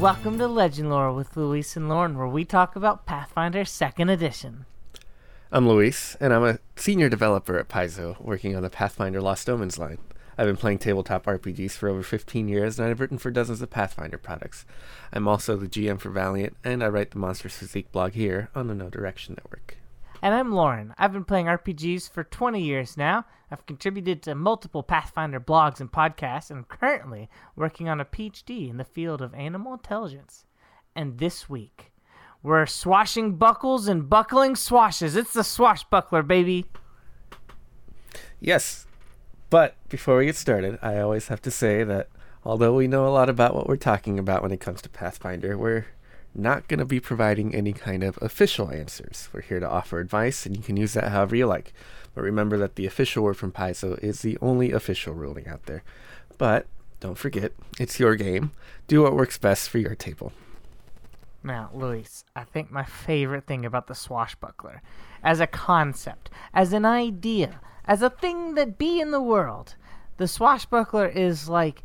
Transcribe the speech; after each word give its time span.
welcome 0.00 0.38
to 0.38 0.48
Legend 0.48 0.88
Lore 0.88 1.12
with 1.12 1.36
Luis 1.36 1.76
and 1.76 1.86
Lauren, 1.86 2.16
where 2.16 2.26
we 2.26 2.42
talk 2.42 2.74
about 2.74 3.04
Pathfinder 3.04 3.64
2nd 3.64 4.10
Edition. 4.10 4.64
I'm 5.52 5.68
Luis, 5.68 6.16
and 6.18 6.32
I'm 6.32 6.42
a 6.42 6.58
senior 6.74 7.10
developer 7.10 7.58
at 7.58 7.68
Paizo, 7.68 8.18
working 8.18 8.56
on 8.56 8.62
the 8.62 8.70
Pathfinder 8.70 9.20
Lost 9.20 9.50
Omens 9.50 9.78
line. 9.78 9.98
I've 10.38 10.46
been 10.46 10.56
playing 10.56 10.78
tabletop 10.78 11.26
RPGs 11.26 11.72
for 11.72 11.90
over 11.90 12.02
15 12.02 12.48
years, 12.48 12.78
and 12.78 12.88
I've 12.88 12.98
written 12.98 13.18
for 13.18 13.30
dozens 13.30 13.60
of 13.60 13.68
Pathfinder 13.68 14.16
products. 14.16 14.64
I'm 15.12 15.28
also 15.28 15.58
the 15.58 15.68
GM 15.68 16.00
for 16.00 16.08
Valiant, 16.08 16.56
and 16.64 16.82
I 16.82 16.88
write 16.88 17.10
the 17.10 17.18
Monsters 17.18 17.56
Physique 17.56 17.92
blog 17.92 18.12
here 18.12 18.48
on 18.54 18.68
the 18.68 18.74
No 18.74 18.88
Direction 18.88 19.36
Network. 19.36 19.76
And 20.22 20.34
I'm 20.34 20.52
Lauren. 20.52 20.94
I've 20.98 21.14
been 21.14 21.24
playing 21.24 21.46
RPGs 21.46 22.10
for 22.10 22.24
20 22.24 22.60
years 22.60 22.98
now. 22.98 23.24
I've 23.50 23.64
contributed 23.64 24.22
to 24.22 24.34
multiple 24.34 24.82
Pathfinder 24.82 25.40
blogs 25.40 25.80
and 25.80 25.90
podcasts, 25.90 26.50
and 26.50 26.58
I'm 26.58 26.64
currently 26.64 27.30
working 27.56 27.88
on 27.88 28.00
a 28.00 28.04
PhD 28.04 28.68
in 28.68 28.76
the 28.76 28.84
field 28.84 29.22
of 29.22 29.32
animal 29.34 29.72
intelligence. 29.72 30.44
And 30.94 31.18
this 31.18 31.48
week, 31.48 31.90
we're 32.42 32.66
swashing 32.66 33.36
buckles 33.36 33.88
and 33.88 34.10
buckling 34.10 34.56
swashes. 34.56 35.16
It's 35.16 35.32
the 35.32 35.42
swashbuckler, 35.42 36.22
baby. 36.22 36.66
Yes, 38.40 38.86
but 39.48 39.74
before 39.88 40.18
we 40.18 40.26
get 40.26 40.36
started, 40.36 40.78
I 40.82 40.98
always 40.98 41.28
have 41.28 41.40
to 41.42 41.50
say 41.50 41.82
that 41.84 42.08
although 42.44 42.74
we 42.74 42.88
know 42.88 43.06
a 43.06 43.08
lot 43.08 43.30
about 43.30 43.54
what 43.54 43.66
we're 43.66 43.76
talking 43.76 44.18
about 44.18 44.42
when 44.42 44.52
it 44.52 44.60
comes 44.60 44.82
to 44.82 44.90
Pathfinder, 44.90 45.56
we're 45.56 45.86
not 46.34 46.68
going 46.68 46.78
to 46.78 46.84
be 46.84 47.00
providing 47.00 47.54
any 47.54 47.72
kind 47.72 48.02
of 48.02 48.18
official 48.22 48.70
answers. 48.70 49.28
We're 49.32 49.40
here 49.42 49.60
to 49.60 49.68
offer 49.68 49.98
advice, 49.98 50.46
and 50.46 50.56
you 50.56 50.62
can 50.62 50.76
use 50.76 50.92
that 50.94 51.10
however 51.10 51.36
you 51.36 51.46
like. 51.46 51.72
But 52.14 52.22
remember 52.22 52.56
that 52.58 52.76
the 52.76 52.86
official 52.86 53.24
word 53.24 53.36
from 53.36 53.52
Paizo 53.52 53.98
is 54.02 54.22
the 54.22 54.38
only 54.40 54.72
official 54.72 55.14
ruling 55.14 55.48
out 55.48 55.66
there. 55.66 55.82
But 56.38 56.66
don't 57.00 57.18
forget, 57.18 57.52
it's 57.78 57.98
your 57.98 58.14
game. 58.16 58.52
Do 58.86 59.02
what 59.02 59.14
works 59.14 59.38
best 59.38 59.68
for 59.68 59.78
your 59.78 59.94
table. 59.94 60.32
Now, 61.42 61.70
Luis, 61.72 62.24
I 62.36 62.44
think 62.44 62.70
my 62.70 62.84
favorite 62.84 63.46
thing 63.46 63.64
about 63.64 63.86
the 63.86 63.94
swashbuckler, 63.94 64.82
as 65.22 65.40
a 65.40 65.46
concept, 65.46 66.28
as 66.52 66.72
an 66.72 66.84
idea, 66.84 67.60
as 67.86 68.02
a 68.02 68.10
thing 68.10 68.54
that 68.54 68.76
be 68.76 69.00
in 69.00 69.10
the 69.10 69.22
world, 69.22 69.74
the 70.18 70.28
swashbuckler 70.28 71.06
is 71.06 71.48
like 71.48 71.82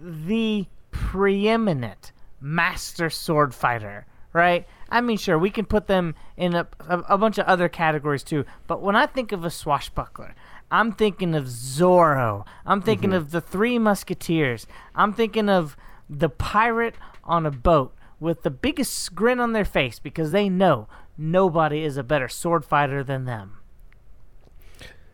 the 0.00 0.66
preeminent 0.90 2.12
master 2.44 3.08
sword 3.08 3.54
fighter, 3.54 4.06
right? 4.34 4.66
I 4.90 5.00
mean, 5.00 5.16
sure, 5.16 5.38
we 5.38 5.50
can 5.50 5.64
put 5.64 5.86
them 5.86 6.14
in 6.36 6.54
a, 6.54 6.68
a, 6.80 6.98
a, 7.08 7.18
bunch 7.18 7.38
of 7.38 7.46
other 7.46 7.70
categories 7.70 8.22
too, 8.22 8.44
but 8.66 8.82
when 8.82 8.94
I 8.94 9.06
think 9.06 9.32
of 9.32 9.44
a 9.44 9.50
swashbuckler, 9.50 10.34
I'm 10.70 10.92
thinking 10.92 11.34
of 11.34 11.44
Zorro. 11.44 12.44
I'm 12.66 12.82
thinking 12.82 13.10
mm-hmm. 13.10 13.16
of 13.16 13.30
the 13.30 13.40
Three 13.40 13.78
Musketeers. 13.78 14.66
I'm 14.94 15.12
thinking 15.12 15.48
of 15.48 15.76
the 16.08 16.28
pirate 16.28 16.96
on 17.22 17.46
a 17.46 17.50
boat 17.50 17.94
with 18.20 18.42
the 18.42 18.50
biggest 18.50 19.14
grin 19.14 19.40
on 19.40 19.52
their 19.52 19.64
face 19.64 19.98
because 19.98 20.32
they 20.32 20.48
know 20.48 20.88
nobody 21.16 21.82
is 21.82 21.96
a 21.96 22.02
better 22.02 22.28
sword 22.28 22.64
fighter 22.64 23.02
than 23.04 23.24
them. 23.24 23.58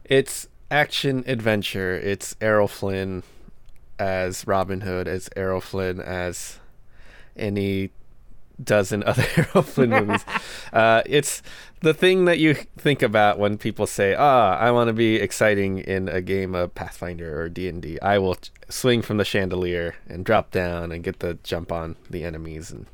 It's 0.04 0.48
action 0.70 1.24
adventure. 1.26 1.94
It's 1.94 2.34
Errol 2.40 2.68
Flynn 2.68 3.22
as 3.98 4.46
Robin 4.46 4.80
Hood, 4.80 5.06
as 5.06 5.28
Errol 5.36 5.60
Flynn 5.60 6.00
as 6.00 6.59
any 7.40 7.90
dozen 8.62 9.02
other 9.06 9.22
Flynn 9.22 9.90
movies. 9.90 10.24
Uh, 10.72 11.02
it's 11.06 11.42
the 11.80 11.94
thing 11.94 12.26
that 12.26 12.38
you 12.38 12.54
think 12.54 13.02
about 13.02 13.38
when 13.38 13.58
people 13.58 13.86
say, 13.86 14.14
"Ah, 14.14 14.56
I 14.56 14.70
want 14.70 14.88
to 14.88 14.92
be 14.92 15.16
exciting 15.16 15.78
in 15.78 16.08
a 16.08 16.20
game 16.20 16.54
of 16.54 16.74
Pathfinder 16.74 17.40
or 17.40 17.48
D 17.48 17.68
and 17.68 17.82
D. 17.82 17.98
I 18.00 18.18
will 18.18 18.36
swing 18.68 19.02
from 19.02 19.16
the 19.16 19.24
chandelier 19.24 19.96
and 20.08 20.24
drop 20.24 20.50
down 20.50 20.92
and 20.92 21.02
get 21.02 21.20
the 21.20 21.38
jump 21.42 21.72
on 21.72 21.96
the 22.08 22.24
enemies 22.24 22.70
and 22.70 22.86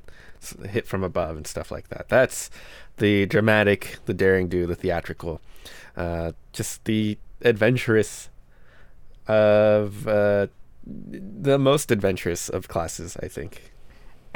hit 0.68 0.86
from 0.86 1.02
above 1.02 1.36
and 1.36 1.46
stuff 1.46 1.70
like 1.70 1.88
that." 1.88 2.08
That's 2.08 2.50
the 2.98 3.26
dramatic, 3.26 3.98
the 4.06 4.14
daring 4.14 4.48
do, 4.48 4.66
the 4.66 4.76
theatrical, 4.76 5.40
uh, 5.96 6.32
just 6.52 6.84
the 6.84 7.18
adventurous 7.42 8.30
of 9.28 10.06
uh, 10.06 10.46
the 10.86 11.58
most 11.58 11.90
adventurous 11.90 12.48
of 12.48 12.68
classes, 12.68 13.16
I 13.20 13.28
think 13.28 13.72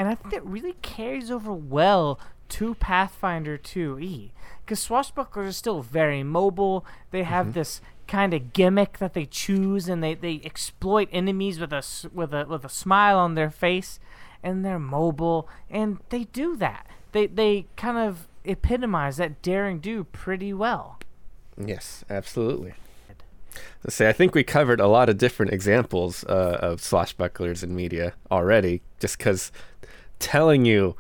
and 0.00 0.08
I 0.08 0.14
think 0.14 0.32
that 0.32 0.46
really 0.46 0.76
carries 0.80 1.30
over 1.30 1.52
well 1.52 2.18
to 2.48 2.74
Pathfinder 2.76 3.58
2e 3.58 4.30
because 4.64 4.88
swashbucklers 4.88 5.48
are 5.48 5.52
still 5.52 5.82
very 5.82 6.22
mobile. 6.22 6.86
They 7.10 7.22
have 7.24 7.48
mm-hmm. 7.48 7.52
this 7.52 7.82
kind 8.06 8.32
of 8.32 8.54
gimmick 8.54 8.96
that 8.96 9.12
they 9.12 9.26
choose, 9.26 9.90
and 9.90 10.02
they, 10.02 10.14
they 10.14 10.40
exploit 10.42 11.10
enemies 11.12 11.60
with 11.60 11.74
a 11.74 11.84
with 12.14 12.32
a 12.32 12.46
with 12.48 12.64
a 12.64 12.70
smile 12.70 13.18
on 13.18 13.34
their 13.34 13.50
face, 13.50 14.00
and 14.42 14.64
they're 14.64 14.78
mobile, 14.78 15.46
and 15.68 15.98
they 16.08 16.24
do 16.24 16.56
that. 16.56 16.86
They 17.12 17.26
they 17.26 17.66
kind 17.76 17.98
of 17.98 18.26
epitomize 18.46 19.18
that 19.18 19.42
daring 19.42 19.80
do 19.80 20.04
pretty 20.04 20.54
well. 20.54 20.98
Yes, 21.62 22.06
absolutely. 22.08 22.72
Let's 23.84 23.96
say 23.96 24.08
I 24.08 24.12
think 24.12 24.34
we 24.34 24.44
covered 24.44 24.80
a 24.80 24.88
lot 24.88 25.10
of 25.10 25.18
different 25.18 25.52
examples 25.52 26.24
uh, 26.24 26.58
of 26.62 26.80
swashbucklers 26.80 27.62
in 27.62 27.74
media 27.74 28.14
already, 28.30 28.80
just 28.98 29.18
because 29.18 29.52
telling 30.20 30.64
you 30.64 30.94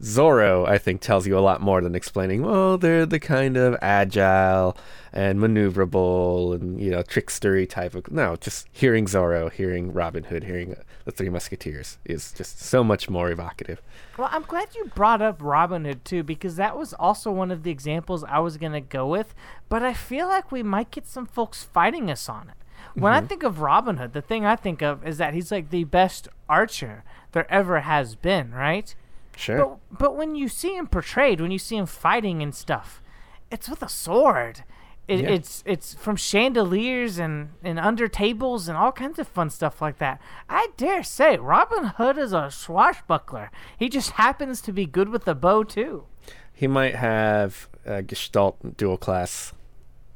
Zorro, 0.00 0.66
I 0.66 0.78
think, 0.78 1.00
tells 1.00 1.26
you 1.26 1.38
a 1.38 1.40
lot 1.40 1.60
more 1.60 1.80
than 1.80 1.94
explaining, 1.94 2.42
well, 2.42 2.78
they're 2.78 3.06
the 3.06 3.20
kind 3.20 3.56
of 3.56 3.76
agile 3.82 4.76
and 5.12 5.38
maneuverable 5.38 6.54
and, 6.54 6.80
you 6.80 6.90
know, 6.90 7.02
trickstery 7.02 7.68
type 7.68 7.94
of. 7.94 8.10
No, 8.10 8.36
just 8.36 8.66
hearing 8.72 9.04
Zorro, 9.04 9.52
hearing 9.52 9.92
Robin 9.92 10.24
Hood, 10.24 10.44
hearing 10.44 10.76
the 11.04 11.12
Three 11.12 11.28
Musketeers 11.28 11.98
is 12.04 12.32
just 12.32 12.60
so 12.60 12.82
much 12.82 13.10
more 13.10 13.30
evocative. 13.30 13.82
Well, 14.16 14.28
I'm 14.32 14.42
glad 14.42 14.74
you 14.74 14.86
brought 14.94 15.20
up 15.20 15.36
Robin 15.40 15.84
Hood, 15.84 16.04
too, 16.04 16.22
because 16.22 16.56
that 16.56 16.76
was 16.76 16.94
also 16.94 17.30
one 17.30 17.50
of 17.50 17.62
the 17.62 17.70
examples 17.70 18.24
I 18.24 18.38
was 18.38 18.56
going 18.56 18.72
to 18.72 18.80
go 18.80 19.06
with, 19.06 19.34
but 19.68 19.82
I 19.82 19.92
feel 19.92 20.26
like 20.26 20.50
we 20.50 20.62
might 20.62 20.90
get 20.90 21.06
some 21.06 21.26
folks 21.26 21.64
fighting 21.64 22.10
us 22.10 22.28
on 22.28 22.48
it. 22.48 22.56
When 22.94 23.12
mm-hmm. 23.12 23.24
I 23.24 23.26
think 23.26 23.42
of 23.42 23.60
Robin 23.60 23.96
Hood, 23.96 24.12
the 24.12 24.22
thing 24.22 24.44
I 24.44 24.56
think 24.56 24.82
of 24.82 25.06
is 25.06 25.18
that 25.18 25.34
he's 25.34 25.50
like 25.50 25.70
the 25.70 25.84
best 25.84 26.28
archer 26.48 27.04
there 27.32 27.50
ever 27.50 27.80
has 27.80 28.14
been, 28.14 28.52
right? 28.52 28.94
Sure. 29.36 29.58
But 29.90 29.98
but 29.98 30.16
when 30.16 30.34
you 30.34 30.48
see 30.48 30.76
him 30.76 30.86
portrayed, 30.86 31.40
when 31.40 31.50
you 31.50 31.58
see 31.58 31.76
him 31.76 31.86
fighting 31.86 32.42
and 32.42 32.54
stuff, 32.54 33.02
it's 33.50 33.68
with 33.68 33.82
a 33.82 33.88
sword. 33.88 34.64
It, 35.08 35.20
yeah. 35.20 35.30
It's 35.30 35.62
it's 35.66 35.94
from 35.94 36.16
chandeliers 36.16 37.18
and, 37.18 37.50
and 37.64 37.78
under 37.78 38.06
tables 38.06 38.68
and 38.68 38.78
all 38.78 38.92
kinds 38.92 39.18
of 39.18 39.26
fun 39.26 39.50
stuff 39.50 39.82
like 39.82 39.98
that. 39.98 40.20
I 40.48 40.68
dare 40.76 41.02
say 41.02 41.36
Robin 41.38 41.84
Hood 41.84 42.18
is 42.18 42.32
a 42.32 42.50
swashbuckler. 42.50 43.50
He 43.76 43.88
just 43.88 44.12
happens 44.12 44.60
to 44.62 44.72
be 44.72 44.86
good 44.86 45.08
with 45.08 45.24
the 45.24 45.34
bow 45.34 45.64
too. 45.64 46.04
He 46.52 46.68
might 46.68 46.94
have 46.94 47.68
a 47.84 48.02
Gestalt 48.02 48.76
dual 48.76 48.96
class 48.96 49.52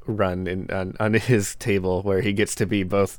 run 0.07 0.47
in 0.47 0.71
on, 0.71 0.97
on 0.99 1.15
his 1.15 1.55
table 1.57 2.03
where 2.03 2.21
he 2.21 2.33
gets 2.33 2.55
to 2.57 2.67
be 2.67 2.83
both 2.83 3.19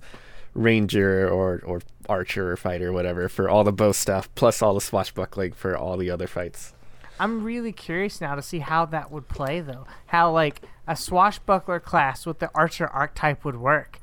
ranger 0.53 1.29
or 1.29 1.61
or 1.65 1.81
archer 2.09 2.51
or 2.51 2.57
fighter, 2.57 2.89
or 2.89 2.93
whatever, 2.93 3.29
for 3.29 3.49
all 3.49 3.63
the 3.63 3.71
bow 3.71 3.91
stuff, 3.91 4.33
plus 4.35 4.61
all 4.61 4.73
the 4.73 4.81
swashbuckling 4.81 5.51
for 5.51 5.77
all 5.77 5.97
the 5.97 6.09
other 6.09 6.27
fights. 6.27 6.73
I'm 7.19 7.43
really 7.43 7.71
curious 7.71 8.21
now 8.21 8.35
to 8.35 8.41
see 8.41 8.59
how 8.59 8.85
that 8.85 9.11
would 9.11 9.27
play, 9.27 9.59
though. 9.61 9.85
How 10.07 10.31
like 10.31 10.61
a 10.87 10.95
swashbuckler 10.95 11.79
class 11.79 12.25
with 12.25 12.39
the 12.39 12.49
archer 12.53 12.87
archetype 12.87 13.43
would 13.43 13.57
work. 13.57 13.99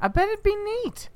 I 0.00 0.08
bet 0.08 0.28
it'd 0.28 0.42
be 0.42 0.54
neat. 0.54 1.08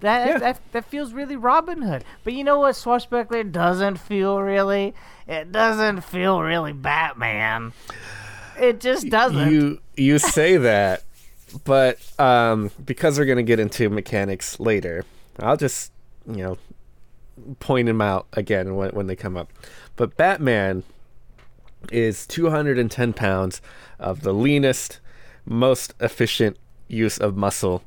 That, 0.00 0.26
yeah. 0.26 0.38
that 0.38 0.60
that 0.72 0.84
feels 0.84 1.12
really 1.12 1.36
Robin 1.36 1.82
Hood. 1.82 2.04
But 2.22 2.34
you 2.34 2.44
know 2.44 2.58
what 2.58 2.76
swashbuckler 2.76 3.44
doesn't 3.44 3.96
feel 3.96 4.40
really? 4.40 4.94
It 5.26 5.52
doesn't 5.52 6.02
feel 6.02 6.42
really 6.42 6.72
Batman. 6.72 7.72
It 8.58 8.80
just 8.80 9.08
doesn't. 9.08 9.50
You 9.50 9.80
you 9.96 10.18
say 10.18 10.56
that, 10.56 11.02
but 11.64 11.98
um, 12.18 12.70
because 12.84 13.18
we're 13.18 13.24
gonna 13.26 13.42
get 13.42 13.60
into 13.60 13.88
mechanics 13.90 14.58
later, 14.60 15.04
I'll 15.40 15.56
just 15.56 15.92
you 16.26 16.42
know 16.42 16.58
point 17.60 17.86
them 17.86 18.00
out 18.00 18.26
again 18.32 18.76
when 18.76 18.90
when 18.90 19.06
they 19.06 19.16
come 19.16 19.36
up. 19.36 19.52
But 19.96 20.16
Batman 20.16 20.82
is 21.92 22.26
210 22.26 23.12
pounds 23.12 23.60
of 23.98 24.22
the 24.22 24.32
leanest, 24.32 25.00
most 25.44 25.94
efficient 26.00 26.56
use 26.88 27.18
of 27.18 27.36
muscle 27.36 27.82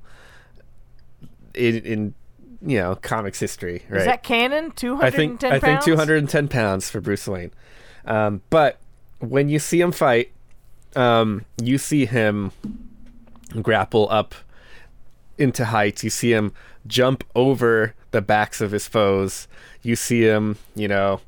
in, 1.54 1.77
in 1.83 2.13
you 2.62 2.80
know 2.80 2.95
comics 2.95 3.39
history. 3.39 3.83
Right? 3.89 4.00
Is 4.00 4.06
that 4.06 4.24
canon? 4.24 4.71
210 4.71 5.06
I 5.06 5.12
think 5.16 5.42
pounds? 5.42 5.54
I 5.54 5.60
think 5.60 5.81
210 5.81 6.48
pounds 6.48 6.89
for 6.89 7.01
Bruce 7.01 7.27
Wayne. 7.27 7.51
Um, 8.06 8.42
but 8.50 8.80
when 9.19 9.50
you 9.50 9.60
see 9.60 9.81
him 9.81 9.92
fight, 9.92 10.31
um, 10.96 11.46
you 11.62 11.78
see 11.78 12.06
him 12.06 12.52
grapple 13.62 14.08
up 14.10 14.36
into 15.38 15.66
heights. 15.66 16.04
You 16.04 16.10
see 16.10 16.34
him 16.34 16.54
jump 16.88 17.24
over 17.36 17.96
the 18.12 18.22
backs 18.22 18.62
of 18.62 18.72
his 18.72 18.88
foes. 18.88 19.48
You 19.82 19.96
see 19.96 20.22
him, 20.22 20.58
you 20.76 20.88
know, 20.88 21.22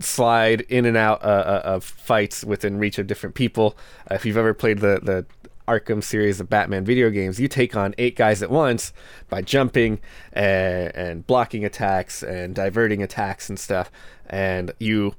slide 0.00 0.62
in 0.62 0.84
and 0.84 0.96
out 0.96 1.22
uh, 1.22 1.26
uh, 1.26 1.62
of 1.64 1.84
fights 1.84 2.44
within 2.44 2.78
reach 2.78 2.98
of 2.98 3.06
different 3.06 3.34
people. 3.34 3.76
Uh, 4.10 4.14
if 4.14 4.26
you've 4.26 4.36
ever 4.36 4.54
played 4.54 4.78
the 4.78 5.00
the 5.02 5.26
Arkham 5.68 6.02
series 6.02 6.38
of 6.38 6.48
Batman 6.48 6.84
video 6.84 7.10
games, 7.10 7.40
you 7.40 7.48
take 7.48 7.74
on 7.76 7.92
eight 7.98 8.14
guys 8.14 8.40
at 8.40 8.50
once 8.50 8.92
by 9.28 9.42
jumping 9.42 9.98
and, 10.32 10.94
and 10.94 11.26
blocking 11.26 11.64
attacks 11.64 12.22
and 12.22 12.54
diverting 12.54 13.02
attacks 13.02 13.48
and 13.48 13.58
stuff, 13.58 13.90
and 14.28 14.72
you 14.78 15.14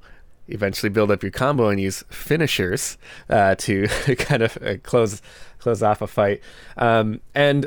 eventually 0.48 0.90
build 0.90 1.10
up 1.10 1.22
your 1.22 1.32
combo 1.32 1.68
and 1.68 1.80
use 1.80 2.04
finishers 2.10 2.98
uh, 3.28 3.54
to 3.56 3.86
kind 4.18 4.42
of 4.42 4.58
uh, 4.62 4.76
close 4.82 5.22
close 5.58 5.82
off 5.82 6.02
a 6.02 6.06
fight. 6.06 6.40
Um, 6.76 7.20
and 7.34 7.66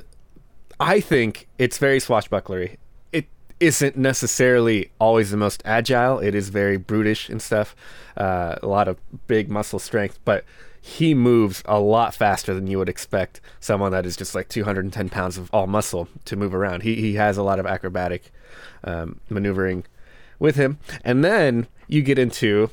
I 0.79 0.99
think 0.99 1.47
it's 1.57 1.77
very 1.77 1.99
swashbucklery. 1.99 2.77
It 3.11 3.27
isn't 3.59 3.97
necessarily 3.97 4.91
always 4.99 5.31
the 5.31 5.37
most 5.37 5.61
agile. 5.65 6.19
It 6.19 6.33
is 6.33 6.49
very 6.49 6.77
brutish 6.77 7.29
and 7.29 7.41
stuff. 7.41 7.75
Uh, 8.17 8.55
a 8.61 8.67
lot 8.67 8.87
of 8.87 8.97
big 9.27 9.49
muscle 9.49 9.79
strength, 9.79 10.19
but 10.25 10.43
he 10.81 11.13
moves 11.13 11.61
a 11.65 11.79
lot 11.79 12.15
faster 12.15 12.55
than 12.55 12.65
you 12.65 12.79
would 12.79 12.89
expect 12.89 13.39
someone 13.59 13.91
that 13.91 14.05
is 14.05 14.17
just 14.17 14.33
like 14.33 14.49
210 14.49 15.09
pounds 15.09 15.37
of 15.37 15.49
all 15.53 15.67
muscle 15.67 16.07
to 16.25 16.35
move 16.35 16.55
around. 16.55 16.81
He 16.81 16.95
he 16.95 17.13
has 17.13 17.37
a 17.37 17.43
lot 17.43 17.59
of 17.59 17.67
acrobatic 17.67 18.31
um, 18.83 19.21
maneuvering 19.29 19.85
with 20.39 20.55
him, 20.55 20.79
and 21.03 21.23
then 21.23 21.67
you 21.91 22.01
get 22.01 22.17
into 22.17 22.71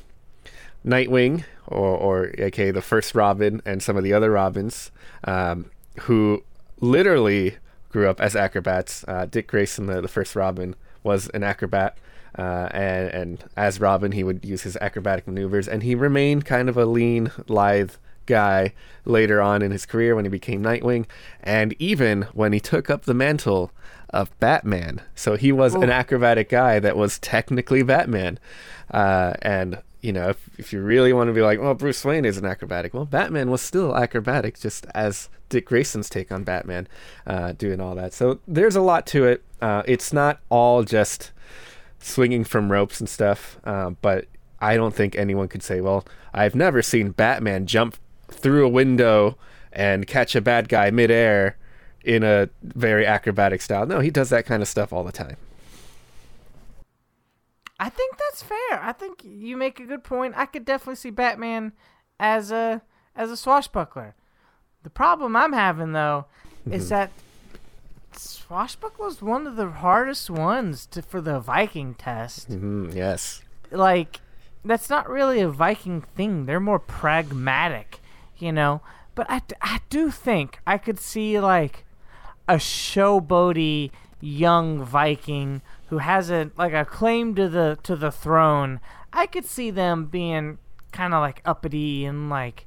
Nightwing 0.83 1.43
or 1.67 1.95
or 1.95 2.31
aka 2.39 2.71
the 2.71 2.81
first 2.81 3.13
Robin 3.13 3.61
and 3.65 3.83
some 3.83 3.97
of 3.97 4.03
the 4.03 4.13
other 4.13 4.31
Robins 4.31 4.91
um, 5.25 5.69
who 6.01 6.43
literally 6.79 7.57
grew 7.89 8.09
up 8.09 8.21
as 8.21 8.35
acrobats. 8.35 9.03
Uh, 9.07 9.25
Dick 9.25 9.47
Grayson, 9.47 9.87
the, 9.87 10.01
the 10.01 10.07
first 10.07 10.35
Robin, 10.35 10.75
was 11.03 11.27
an 11.29 11.43
acrobat. 11.43 11.97
Uh, 12.37 12.69
and, 12.71 13.09
and 13.09 13.43
as 13.57 13.79
Robin, 13.79 14.11
he 14.11 14.23
would 14.23 14.45
use 14.45 14.61
his 14.61 14.77
acrobatic 14.77 15.27
maneuvers, 15.27 15.67
and 15.67 15.81
he 15.81 15.95
remained 15.95 16.45
kind 16.45 16.69
of 16.69 16.77
a 16.77 16.85
lean, 16.85 17.31
lithe 17.47 17.93
guy 18.29 18.73
later 19.03 19.41
on 19.41 19.61
in 19.61 19.71
his 19.71 19.85
career 19.85 20.15
when 20.15 20.23
he 20.23 20.29
became 20.29 20.63
Nightwing, 20.63 21.05
and 21.43 21.75
even 21.79 22.21
when 22.33 22.53
he 22.53 22.61
took 22.61 22.89
up 22.89 23.03
the 23.03 23.13
mantle 23.13 23.71
of 24.11 24.37
Batman. 24.39 25.01
So 25.15 25.35
he 25.35 25.51
was 25.51 25.75
an 25.75 25.89
acrobatic 25.89 26.49
guy 26.49 26.79
that 26.79 26.95
was 26.95 27.19
technically 27.19 27.83
Batman. 27.83 28.39
Uh, 28.89 29.33
and 29.41 29.81
you 30.01 30.13
know, 30.13 30.29
if, 30.29 30.49
if 30.57 30.71
you 30.71 30.81
really 30.81 31.11
want 31.11 31.27
to 31.27 31.33
be 31.33 31.41
like, 31.41 31.59
well, 31.59 31.73
Bruce 31.73 32.05
Wayne 32.05 32.23
is 32.23 32.37
an 32.37 32.45
acrobatic, 32.45 32.93
well, 32.93 33.05
Batman 33.05 33.51
was 33.51 33.61
still 33.61 33.95
acrobatic, 33.95 34.57
just 34.57 34.85
as 34.95 35.29
Dick 35.49 35.65
Grayson's 35.65 36.09
take 36.09 36.31
on 36.31 36.43
Batman, 36.43 36.87
uh, 37.27 37.51
doing 37.51 37.81
all 37.81 37.95
that. 37.95 38.13
So 38.13 38.39
there's 38.47 38.77
a 38.77 38.81
lot 38.81 39.05
to 39.07 39.25
it. 39.25 39.43
Uh, 39.61 39.83
it's 39.85 40.13
not 40.13 40.39
all 40.49 40.83
just 40.83 41.31
swinging 41.99 42.45
from 42.45 42.71
ropes 42.71 43.01
and 43.01 43.09
stuff, 43.09 43.59
uh, 43.65 43.89
but 44.01 44.25
I 44.61 44.77
don't 44.77 44.95
think 44.95 45.15
anyone 45.15 45.49
could 45.49 45.63
say, 45.63 45.81
well, 45.81 46.05
I've 46.33 46.55
never 46.55 46.81
seen 46.81 47.11
Batman 47.11 47.65
jump 47.65 47.97
through 48.31 48.65
a 48.65 48.69
window 48.69 49.37
and 49.71 50.07
catch 50.07 50.35
a 50.35 50.41
bad 50.41 50.69
guy 50.69 50.91
midair 50.91 51.57
in 52.03 52.23
a 52.23 52.49
very 52.63 53.05
acrobatic 53.05 53.61
style. 53.61 53.85
No, 53.85 53.99
he 53.99 54.09
does 54.09 54.29
that 54.29 54.45
kind 54.45 54.61
of 54.61 54.67
stuff 54.67 54.91
all 54.93 55.03
the 55.03 55.11
time. 55.11 55.37
I 57.79 57.89
think 57.89 58.17
that's 58.17 58.43
fair. 58.43 58.81
I 58.81 58.91
think 58.91 59.23
you 59.23 59.55
make 59.55 59.79
a 59.79 59.85
good 59.85 60.03
point. 60.03 60.33
I 60.35 60.45
could 60.45 60.65
definitely 60.65 60.95
see 60.95 61.11
Batman 61.11 61.71
as 62.19 62.51
a 62.51 62.81
as 63.15 63.31
a 63.31 63.37
swashbuckler. 63.37 64.15
The 64.83 64.89
problem 64.89 65.35
I'm 65.35 65.53
having 65.53 65.93
though 65.93 66.25
is 66.69 66.85
mm-hmm. 66.85 66.89
that 66.89 67.11
swashbuckler 68.11 69.07
is 69.07 69.21
one 69.21 69.47
of 69.47 69.55
the 69.55 69.69
hardest 69.69 70.29
ones 70.29 70.85
to 70.87 71.01
for 71.01 71.21
the 71.21 71.39
Viking 71.39 71.93
test. 71.93 72.49
Mm-hmm, 72.49 72.91
yes. 72.97 73.41
Like 73.71 74.19
that's 74.65 74.89
not 74.89 75.09
really 75.09 75.39
a 75.39 75.49
Viking 75.49 76.01
thing. 76.01 76.45
They're 76.45 76.59
more 76.59 76.79
pragmatic, 76.79 77.98
you 78.41 78.51
know. 78.51 78.81
But 79.15 79.27
I, 79.29 79.41
I 79.61 79.79
do 79.89 80.11
think 80.11 80.59
I 80.65 80.77
could 80.77 80.99
see 80.99 81.39
like 81.39 81.85
a 82.47 82.55
showboaty 82.55 83.91
young 84.21 84.83
Viking 84.83 85.61
who 85.87 85.99
has 85.99 86.29
a 86.29 86.51
like 86.57 86.73
a 86.73 86.85
claim 86.85 87.35
to 87.35 87.49
the 87.49 87.77
to 87.83 87.95
the 87.95 88.11
throne, 88.11 88.79
I 89.11 89.25
could 89.25 89.45
see 89.45 89.71
them 89.71 90.05
being 90.05 90.59
kind 90.91 91.13
of 91.13 91.21
like 91.21 91.41
uppity 91.45 92.05
and 92.05 92.29
like 92.29 92.65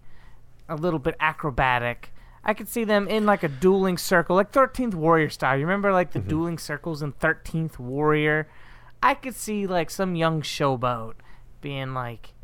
a 0.68 0.76
little 0.76 0.98
bit 0.98 1.16
acrobatic. 1.20 2.12
I 2.44 2.54
could 2.54 2.68
see 2.68 2.82
them 2.82 3.06
in 3.06 3.24
like 3.24 3.44
a 3.44 3.48
dueling 3.48 3.96
circle, 3.96 4.34
like 4.34 4.50
13th 4.50 4.94
Warrior 4.94 5.30
style. 5.30 5.56
You 5.56 5.64
remember 5.64 5.92
like 5.92 6.12
the 6.12 6.18
mm-hmm. 6.18 6.28
dueling 6.28 6.58
circles 6.58 7.02
in 7.02 7.12
13th 7.12 7.78
Warrior? 7.78 8.48
I 9.00 9.14
could 9.14 9.36
see 9.36 9.66
like 9.66 9.90
some 9.90 10.16
young 10.16 10.42
showboat 10.42 11.14
being 11.60 11.94
like, 11.94 12.34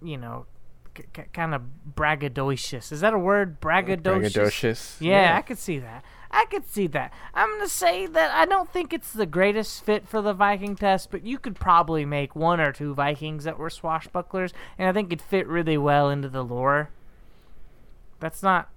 you 0.00 0.16
know, 0.16 0.46
c- 0.96 1.22
kind 1.32 1.54
of 1.54 1.62
braggadocious. 1.94 2.92
Is 2.92 3.00
that 3.00 3.14
a 3.14 3.18
word? 3.18 3.60
Braggadocious. 3.60 4.32
Braggadocious. 4.32 5.00
Yeah, 5.00 5.22
yeah, 5.22 5.36
I 5.36 5.42
could 5.42 5.58
see 5.58 5.78
that. 5.78 6.04
I 6.32 6.46
could 6.46 6.66
see 6.66 6.86
that. 6.88 7.12
I'm 7.34 7.48
going 7.48 7.60
to 7.60 7.68
say 7.68 8.06
that 8.06 8.30
I 8.30 8.46
don't 8.46 8.72
think 8.72 8.92
it's 8.92 9.12
the 9.12 9.26
greatest 9.26 9.84
fit 9.84 10.08
for 10.08 10.22
the 10.22 10.32
Viking 10.32 10.76
test, 10.76 11.10
but 11.10 11.26
you 11.26 11.38
could 11.38 11.56
probably 11.56 12.06
make 12.06 12.34
one 12.34 12.58
or 12.58 12.72
two 12.72 12.94
Vikings 12.94 13.44
that 13.44 13.58
were 13.58 13.68
swashbucklers, 13.68 14.52
and 14.78 14.88
I 14.88 14.92
think 14.92 15.12
it'd 15.12 15.20
fit 15.20 15.46
really 15.46 15.76
well 15.76 16.08
into 16.08 16.30
the 16.30 16.42
lore. 16.42 16.88
That's 18.18 18.42
not 18.42 18.70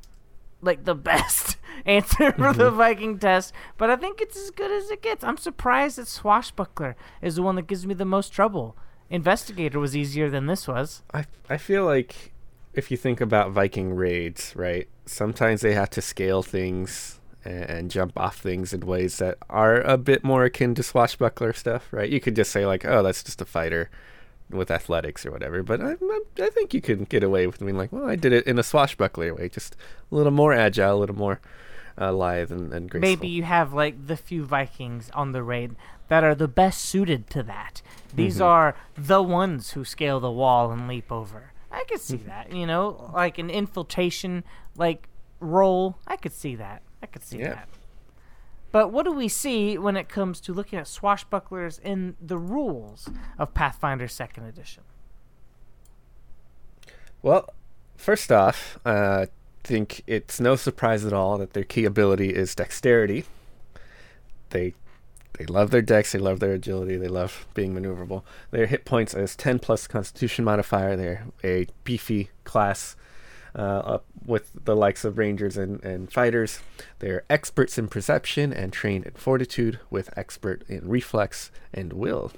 like 0.61 0.83
the 0.83 0.95
best 1.11 1.57
answer 1.85 2.33
for 2.33 2.49
mm-hmm. 2.49 2.57
the 2.59 2.71
Viking 2.71 3.19
test, 3.19 3.53
but 3.77 3.89
I 3.89 3.95
think 3.95 4.19
it's 4.19 4.37
as 4.37 4.51
good 4.51 4.71
as 4.71 4.91
it 4.91 5.01
gets. 5.01 5.23
I'm 5.23 5.37
surprised 5.37 5.97
that 5.97 6.07
swashbuckler 6.07 6.97
is 7.21 7.35
the 7.35 7.43
one 7.43 7.55
that 7.55 7.67
gives 7.67 7.85
me 7.85 7.93
the 7.93 8.05
most 8.05 8.29
trouble. 8.29 8.75
Investigator 9.09 9.79
was 9.79 9.95
easier 9.95 10.29
than 10.29 10.47
this 10.47 10.67
was. 10.67 11.03
I 11.13 11.25
I 11.49 11.57
feel 11.57 11.85
like 11.85 12.33
if 12.73 12.91
you 12.91 12.97
think 12.97 13.21
about 13.21 13.51
Viking 13.51 13.95
raids, 13.95 14.53
right? 14.55 14.87
Sometimes 15.05 15.61
they 15.61 15.73
have 15.73 15.89
to 15.91 16.01
scale 16.01 16.43
things 16.43 17.19
and, 17.43 17.69
and, 17.69 17.91
jump 17.91 18.17
off 18.17 18.37
things 18.37 18.73
in 18.73 18.81
ways 18.81 19.17
that 19.19 19.37
are 19.49 19.81
a 19.81 19.97
bit 19.97 20.23
more 20.23 20.43
akin 20.43 20.75
to 20.75 20.83
swashbuckler 20.83 21.53
stuff, 21.53 21.87
right? 21.91 22.09
You 22.09 22.19
could 22.19 22.35
just 22.35 22.51
say 22.51 22.65
like, 22.65 22.83
"Oh, 22.85 23.03
that's 23.03 23.23
just 23.23 23.41
a 23.41 23.45
fighter 23.45 23.89
with 24.49 24.71
athletics 24.71 25.25
or 25.25 25.31
whatever," 25.31 25.61
but 25.63 25.81
I, 25.81 25.95
I 26.39 26.49
think 26.49 26.73
you 26.73 26.81
can 26.81 27.03
get 27.03 27.23
away 27.23 27.45
with 27.45 27.59
being 27.59 27.77
like, 27.77 27.91
"Well, 27.91 28.09
I 28.09 28.15
did 28.15 28.33
it 28.33 28.47
in 28.47 28.57
a 28.57 28.63
swashbuckler 28.63 29.35
way, 29.35 29.49
just 29.49 29.75
a 30.11 30.15
little 30.15 30.31
more 30.31 30.53
agile, 30.53 30.97
a 30.97 30.99
little 30.99 31.15
more 31.15 31.39
uh, 31.99 32.11
lithe 32.11 32.51
and, 32.51 32.73
and 32.73 32.89
graceful." 32.89 33.09
Maybe 33.09 33.27
you 33.27 33.43
have 33.43 33.73
like 33.73 34.07
the 34.07 34.17
few 34.17 34.43
Vikings 34.43 35.11
on 35.13 35.31
the 35.31 35.43
raid 35.43 35.75
that 36.07 36.23
are 36.23 36.35
the 36.35 36.47
best 36.47 36.81
suited 36.81 37.29
to 37.31 37.43
that. 37.43 37.81
These 38.13 38.35
mm-hmm. 38.35 38.43
are 38.43 38.75
the 38.97 39.21
ones 39.21 39.71
who 39.71 39.83
scale 39.83 40.19
the 40.19 40.31
wall 40.31 40.71
and 40.71 40.87
leap 40.87 41.11
over. 41.11 41.51
I 41.71 41.83
could 41.89 42.01
see 42.01 42.17
mm-hmm. 42.17 42.27
that, 42.27 42.53
you 42.53 42.65
know, 42.65 43.11
like 43.13 43.37
an 43.37 43.49
infiltration 43.49 44.43
like 44.75 45.07
role. 45.39 45.97
I 46.07 46.15
could 46.15 46.33
see 46.33 46.55
that. 46.55 46.81
I 47.01 47.07
could 47.07 47.23
see 47.23 47.39
yeah. 47.39 47.55
that. 47.55 47.69
But 48.71 48.91
what 48.91 49.05
do 49.05 49.11
we 49.11 49.29
see 49.29 49.77
when 49.77 49.95
it 49.95 50.09
comes 50.09 50.41
to 50.41 50.53
looking 50.53 50.77
at 50.77 50.85
swashbucklers 50.85 51.79
in 51.81 52.15
the 52.21 52.37
rules 52.37 53.09
of 53.39 53.53
Pathfinder 53.53 54.07
Second 54.07 54.45
Edition? 54.45 54.83
Well, 57.21 57.53
first 57.95 58.31
off, 58.31 58.77
I 58.85 58.89
uh, 58.91 59.25
think 59.63 60.03
it's 60.05 60.39
no 60.39 60.55
surprise 60.55 61.05
at 61.05 61.13
all 61.13 61.37
that 61.37 61.53
their 61.53 61.63
key 61.63 61.85
ability 61.85 62.29
is 62.29 62.53
dexterity. 62.53 63.25
They 64.49 64.73
they 65.37 65.45
love 65.45 65.71
their 65.71 65.81
Dex. 65.81 66.11
they 66.11 66.19
love 66.19 66.39
their 66.39 66.53
agility, 66.53 66.97
they 66.97 67.07
love 67.07 67.45
being 67.53 67.73
maneuverable. 67.73 68.23
Their 68.51 68.65
hit 68.65 68.85
points 68.85 69.13
is 69.13 69.35
10 69.35 69.59
plus 69.59 69.87
Constitution 69.87 70.45
modifier. 70.45 70.95
They're 70.95 71.25
a 71.43 71.67
beefy 71.83 72.29
class 72.43 72.95
uh, 73.55 73.61
up 73.61 74.05
with 74.25 74.51
the 74.65 74.75
likes 74.75 75.05
of 75.05 75.17
rangers 75.17 75.57
and, 75.57 75.83
and 75.83 76.11
fighters. 76.11 76.59
They're 76.99 77.23
experts 77.29 77.77
in 77.77 77.87
perception 77.87 78.51
and 78.51 78.73
trained 78.73 79.05
in 79.05 79.13
fortitude, 79.13 79.79
with 79.89 80.15
expert 80.17 80.63
in 80.67 80.89
reflex 80.89 81.51
and 81.73 81.93
will. 81.93 82.31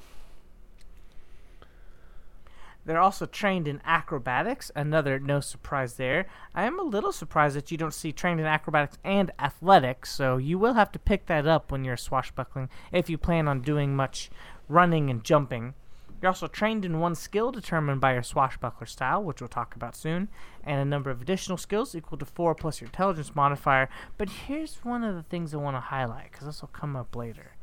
They're 2.87 3.01
also 3.01 3.25
trained 3.25 3.67
in 3.67 3.81
acrobatics. 3.83 4.71
Another 4.73 5.19
no 5.19 5.41
surprise 5.41 5.95
there. 5.95 6.25
I 6.55 6.63
am 6.63 6.79
a 6.79 6.83
little 6.83 7.11
surprised 7.11 7.57
that 7.57 7.69
you 7.69 7.77
don't 7.77 7.93
see 7.93 8.13
trained 8.13 8.39
in 8.39 8.45
acrobatics 8.45 8.97
and 9.03 9.29
athletics, 9.37 10.09
so 10.09 10.37
you 10.37 10.57
will 10.57 10.75
have 10.75 10.93
to 10.93 10.99
pick 10.99 11.25
that 11.25 11.45
up 11.45 11.69
when 11.69 11.83
you're 11.83 11.97
swashbuckling 11.97 12.69
if 12.93 13.09
you 13.09 13.17
plan 13.17 13.49
on 13.49 13.59
doing 13.59 13.93
much 13.93 14.29
running 14.69 15.09
and 15.09 15.25
jumping. 15.25 15.73
You're 16.21 16.29
also 16.29 16.47
trained 16.47 16.85
in 16.85 17.01
one 17.01 17.15
skill 17.15 17.51
determined 17.51 17.99
by 17.99 18.13
your 18.13 18.23
swashbuckler 18.23 18.87
style, 18.87 19.21
which 19.21 19.41
we'll 19.41 19.49
talk 19.49 19.75
about 19.75 19.93
soon, 19.93 20.29
and 20.63 20.79
a 20.79 20.85
number 20.85 21.11
of 21.11 21.21
additional 21.21 21.57
skills 21.57 21.93
equal 21.93 22.17
to 22.17 22.25
4 22.25 22.55
plus 22.55 22.79
your 22.79 22.87
intelligence 22.87 23.35
modifier. 23.35 23.89
But 24.17 24.29
here's 24.29 24.77
one 24.85 25.03
of 25.03 25.13
the 25.13 25.23
things 25.23 25.53
I 25.53 25.57
want 25.57 25.75
to 25.75 25.81
highlight, 25.81 26.31
because 26.31 26.47
this 26.47 26.61
will 26.61 26.69
come 26.69 26.95
up 26.95 27.17
later. 27.17 27.57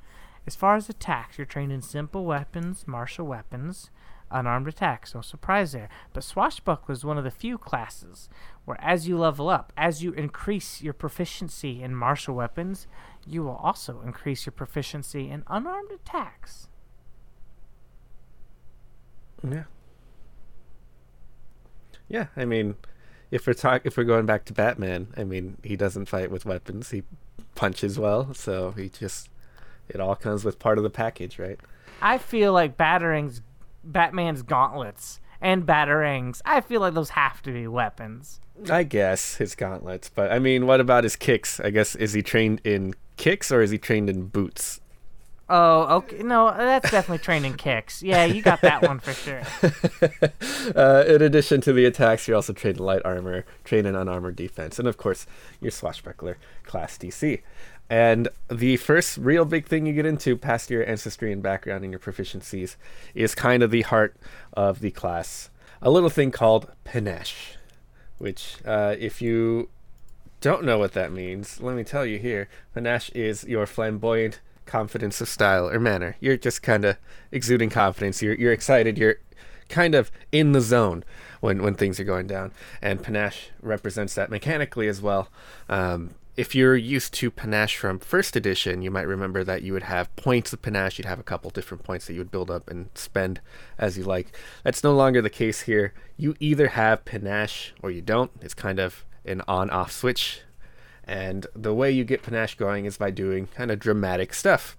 As 0.46 0.54
far 0.54 0.76
as 0.76 0.90
attacks, 0.90 1.38
you're 1.38 1.46
trained 1.46 1.72
in 1.72 1.80
simple 1.80 2.26
weapons, 2.26 2.86
martial 2.86 3.26
weapons, 3.26 3.90
unarmed 4.34 4.68
attacks, 4.68 5.14
no 5.14 5.20
surprise 5.20 5.72
there. 5.72 5.88
But 6.12 6.24
Swashbuckler 6.24 6.92
is 6.92 7.04
one 7.04 7.16
of 7.16 7.24
the 7.24 7.30
few 7.30 7.56
classes 7.56 8.28
where, 8.64 8.80
as 8.80 9.08
you 9.08 9.16
level 9.16 9.48
up, 9.48 9.72
as 9.76 10.02
you 10.02 10.12
increase 10.12 10.82
your 10.82 10.92
proficiency 10.92 11.82
in 11.82 11.94
martial 11.94 12.34
weapons, 12.34 12.86
you 13.26 13.42
will 13.42 13.56
also 13.56 14.00
increase 14.04 14.44
your 14.44 14.52
proficiency 14.52 15.30
in 15.30 15.44
unarmed 15.46 15.90
attacks. 15.92 16.68
Yeah. 19.42 19.64
Yeah, 22.08 22.26
I 22.36 22.44
mean, 22.44 22.74
if 23.30 23.46
we're 23.46 23.54
talk 23.54 23.82
if 23.84 23.96
we're 23.96 24.04
going 24.04 24.26
back 24.26 24.44
to 24.46 24.52
Batman, 24.52 25.08
I 25.16 25.24
mean, 25.24 25.56
he 25.62 25.76
doesn't 25.76 26.06
fight 26.06 26.30
with 26.30 26.44
weapons. 26.44 26.90
He 26.90 27.02
punches 27.54 27.98
well, 27.98 28.34
so 28.34 28.72
he 28.72 28.88
just 28.88 29.28
it 29.88 30.00
all 30.00 30.14
comes 30.14 30.44
with 30.44 30.58
part 30.58 30.78
of 30.78 30.84
the 30.84 30.90
package, 30.90 31.38
right? 31.38 31.58
I 32.00 32.18
feel 32.18 32.52
like 32.52 32.76
Batarangs, 32.76 33.40
Batman's 33.84 34.42
gauntlets 34.42 35.20
and 35.40 35.66
Batarangs, 35.66 36.40
I 36.44 36.60
feel 36.60 36.80
like 36.80 36.94
those 36.94 37.10
have 37.10 37.42
to 37.42 37.52
be 37.52 37.66
weapons. 37.66 38.40
I 38.70 38.82
guess 38.84 39.36
his 39.36 39.54
gauntlets, 39.54 40.08
but 40.08 40.32
I 40.32 40.38
mean, 40.38 40.66
what 40.66 40.80
about 40.80 41.04
his 41.04 41.16
kicks? 41.16 41.60
I 41.60 41.70
guess 41.70 41.94
is 41.96 42.12
he 42.12 42.22
trained 42.22 42.60
in 42.64 42.94
kicks 43.16 43.50
or 43.52 43.60
is 43.60 43.70
he 43.70 43.78
trained 43.78 44.08
in 44.08 44.26
boots? 44.26 44.80
Oh, 45.48 45.96
okay. 45.96 46.22
No, 46.22 46.50
that's 46.56 46.90
definitely 46.90 47.22
training 47.22 47.54
kicks. 47.54 48.02
Yeah, 48.02 48.24
you 48.24 48.40
got 48.40 48.62
that 48.62 48.82
one 48.82 48.98
for 48.98 49.12
sure. 49.12 49.42
uh, 50.74 51.04
in 51.06 51.20
addition 51.20 51.60
to 51.62 51.72
the 51.72 51.84
attacks, 51.84 52.26
you're 52.26 52.36
also 52.36 52.54
trained 52.54 52.78
in 52.78 52.84
light 52.84 53.02
armor, 53.04 53.44
trained 53.62 53.86
in 53.86 53.94
unarmored 53.94 54.36
defense, 54.36 54.78
and 54.78 54.88
of 54.88 54.96
course, 54.96 55.26
your 55.60 55.70
swashbuckler 55.70 56.38
class 56.64 56.96
DC. 56.96 57.42
And 57.90 58.28
the 58.50 58.78
first 58.78 59.18
real 59.18 59.44
big 59.44 59.66
thing 59.66 59.84
you 59.84 59.92
get 59.92 60.06
into 60.06 60.36
past 60.36 60.70
your 60.70 60.88
ancestry 60.88 61.30
and 61.30 61.42
background 61.42 61.84
and 61.84 61.92
your 61.92 62.00
proficiencies 62.00 62.76
is 63.14 63.34
kind 63.34 63.62
of 63.62 63.70
the 63.70 63.82
heart 63.82 64.16
of 64.54 64.80
the 64.80 64.90
class. 64.90 65.50
A 65.82 65.90
little 65.90 66.08
thing 66.08 66.30
called 66.30 66.72
panache, 66.84 67.56
which, 68.16 68.56
uh, 68.64 68.96
if 68.98 69.20
you 69.20 69.68
don't 70.40 70.64
know 70.64 70.78
what 70.78 70.92
that 70.94 71.12
means, 71.12 71.60
let 71.60 71.76
me 71.76 71.84
tell 71.84 72.06
you 72.06 72.18
here. 72.18 72.48
Panache 72.74 73.10
is 73.10 73.44
your 73.44 73.66
flamboyant 73.66 74.40
confidence 74.66 75.20
of 75.20 75.28
style 75.28 75.68
or 75.68 75.78
manner. 75.78 76.16
You're 76.20 76.36
just 76.36 76.62
kind 76.62 76.84
of 76.84 76.96
exuding 77.30 77.70
confidence. 77.70 78.22
You're 78.22 78.34
you're 78.34 78.52
excited. 78.52 78.98
You're 78.98 79.16
kind 79.68 79.94
of 79.94 80.10
in 80.30 80.52
the 80.52 80.60
zone 80.60 81.04
when 81.40 81.62
when 81.62 81.74
things 81.74 81.98
are 82.00 82.04
going 82.04 82.26
down. 82.26 82.52
And 82.82 83.02
panache 83.02 83.50
represents 83.60 84.14
that 84.14 84.30
mechanically 84.30 84.88
as 84.88 85.00
well. 85.00 85.28
Um, 85.68 86.10
if 86.36 86.54
you're 86.54 86.76
used 86.76 87.14
to 87.14 87.30
panache 87.30 87.76
from 87.76 88.00
first 88.00 88.34
edition, 88.34 88.82
you 88.82 88.90
might 88.90 89.06
remember 89.06 89.44
that 89.44 89.62
you 89.62 89.72
would 89.72 89.84
have 89.84 90.14
points 90.16 90.52
of 90.52 90.60
panache. 90.62 90.98
You'd 90.98 91.06
have 91.06 91.20
a 91.20 91.24
couple 91.24 91.50
different 91.50 91.84
points 91.84 92.06
that 92.06 92.14
you 92.14 92.20
would 92.20 92.32
build 92.32 92.50
up 92.50 92.68
and 92.68 92.88
spend 92.94 93.40
as 93.78 93.96
you 93.96 94.02
like. 94.02 94.36
That's 94.64 94.82
no 94.82 94.92
longer 94.94 95.22
the 95.22 95.30
case 95.30 95.62
here. 95.62 95.94
You 96.16 96.34
either 96.40 96.68
have 96.68 97.04
panache 97.04 97.72
or 97.82 97.90
you 97.92 98.02
don't. 98.02 98.32
It's 98.40 98.54
kind 98.54 98.80
of 98.80 99.04
an 99.24 99.42
on 99.46 99.70
off 99.70 99.92
switch 99.92 100.42
and 101.06 101.46
the 101.54 101.74
way 101.74 101.90
you 101.90 102.04
get 102.04 102.22
panache 102.22 102.56
going 102.56 102.84
is 102.84 102.96
by 102.96 103.10
doing 103.10 103.48
kind 103.48 103.70
of 103.70 103.78
dramatic 103.78 104.34
stuff. 104.34 104.76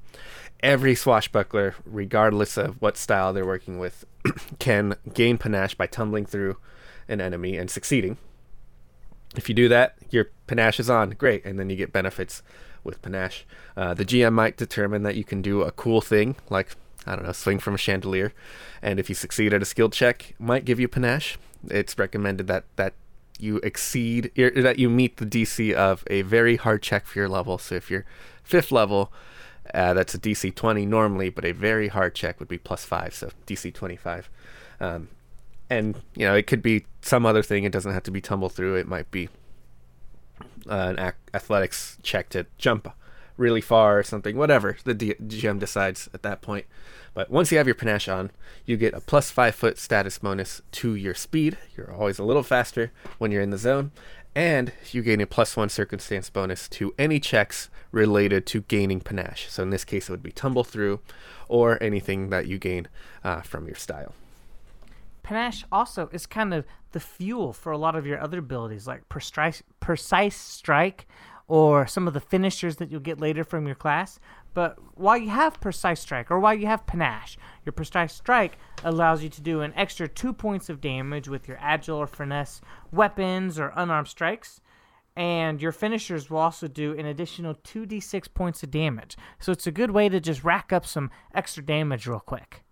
Every 0.62 0.96
swashbuckler, 0.96 1.76
regardless 1.86 2.58
of 2.58 2.82
what 2.82 2.98
style 2.98 3.34
they're 3.34 3.46
working 3.46 3.78
with, 3.78 4.06
can 4.60 4.96
gain 5.14 5.38
panache 5.38 5.76
by 5.76 5.88
tumbling 5.88 6.26
through 6.26 6.58
an 7.08 7.22
enemy 7.22 7.58
and 7.58 7.70
succeeding. 7.70 8.18
If 9.36 9.50
you 9.50 9.56
do 9.56 9.68
that, 9.70 9.96
your 10.10 10.30
panache 10.48 10.80
is 10.80 10.90
on. 10.90 11.12
Great. 11.12 11.46
And 11.46 11.60
then 11.60 11.70
you 11.70 11.76
get 11.76 11.92
benefits 11.92 12.42
with 12.84 13.02
panache. 13.02 13.46
Uh, 13.76 13.94
the 13.94 14.06
GM 14.06 14.34
might 14.34 14.58
determine 14.58 15.04
that 15.04 15.16
you 15.16 15.24
can 15.24 15.42
do 15.42 15.62
a 15.62 15.72
cool 15.72 16.02
thing, 16.02 16.36
like, 16.50 16.76
I 17.06 17.16
don't 17.16 17.26
know, 17.26 17.32
swing 17.32 17.60
from 17.60 17.76
a 17.76 17.78
chandelier. 17.78 18.34
And 18.82 19.00
if 19.00 19.10
you 19.10 19.16
succeed 19.16 19.54
at 19.54 19.62
a 19.62 19.66
skill 19.66 19.90
check, 19.90 20.36
might 20.40 20.66
give 20.66 20.80
you 20.80 20.88
panache. 20.88 21.38
It's 21.68 21.98
recommended 21.98 22.48
that 22.48 22.64
that 22.76 22.94
you 23.40 23.58
exceed 23.58 24.32
that 24.36 24.80
you 24.80 24.90
meet 24.90 25.18
the 25.18 25.26
DC 25.26 25.74
of 25.74 26.04
a 26.08 26.22
very 26.24 26.56
hard 26.56 26.82
check 26.82 27.06
for 27.06 27.20
your 27.20 27.30
level. 27.30 27.58
So 27.58 27.76
if 27.76 27.92
you're 27.92 28.06
fifth 28.44 28.72
level, 28.72 29.12
uh, 29.74 29.94
that's 29.94 30.14
a 30.14 30.20
DC 30.20 30.54
20 30.56 30.86
normally, 30.86 31.30
but 31.30 31.44
a 31.44 31.52
very 31.52 31.88
hard 31.88 32.16
check 32.16 32.40
would 32.40 32.48
be 32.48 32.58
plus 32.58 32.86
five, 32.86 33.14
so 33.14 33.30
DC 33.48 33.74
25. 33.74 34.30
Um, 34.80 35.10
and 35.70 36.02
you 36.16 36.26
know 36.26 36.36
it 36.36 36.48
could 36.48 36.62
be 36.62 36.86
some 37.02 37.26
other 37.26 37.42
thing. 37.42 37.64
It 37.64 37.72
doesn't 37.72 37.92
have 37.92 38.04
to 38.04 38.12
be 38.12 38.22
tumble 38.22 38.50
through. 38.50 38.76
It 38.76 38.88
might 38.88 39.10
be 39.10 39.30
uh, 40.70 40.94
an 40.96 41.00
ac- 41.00 41.18
athletics 41.34 41.98
check 42.04 42.30
to 42.30 42.46
jump 42.58 42.88
really 43.38 43.62
far 43.62 44.00
or 44.00 44.04
something. 44.04 44.38
Whatever 44.38 44.78
the 44.84 44.96
GM 44.96 45.60
decides 45.60 46.10
at 46.14 46.24
that 46.24 46.42
point. 46.42 46.66
But 47.14 47.30
once 47.30 47.52
you 47.52 47.58
have 47.58 47.68
your 47.68 47.76
panache 47.76 48.10
on, 48.10 48.32
you 48.66 48.78
get 48.78 48.94
a 48.94 49.00
plus 49.00 49.32
five 49.32 49.56
foot 49.56 49.78
status 49.78 50.18
bonus 50.20 50.62
to 50.74 50.96
your 50.96 51.14
speed. 51.14 51.58
You're 51.76 51.94
always 51.94 52.20
a 52.20 52.26
little 52.26 52.44
faster 52.44 52.92
when 53.18 53.32
you're 53.32 53.42
in 53.42 53.52
the 53.52 53.58
zone. 53.58 53.92
And 54.36 54.74
you 54.92 55.02
gain 55.02 55.22
a 55.22 55.26
plus 55.26 55.56
one 55.56 55.70
circumstance 55.70 56.30
bonus 56.30 56.68
to 56.70 56.94
any 57.00 57.22
checks 57.22 57.70
related 57.94 58.46
to 58.48 58.62
gaining 58.64 59.00
panache. 59.00 59.48
So 59.50 59.64
in 59.64 59.70
this 59.70 59.86
case, 59.86 60.10
it 60.10 60.12
would 60.12 60.24
be 60.24 60.34
tumble 60.34 60.66
through 60.66 61.00
or 61.48 61.82
anything 61.82 62.30
that 62.32 62.46
you 62.48 62.58
gain 62.60 62.90
uh, 63.24 63.42
from 63.42 63.66
your 63.66 63.78
style. 63.78 64.14
Panache 65.24 65.64
also 65.72 66.10
is 66.12 66.26
kind 66.26 66.54
of 66.54 66.66
the 66.92 67.00
fuel 67.00 67.54
for 67.54 67.72
a 67.72 67.78
lot 67.78 67.96
of 67.96 68.06
your 68.06 68.22
other 68.22 68.40
abilities, 68.40 68.88
like 68.88 69.08
precise, 69.08 69.64
precise 69.80 70.36
strike 70.36 71.08
or 71.48 71.86
some 71.86 72.08
of 72.08 72.14
the 72.14 72.20
finishers 72.20 72.78
that 72.78 72.90
you'll 72.90 73.00
get 73.00 73.20
later 73.20 73.44
from 73.44 73.66
your 73.66 73.76
class. 73.76 74.20
But 74.54 74.78
while 74.98 75.18
you 75.18 75.30
have 75.30 75.60
Precise 75.60 76.00
Strike, 76.00 76.32
or 76.32 76.40
while 76.40 76.54
you 76.54 76.66
have 76.66 76.88
Panache, 76.88 77.38
your 77.66 77.74
Precise 77.74 78.14
Strike 78.14 78.58
allows 78.84 79.22
you 79.22 79.30
to 79.30 79.42
do 79.42 79.62
an 79.62 79.74
extra 79.76 80.08
two 80.08 80.34
points 80.34 80.70
of 80.70 80.82
damage 80.82 81.28
with 81.28 81.48
your 81.48 81.58
Agile 81.60 81.98
or 81.98 82.08
Finesse 82.08 82.62
weapons 82.92 83.60
or 83.60 83.74
unarmed 83.76 84.08
strikes. 84.08 84.62
And 85.18 85.62
your 85.62 85.72
finishers 85.72 86.30
will 86.30 86.40
also 86.40 86.68
do 86.68 86.98
an 86.98 87.06
additional 87.06 87.56
2d6 87.56 88.34
points 88.34 88.64
of 88.64 88.72
damage. 88.72 89.16
So 89.40 89.52
it's 89.52 89.68
a 89.68 89.72
good 89.72 89.92
way 89.92 90.10
to 90.10 90.20
just 90.20 90.44
rack 90.44 90.74
up 90.74 90.86
some 90.86 91.10
extra 91.34 91.64
damage 91.64 92.06
real 92.08 92.20
quick. 92.20 92.64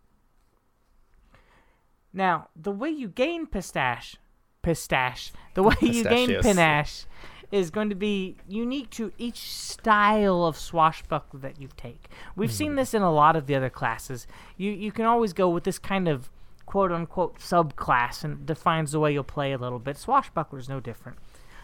Now, 2.11 2.49
the 2.55 2.71
way 2.71 2.89
you 2.89 3.07
gain 3.07 3.47
pistache, 3.47 4.17
pistache, 4.61 5.31
the 5.53 5.63
way 5.63 5.75
you 5.81 6.03
gain 6.03 6.41
panache 6.41 7.05
is 7.53 7.69
going 7.69 7.89
to 7.89 7.95
be 7.95 8.35
unique 8.47 8.89
to 8.89 9.11
each 9.19 9.51
style 9.51 10.43
of 10.43 10.57
swashbuckler 10.57 11.39
that 11.39 11.61
you 11.61 11.69
take. 11.77 12.09
We've 12.35 12.49
mm. 12.49 12.53
seen 12.53 12.75
this 12.75 12.95
in 12.95 13.03
a 13.03 13.13
lot 13.13 13.35
of 13.35 13.45
the 13.45 13.53
other 13.53 13.69
classes. 13.69 14.25
You 14.57 14.71
you 14.71 14.91
can 14.91 15.05
always 15.05 15.33
go 15.33 15.47
with 15.49 15.63
this 15.63 15.77
kind 15.77 16.07
of 16.07 16.31
quote 16.65 16.91
unquote 16.91 17.37
subclass 17.37 18.23
and 18.23 18.43
defines 18.47 18.91
the 18.91 18.99
way 18.99 19.13
you'll 19.13 19.23
play 19.23 19.51
a 19.51 19.59
little 19.59 19.77
bit. 19.77 19.97
Swashbuckler 19.97 20.57
is 20.57 20.67
no 20.67 20.79
different. 20.79 21.19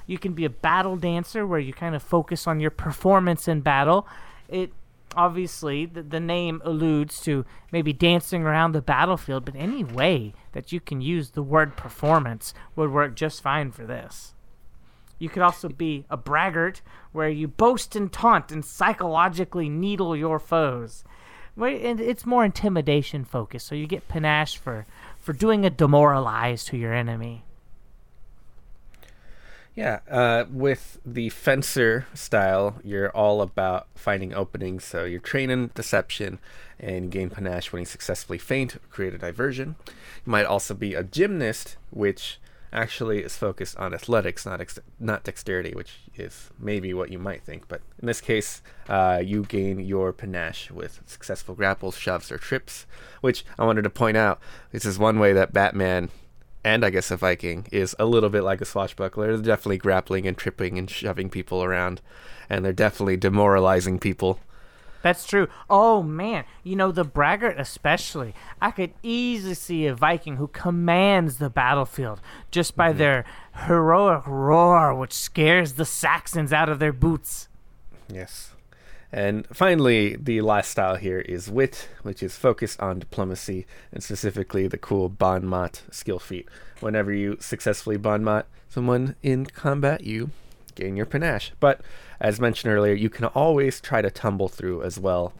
You 0.06 0.20
can 0.20 0.34
be 0.34 0.46
a 0.46 0.50
battle 0.50 0.96
dancer 0.96 1.48
where 1.48 1.60
you 1.60 1.74
kind 1.74 1.96
of 1.96 2.04
focus 2.04 2.46
on 2.46 2.60
your 2.60 2.72
performance 2.72 3.48
in 3.48 3.62
battle. 3.62 4.08
It 4.48 4.72
obviously 5.16 5.88
the, 5.88 6.04
the 6.04 6.20
name 6.20 6.62
alludes 6.64 7.20
to 7.22 7.46
maybe 7.72 7.94
dancing 7.94 8.44
around 8.44 8.74
the 8.74 8.82
battlefield, 8.84 9.44
but 9.44 9.56
any 9.56 9.84
way 9.84 10.34
that 10.52 10.72
you 10.72 10.80
can 10.80 11.02
use 11.02 11.32
the 11.32 11.42
word 11.42 11.76
performance 11.76 12.54
would 12.76 12.92
work 12.92 13.16
just 13.16 13.42
fine 13.42 13.72
for 13.72 13.88
this. 13.88 14.36
You 15.20 15.30
could 15.30 15.44
also 15.44 15.70
be 15.70 16.06
a 16.10 16.18
braggart, 16.18 16.82
where 17.12 17.30
you 17.30 17.48
boast 17.48 17.96
and 17.96 18.12
taunt 18.12 18.52
and 18.52 18.66
psychologically 18.66 19.70
needle 19.70 20.16
your 20.16 20.40
foes. 20.40 21.04
And 21.58 22.00
it's 22.00 22.26
more 22.26 22.46
intimidation 22.46 23.26
focused, 23.26 23.68
so 23.68 23.76
you 23.76 23.86
get 23.86 24.08
panache 24.08 24.58
for, 24.58 24.86
for 25.20 25.34
doing 25.34 25.66
a 25.66 25.70
demoralize 25.70 26.64
to 26.66 26.78
your 26.78 26.94
enemy. 26.94 27.44
Yeah, 29.76 30.00
uh, 30.10 30.46
with 30.52 31.00
the 31.06 31.30
fencer 31.30 32.06
style, 32.14 32.82
you're 32.84 33.10
all 33.12 33.42
about 33.42 33.88
finding 33.96 34.34
openings. 34.34 34.84
So 34.84 35.06
you're 35.06 35.20
training 35.20 35.72
deception 35.74 36.40
and 36.80 37.12
gain 37.12 37.30
panache 37.30 37.72
when 37.72 37.82
you 37.82 37.86
successfully 37.86 38.40
feint 38.40 38.78
create 38.90 39.14
a 39.14 39.18
diversion. 39.18 39.76
You 39.88 40.32
might 40.32 40.46
also 40.46 40.74
be 40.74 40.96
a 40.96 41.04
gymnast, 41.04 41.78
which 41.92 42.40
actually 42.72 43.24
is 43.24 43.36
focused 43.36 43.78
on 43.78 43.94
athletics, 43.94 44.46
not 44.46 44.62
ex- 44.62 44.80
not 45.00 45.24
dexterity, 45.24 45.74
which 45.74 46.00
is 46.16 46.50
maybe 46.60 46.94
what 46.94 47.12
you 47.12 47.20
might 47.20 47.44
think. 47.44 47.68
But 47.68 47.82
in 48.00 48.08
this 48.08 48.22
case, 48.22 48.62
uh, 48.88 49.22
you 49.24 49.44
gain 49.44 49.80
your 49.80 50.14
panache 50.14 50.72
with 50.72 51.02
successful 51.06 51.56
grapples, 51.56 51.98
shoves, 51.98 52.32
or 52.32 52.38
trips. 52.38 52.86
Which 53.22 53.46
I 53.58 53.66
wanted 53.66 53.84
to 53.84 53.90
point 53.90 54.18
out. 54.18 54.40
This 54.72 54.86
is 54.86 55.00
one 55.00 55.20
way 55.20 55.34
that 55.34 55.54
Batman 55.54 56.10
and 56.64 56.86
I 56.86 56.90
guess 56.90 57.12
a 57.12 57.18
Viking 57.18 57.68
is 57.72 57.96
a 57.98 58.06
little 58.06 58.30
bit 58.30 58.44
like 58.44 58.62
a 58.62 58.66
swashbuckler. 58.66 59.36
They're 59.38 59.56
definitely 59.56 59.78
grappling 59.78 60.28
and 60.28 60.38
tripping 60.38 60.78
and 60.78 60.90
shoving 60.90 61.30
people 61.30 61.64
around, 61.64 62.02
and 62.50 62.64
they're 62.64 62.74
definitely 62.74 63.18
demoralizing 63.18 64.00
people 64.00 64.40
that's 65.02 65.26
true. 65.26 65.48
Oh 65.70 66.04
man, 66.04 66.46
you 66.64 66.76
know 66.76 66.92
the 66.92 67.04
braggart 67.04 67.60
especially. 67.60 68.34
I 68.62 68.72
could 68.72 68.94
easily 69.02 69.54
see 69.54 69.86
a 69.86 69.96
Viking 69.96 70.38
who 70.38 70.48
commands 70.48 71.38
the 71.38 71.50
battlefield 71.50 72.22
just 72.52 72.76
by 72.76 72.90
mm-hmm. 72.90 73.00
their 73.00 73.26
heroic 73.66 74.28
roar, 74.28 74.94
which 74.96 75.14
scares 75.14 75.74
the 75.74 75.86
Saxons 75.86 76.54
out 76.54 76.70
of 76.70 76.80
their 76.80 76.94
boots. 76.94 77.48
Yes. 78.12 78.54
And 79.12 79.48
finally, 79.48 80.16
the 80.16 80.42
last 80.42 80.70
style 80.70 80.96
here 80.96 81.20
is 81.20 81.50
wit, 81.50 81.90
which 82.04 82.22
is 82.22 82.36
focused 82.36 82.80
on 82.80 83.00
diplomacy 83.00 83.66
and 83.92 84.04
specifically 84.04 84.68
the 84.68 84.78
cool 84.78 85.10
bon 85.10 85.46
mot 85.46 85.82
skill 85.90 86.20
feat. 86.20 86.48
Whenever 86.80 87.12
you 87.12 87.38
successfully 87.40 87.98
bon 87.98 88.24
mot 88.24 88.46
someone 88.68 89.16
in 89.24 89.48
combat, 89.48 90.04
you 90.04 90.30
gain 90.76 90.96
your 90.96 91.08
panache. 91.08 91.52
But 91.60 91.82
as 92.20 92.40
mentioned 92.40 92.74
earlier, 92.74 92.94
you 92.94 93.10
can 93.10 93.26
always 93.26 93.80
try 93.80 94.02
to 94.02 94.12
tumble 94.12 94.50
through 94.50 94.84
as 94.84 95.00
well 95.00 95.34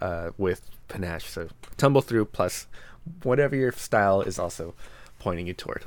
uh, 0.00 0.30
with 0.38 0.70
panache. 0.88 1.26
So 1.26 1.48
tumble 1.76 2.02
through 2.02 2.26
plus 2.26 2.66
whatever 3.22 3.56
your 3.56 3.72
style 3.72 4.20
is 4.22 4.38
also 4.38 4.74
pointing 5.18 5.46
you 5.46 5.54
toward. 5.54 5.84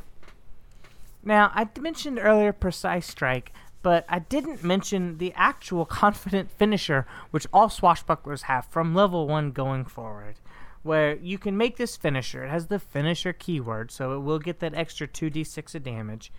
Now, 1.23 1.51
I 1.53 1.67
mentioned 1.79 2.19
earlier 2.21 2.51
Precise 2.51 3.07
Strike, 3.07 3.53
but 3.81 4.05
I 4.09 4.19
didn't 4.19 4.63
mention 4.63 5.17
the 5.17 5.33
actual 5.35 5.85
Confident 6.03 6.51
Finisher, 6.51 7.05
which 7.31 7.47
all 7.53 7.69
swashbucklers 7.69 8.43
have 8.43 8.65
from 8.65 8.93
level 8.93 9.27
1 9.27 9.51
going 9.51 9.85
forward. 9.85 10.35
Where 10.81 11.15
you 11.15 11.37
can 11.37 11.55
make 11.55 11.77
this 11.77 11.95
finisher. 11.95 12.43
It 12.43 12.49
has 12.49 12.67
the 12.67 12.77
finisher 12.77 13.31
keyword, 13.31 13.89
so 13.89 14.15
it 14.15 14.19
will 14.19 14.39
get 14.39 14.59
that 14.59 14.75
extra 14.75 15.07
2d6 15.07 15.75
of 15.75 15.83
damage. 15.83 16.29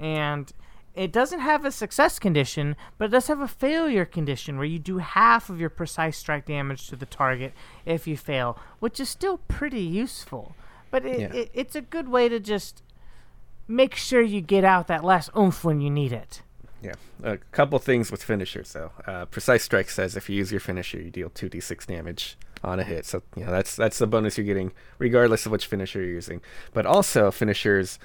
And 0.00 0.52
it 0.94 1.12
doesn't 1.12 1.40
have 1.40 1.64
a 1.64 1.72
success 1.72 2.18
condition, 2.18 2.76
but 2.98 3.06
it 3.06 3.08
does 3.12 3.26
have 3.28 3.40
a 3.40 3.48
failure 3.48 4.04
condition 4.04 4.56
where 4.56 4.66
you 4.66 4.78
do 4.78 4.98
half 4.98 5.48
of 5.50 5.58
your 5.60 5.70
precise 5.70 6.18
strike 6.18 6.46
damage 6.46 6.86
to 6.88 6.96
the 6.96 7.06
target 7.06 7.52
if 7.86 8.06
you 8.06 8.16
fail, 8.16 8.58
which 8.78 9.00
is 9.00 9.08
still 9.08 9.38
pretty 9.48 9.80
useful. 9.80 10.54
But 10.90 11.06
it, 11.06 11.20
Yeah. 11.20 11.32
it, 11.32 11.50
it's 11.54 11.74
a 11.74 11.80
good 11.80 12.08
way 12.08 12.28
to 12.28 12.38
just 12.38 12.82
make 13.66 13.94
sure 13.94 14.20
you 14.20 14.40
get 14.40 14.64
out 14.64 14.86
that 14.88 15.04
last 15.04 15.30
oomph 15.36 15.64
when 15.64 15.80
you 15.80 15.88
need 15.90 16.12
it. 16.12 16.42
Yeah, 16.82 16.94
a 17.22 17.36
couple 17.52 17.78
things 17.78 18.10
with 18.10 18.22
finishers 18.24 18.72
though. 18.72 18.90
Uh, 19.06 19.24
Precise 19.26 19.62
Strike 19.62 19.88
says 19.88 20.16
if 20.16 20.28
you 20.28 20.36
use 20.36 20.50
your 20.50 20.60
finisher, 20.60 21.00
you 21.00 21.10
deal 21.10 21.30
two 21.30 21.48
d6 21.48 21.86
damage 21.86 22.36
on 22.64 22.80
a 22.80 22.84
hit. 22.84 23.06
So 23.06 23.22
you 23.36 23.44
know 23.44 23.52
that's 23.52 23.76
that's 23.76 23.98
the 23.98 24.06
bonus 24.08 24.36
you're 24.36 24.44
getting 24.44 24.72
regardless 24.98 25.46
of 25.46 25.52
which 25.52 25.66
finisher 25.66 26.00
you're 26.00 26.10
using. 26.10 26.40
But 26.72 26.84
also 26.84 27.30
finishers 27.30 28.00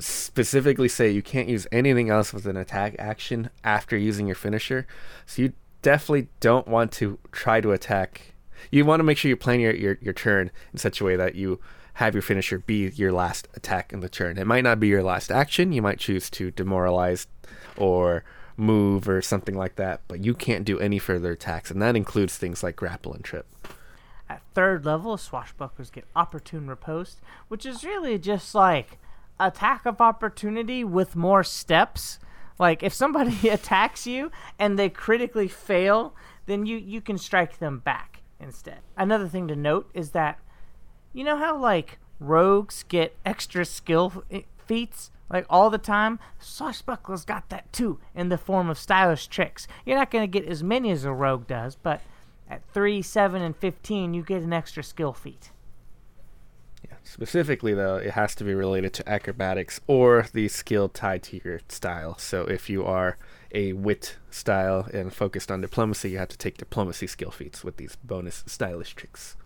specifically 0.00 0.88
say 0.88 1.10
you 1.10 1.22
can't 1.22 1.48
use 1.48 1.66
anything 1.70 2.10
else 2.10 2.32
with 2.32 2.46
an 2.46 2.56
attack 2.56 2.96
action 2.98 3.50
after 3.62 3.96
using 3.96 4.26
your 4.26 4.34
finisher. 4.34 4.86
So 5.26 5.42
you 5.42 5.52
definitely 5.82 6.28
don't 6.40 6.66
want 6.66 6.92
to 6.92 7.18
try 7.32 7.60
to 7.60 7.72
attack. 7.72 8.34
You 8.70 8.84
want 8.84 9.00
to 9.00 9.04
make 9.04 9.18
sure 9.18 9.28
you 9.28 9.36
plan 9.36 9.60
your, 9.60 9.74
your, 9.74 9.98
your 10.00 10.14
turn 10.14 10.50
in 10.72 10.78
such 10.78 11.00
a 11.00 11.04
way 11.04 11.16
that 11.16 11.34
you 11.34 11.60
have 11.94 12.14
your 12.14 12.22
finisher 12.22 12.58
be 12.58 12.88
your 12.88 13.12
last 13.12 13.46
attack 13.54 13.92
in 13.92 14.00
the 14.00 14.08
turn. 14.08 14.36
It 14.36 14.46
might 14.46 14.64
not 14.64 14.80
be 14.80 14.88
your 14.88 15.02
last 15.02 15.30
action. 15.30 15.72
You 15.72 15.82
might 15.82 15.98
choose 15.98 16.28
to 16.30 16.50
demoralize 16.50 17.26
or 17.76 18.24
move 18.56 19.08
or 19.08 19.22
something 19.22 19.56
like 19.56 19.76
that, 19.76 20.00
but 20.08 20.24
you 20.24 20.34
can't 20.34 20.64
do 20.64 20.78
any 20.78 20.98
further 20.98 21.32
attacks, 21.32 21.70
and 21.70 21.82
that 21.82 21.96
includes 21.96 22.36
things 22.36 22.62
like 22.62 22.76
grapple 22.76 23.12
and 23.12 23.24
trip. 23.24 23.46
At 24.28 24.42
third 24.54 24.84
level, 24.84 25.16
swashbucklers 25.16 25.92
get 25.92 26.06
opportune 26.16 26.66
riposte, 26.66 27.20
which 27.48 27.66
is 27.66 27.84
really 27.84 28.18
just 28.18 28.54
like 28.54 28.98
attack 29.38 29.86
of 29.86 30.00
opportunity 30.00 30.84
with 30.84 31.16
more 31.16 31.44
steps. 31.44 32.18
Like 32.58 32.82
if 32.82 32.92
somebody 32.92 33.48
attacks 33.48 34.06
you 34.06 34.30
and 34.58 34.78
they 34.78 34.88
critically 34.88 35.48
fail, 35.48 36.14
then 36.46 36.66
you 36.66 36.76
you 36.76 37.00
can 37.00 37.18
strike 37.18 37.58
them 37.58 37.78
back 37.78 38.22
instead. 38.40 38.78
Another 38.96 39.28
thing 39.28 39.48
to 39.48 39.56
note 39.56 39.90
is 39.94 40.10
that 40.10 40.38
you 41.12 41.24
know 41.24 41.36
how 41.36 41.56
like 41.56 41.98
rogues 42.20 42.84
get 42.88 43.16
extra 43.24 43.64
skill 43.64 44.24
eh, 44.30 44.42
feats 44.58 45.10
like 45.30 45.46
all 45.48 45.70
the 45.70 45.78
time? 45.78 46.18
Swashbuckler's 46.38 47.24
got 47.24 47.48
that 47.48 47.72
too 47.72 47.98
in 48.14 48.28
the 48.28 48.38
form 48.38 48.68
of 48.68 48.78
stylish 48.78 49.26
tricks. 49.26 49.66
You're 49.84 49.98
not 49.98 50.10
going 50.10 50.22
to 50.22 50.40
get 50.40 50.48
as 50.48 50.62
many 50.62 50.90
as 50.90 51.04
a 51.04 51.12
rogue 51.12 51.46
does, 51.46 51.76
but 51.76 52.00
at 52.48 52.62
3, 52.72 53.00
7, 53.00 53.42
and 53.42 53.56
15, 53.56 54.14
you 54.14 54.22
get 54.22 54.42
an 54.42 54.52
extra 54.52 54.82
skill 54.82 55.12
feat. 55.12 55.50
Yeah. 56.88 56.96
Specifically, 57.02 57.74
though, 57.74 57.96
it 57.96 58.10
has 58.12 58.34
to 58.36 58.44
be 58.44 58.54
related 58.54 58.92
to 58.94 59.08
acrobatics 59.08 59.80
or 59.86 60.26
the 60.32 60.48
skill 60.48 60.88
tied 60.88 61.22
to 61.24 61.40
your 61.44 61.60
style. 61.68 62.18
So 62.18 62.42
if 62.42 62.68
you 62.68 62.84
are 62.84 63.16
a 63.52 63.72
wit 63.72 64.16
style 64.30 64.88
and 64.92 65.12
focused 65.12 65.50
on 65.50 65.60
diplomacy, 65.60 66.10
you 66.10 66.18
have 66.18 66.28
to 66.28 66.38
take 66.38 66.58
diplomacy 66.58 67.06
skill 67.06 67.30
feats 67.30 67.64
with 67.64 67.76
these 67.76 67.96
bonus 68.04 68.44
stylish 68.46 68.94
tricks. 68.94 69.36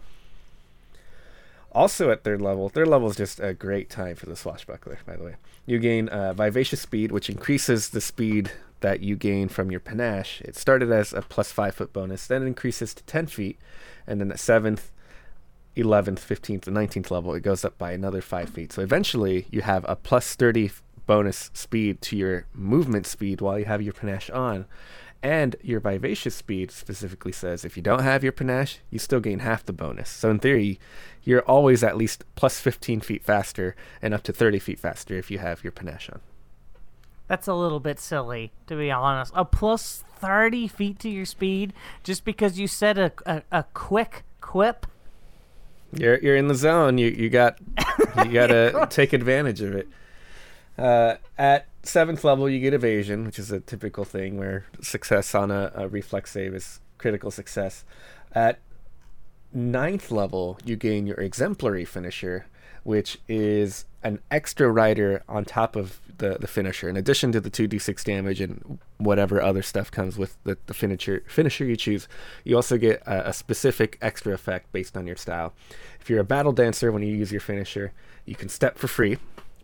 Also 1.73 2.11
at 2.11 2.25
third 2.25 2.40
level, 2.40 2.68
third 2.68 2.88
level 2.88 3.11
is 3.11 3.16
just 3.16 3.40
a 3.40 3.52
great 3.52 3.90
time 3.90 4.16
for 4.16 4.26
the 4.26 4.37
swashbuckler, 4.37 4.99
by 5.07 5.16
the 5.16 5.25
way. 5.25 5.35
You 5.66 5.78
gain 5.78 6.09
uh, 6.09 6.33
vivacious 6.33 6.80
speed, 6.80 7.12
which 7.12 7.28
increases 7.28 7.91
the 7.91 8.00
speed 8.00 8.50
that 8.80 9.00
you 9.00 9.17
gain 9.17 9.49
from 9.49 9.71
your 9.71 9.80
panache. 9.80 10.41
It 10.41 10.56
started 10.56 10.91
as 10.91 11.12
a 11.12 11.21
plus 11.21 11.52
five 11.52 11.75
foot 11.75 11.93
bonus, 11.93 12.26
then 12.26 12.43
increases 12.47 12.95
to 12.95 13.02
10 13.04 13.26
feet, 13.26 13.58
and 14.06 14.21
then 14.21 14.32
at 14.32 14.41
seventh, 14.41 14.91
11th, 15.78 16.21
15th, 16.21 16.67
and 16.67 16.76
19th 16.76 17.10
level, 17.10 17.34
it 17.34 17.41
goes 17.41 17.64
up 17.64 17.78
by 17.78 17.93
another 17.93 18.21
5 18.21 18.50
feet. 18.50 18.73
So 18.73 18.82
eventually, 18.82 19.47
you 19.50 19.62
have 19.62 19.84
a 19.88 19.97
plus 19.97 20.34
30 20.34 20.71
bonus 21.06 21.50
speed 21.54 22.02
to 22.02 22.17
your 22.17 22.47
movement 22.52 23.06
speed 23.06 23.41
while 23.41 23.58
you 23.58 23.64
have 23.64 23.82
your 23.82 23.95
panache 23.95 24.30
on. 24.30 24.67
And 25.23 25.56
your 25.62 25.80
vivacious 25.80 26.36
speed 26.36 26.71
specifically 26.71 27.32
says 27.32 27.64
if 27.64 27.76
you 27.76 27.82
don't 27.82 28.04
have 28.04 28.23
your 28.23 28.32
panache, 28.32 28.78
you 28.91 29.00
still 29.00 29.19
gain 29.19 29.41
half 29.41 29.64
the 29.64 29.73
bonus. 29.73 30.08
So 30.10 30.30
in 30.30 30.38
theory, 30.38 30.78
you're 31.25 31.43
always 31.43 31.82
at 31.82 31.97
least 31.97 32.25
plus 32.36 32.60
15 32.60 33.00
feet 33.00 33.25
faster 33.25 33.75
and 34.00 34.14
up 34.14 34.23
to 34.25 34.32
30 34.32 34.60
feet 34.60 34.78
faster 34.78 35.17
if 35.17 35.28
you 35.30 35.38
have 35.38 35.64
your 35.64 35.73
panache 35.73 36.10
on. 36.10 36.21
That's 37.26 37.49
a 37.49 37.54
little 37.54 37.80
bit 37.80 37.99
silly, 37.99 38.52
to 38.69 38.76
be 38.76 38.91
honest. 38.91 39.32
A 39.34 39.45
plus 39.45 40.04
30 40.19 40.69
feet 40.69 40.99
to 41.00 41.08
your 41.08 41.26
speed 41.26 41.73
just 42.04 42.25
because 42.25 42.58
you 42.58 42.69
said 42.69 42.97
a, 42.97 43.12
a, 43.26 43.43
a 43.50 43.64
quick 43.75 44.25
quip? 44.41 44.86
You're 45.92 46.18
you're 46.18 46.36
in 46.36 46.48
the 46.48 46.54
zone. 46.54 46.98
You 46.98 47.08
you 47.08 47.30
got 47.30 47.58
you 48.16 48.24
gotta 48.32 48.86
take 48.90 49.12
advantage 49.12 49.60
of 49.62 49.74
it. 49.74 49.88
Uh, 50.76 51.16
at 51.36 51.66
seventh 51.82 52.22
level, 52.24 52.48
you 52.48 52.60
get 52.60 52.74
evasion, 52.74 53.24
which 53.24 53.38
is 53.38 53.50
a 53.50 53.60
typical 53.60 54.04
thing 54.04 54.36
where 54.36 54.66
success 54.80 55.34
on 55.34 55.50
a, 55.50 55.72
a 55.74 55.88
reflex 55.88 56.30
save 56.32 56.54
is 56.54 56.80
critical 56.98 57.30
success. 57.30 57.84
At 58.32 58.60
ninth 59.52 60.10
level, 60.10 60.58
you 60.64 60.76
gain 60.76 61.06
your 61.06 61.16
exemplary 61.16 61.84
finisher, 61.84 62.46
which 62.84 63.18
is 63.26 63.86
an 64.02 64.20
extra 64.30 64.70
rider 64.70 65.22
on 65.28 65.44
top 65.44 65.74
of 65.74 66.00
the, 66.19 66.37
the 66.39 66.47
finisher. 66.47 66.89
In 66.89 66.97
addition 66.97 67.33
to 67.33 67.41
the 67.41 67.50
2d6 67.50 68.04
damage 68.04 68.41
and 68.41 68.78
whatever 68.99 69.41
other 69.43 69.63
stuff 69.63 69.91
comes 69.91 70.19
with 70.19 70.37
the, 70.45 70.59
the 70.67 70.75
finisher, 70.75 71.25
finisher 71.26 71.65
you 71.65 71.76
choose, 71.76 72.09
you 72.45 72.57
also 72.57 72.76
get 72.76 73.02
a, 73.07 73.31
a 73.31 73.33
specific 73.33 73.99
extra 74.00 74.33
effect 74.33 74.71
based 74.73 74.97
on 74.97 75.07
your 75.07 75.17
style. 75.17 75.54
If 76.00 76.11
you're 76.11 76.21
a 76.21 76.25
battle 76.25 76.52
dancer, 76.52 76.93
when 76.93 77.02
you 77.02 77.15
use 77.15 77.33
your 77.33 77.41
finisher, 77.41 77.93
you 78.25 78.35
can 78.35 78.49
step 78.49 78.78
for 78.78 78.89
free 78.89 79.19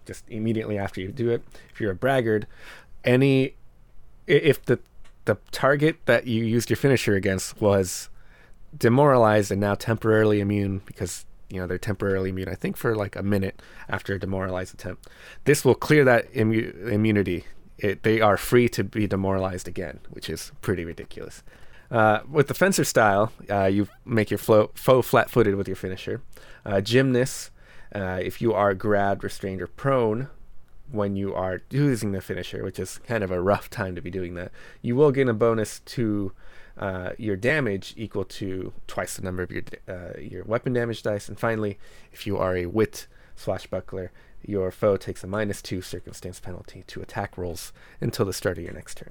just 0.06 0.24
immediately 0.28 0.78
after 0.78 1.00
you 1.00 1.08
do 1.08 1.30
it. 1.30 1.42
If 1.72 1.80
you're 1.80 1.92
a 1.92 1.96
braggart, 1.96 2.44
any 3.04 3.54
if 4.26 4.64
the 4.64 4.78
the 5.24 5.38
target 5.50 5.96
that 6.04 6.26
you 6.26 6.44
used 6.44 6.68
your 6.70 6.76
finisher 6.76 7.14
against 7.14 7.60
was 7.60 8.08
demoralized 8.76 9.50
and 9.50 9.60
now 9.60 9.74
temporarily 9.74 10.40
immune 10.40 10.82
because 10.84 11.24
you 11.54 11.60
know 11.60 11.66
they're 11.66 11.78
temporarily 11.78 12.30
immune 12.30 12.48
i 12.48 12.54
think 12.54 12.76
for 12.76 12.94
like 12.96 13.14
a 13.16 13.22
minute 13.22 13.62
after 13.88 14.14
a 14.14 14.18
demoralized 14.18 14.74
attempt. 14.74 15.08
This 15.44 15.64
will 15.64 15.74
clear 15.74 16.04
that 16.04 16.32
immu- 16.32 16.88
immunity. 16.88 17.44
It, 17.78 18.02
they 18.02 18.20
are 18.20 18.36
free 18.36 18.68
to 18.70 18.84
be 18.84 19.06
demoralized 19.06 19.68
again 19.68 20.00
which 20.10 20.28
is 20.28 20.52
pretty 20.60 20.84
ridiculous. 20.84 21.42
Uh, 21.90 22.20
with 22.30 22.48
the 22.48 22.54
fencer 22.54 22.84
style 22.84 23.32
uh, 23.50 23.64
you 23.64 23.88
make 24.04 24.30
your 24.30 24.38
flo- 24.38 24.70
foe 24.74 25.02
flat-footed 25.02 25.54
with 25.54 25.68
your 25.68 25.76
finisher. 25.76 26.22
Uh, 26.66 26.80
gymnast 26.80 27.50
uh, 27.94 28.18
if 28.22 28.42
you 28.42 28.52
are 28.52 28.74
grabbed 28.74 29.22
restrained 29.22 29.62
or 29.62 29.66
prone 29.68 30.28
when 30.90 31.16
you 31.16 31.34
are 31.34 31.62
using 31.70 32.12
the 32.12 32.20
finisher, 32.20 32.62
which 32.62 32.78
is 32.78 32.98
kind 33.06 33.24
of 33.24 33.30
a 33.30 33.40
rough 33.40 33.70
time 33.70 33.94
to 33.94 34.02
be 34.02 34.10
doing 34.10 34.34
that, 34.34 34.52
you 34.82 34.94
will 34.94 35.10
gain 35.10 35.28
a 35.28 35.34
bonus 35.34 35.80
to 35.80 36.32
uh, 36.78 37.10
your 37.18 37.36
damage 37.36 37.94
equal 37.96 38.24
to 38.24 38.72
twice 38.86 39.16
the 39.16 39.22
number 39.22 39.42
of 39.42 39.50
your 39.50 39.62
uh, 39.88 40.18
your 40.18 40.44
weapon 40.44 40.72
damage 40.72 41.02
dice. 41.02 41.28
And 41.28 41.38
finally, 41.38 41.78
if 42.12 42.26
you 42.26 42.36
are 42.36 42.56
a 42.56 42.66
wit 42.66 43.06
swashbuckler, 43.36 44.10
your 44.42 44.70
foe 44.70 44.96
takes 44.96 45.24
a 45.24 45.26
minus 45.26 45.62
two 45.62 45.82
circumstance 45.82 46.40
penalty 46.40 46.84
to 46.88 47.00
attack 47.00 47.38
rolls 47.38 47.72
until 48.00 48.26
the 48.26 48.32
start 48.32 48.58
of 48.58 48.64
your 48.64 48.74
next 48.74 48.98
turn. 48.98 49.10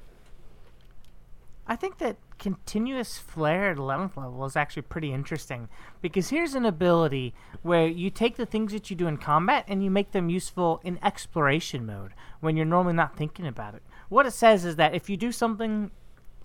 I 1.66 1.78
think 1.78 2.00
that 2.00 2.18
continuous 2.40 3.18
flair 3.18 3.72
at 3.72 3.78
11th 3.78 4.18
level 4.18 4.44
is 4.44 4.58
actually 4.58 4.82
pretty 4.82 5.14
interesting 5.14 5.70
because 6.02 6.30
here's 6.30 6.56
an 6.56 6.66
ability 6.66 7.34
where 7.62 7.88
you 7.88 8.10
take 8.10 8.36
the 8.36 8.46
things 8.46 8.74
that 8.74 8.90
you 8.90 8.98
do 8.98 9.08
in 9.08 9.16
combat 9.16 9.64
and 9.70 9.82
you 9.82 9.90
make 9.90 10.12
them 10.12 10.28
useful 10.28 10.82
in 10.84 11.00
exploration 11.02 11.86
mode 11.86 12.12
when 12.42 12.58
you're 12.58 12.66
normally 12.66 12.94
not 12.94 13.16
thinking 13.16 13.48
about 13.48 13.76
it. 13.76 13.84
What 14.10 14.26
it 14.26 14.32
says 14.32 14.66
is 14.66 14.76
that 14.76 14.94
if 14.94 15.10
you 15.10 15.16
do 15.16 15.32
something 15.32 15.92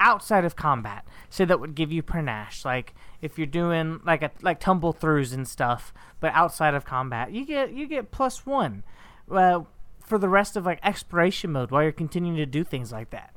outside 0.01 0.45
of 0.45 0.57
combat, 0.57 1.05
say 1.31 1.45
that 1.45 1.61
would 1.61 1.75
give 1.75 1.93
you 1.93 2.03
panache, 2.03 2.65
like 2.65 2.95
if 3.21 3.39
you're 3.39 3.47
doing 3.47 4.01
like 4.05 4.23
a 4.23 4.31
like 4.43 4.61
tumble 4.61 4.95
throughs 4.95 5.33
and 5.33 5.47
stuff, 5.47 5.93
but 6.21 6.33
outside 6.35 6.75
of 6.75 6.85
combat, 6.85 7.33
you 7.33 7.45
get 7.45 7.73
you 7.73 7.87
get 7.87 8.11
plus 8.11 8.47
one 8.47 8.85
uh, 9.31 9.61
for 10.01 10.19
the 10.19 10.29
rest 10.29 10.57
of 10.57 10.67
like 10.67 10.81
exploration 10.83 11.53
mode 11.53 11.71
while 11.71 11.83
you're 11.83 11.93
continuing 11.93 12.37
to 12.37 12.47
do 12.47 12.65
things 12.65 12.93
like 12.93 13.11
that 13.11 13.35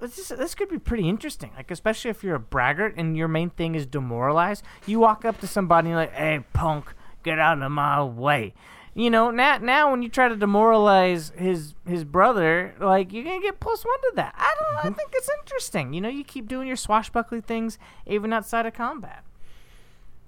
this 0.00 0.28
this 0.28 0.54
could 0.54 0.68
be 0.68 0.78
pretty 0.78 1.08
interesting. 1.08 1.50
Like 1.56 1.70
especially 1.70 2.10
if 2.10 2.22
you're 2.22 2.36
a 2.36 2.40
braggart 2.40 2.94
and 2.96 3.16
your 3.16 3.28
main 3.28 3.50
thing 3.50 3.74
is 3.74 3.86
demoralize. 3.86 4.62
You 4.86 5.00
walk 5.00 5.24
up 5.24 5.40
to 5.40 5.46
somebody 5.46 5.86
and 5.86 5.90
you're 5.90 6.00
like, 6.00 6.14
"Hey, 6.14 6.44
punk, 6.52 6.94
get 7.22 7.38
out 7.38 7.60
of 7.60 7.72
my 7.72 8.02
way." 8.02 8.54
You 8.98 9.10
know, 9.10 9.30
now 9.30 9.58
now 9.58 9.92
when 9.92 10.02
you 10.02 10.08
try 10.08 10.26
to 10.26 10.34
demoralize 10.34 11.30
his 11.36 11.74
his 11.86 12.02
brother, 12.02 12.74
like 12.80 13.12
you're 13.12 13.22
gonna 13.22 13.40
get 13.40 13.60
plus 13.60 13.84
one 13.84 14.00
to 14.00 14.12
that. 14.16 14.34
I 14.36 14.56
don't. 14.58 14.72
know. 14.72 14.78
I 14.78 14.82
mm-hmm. 14.86 14.94
think 14.94 15.10
it's 15.12 15.30
interesting. 15.38 15.92
You 15.92 16.00
know, 16.00 16.08
you 16.08 16.24
keep 16.24 16.48
doing 16.48 16.66
your 16.66 16.74
swashbuckling 16.74 17.42
things 17.42 17.78
even 18.08 18.32
outside 18.32 18.66
of 18.66 18.74
combat. 18.74 19.22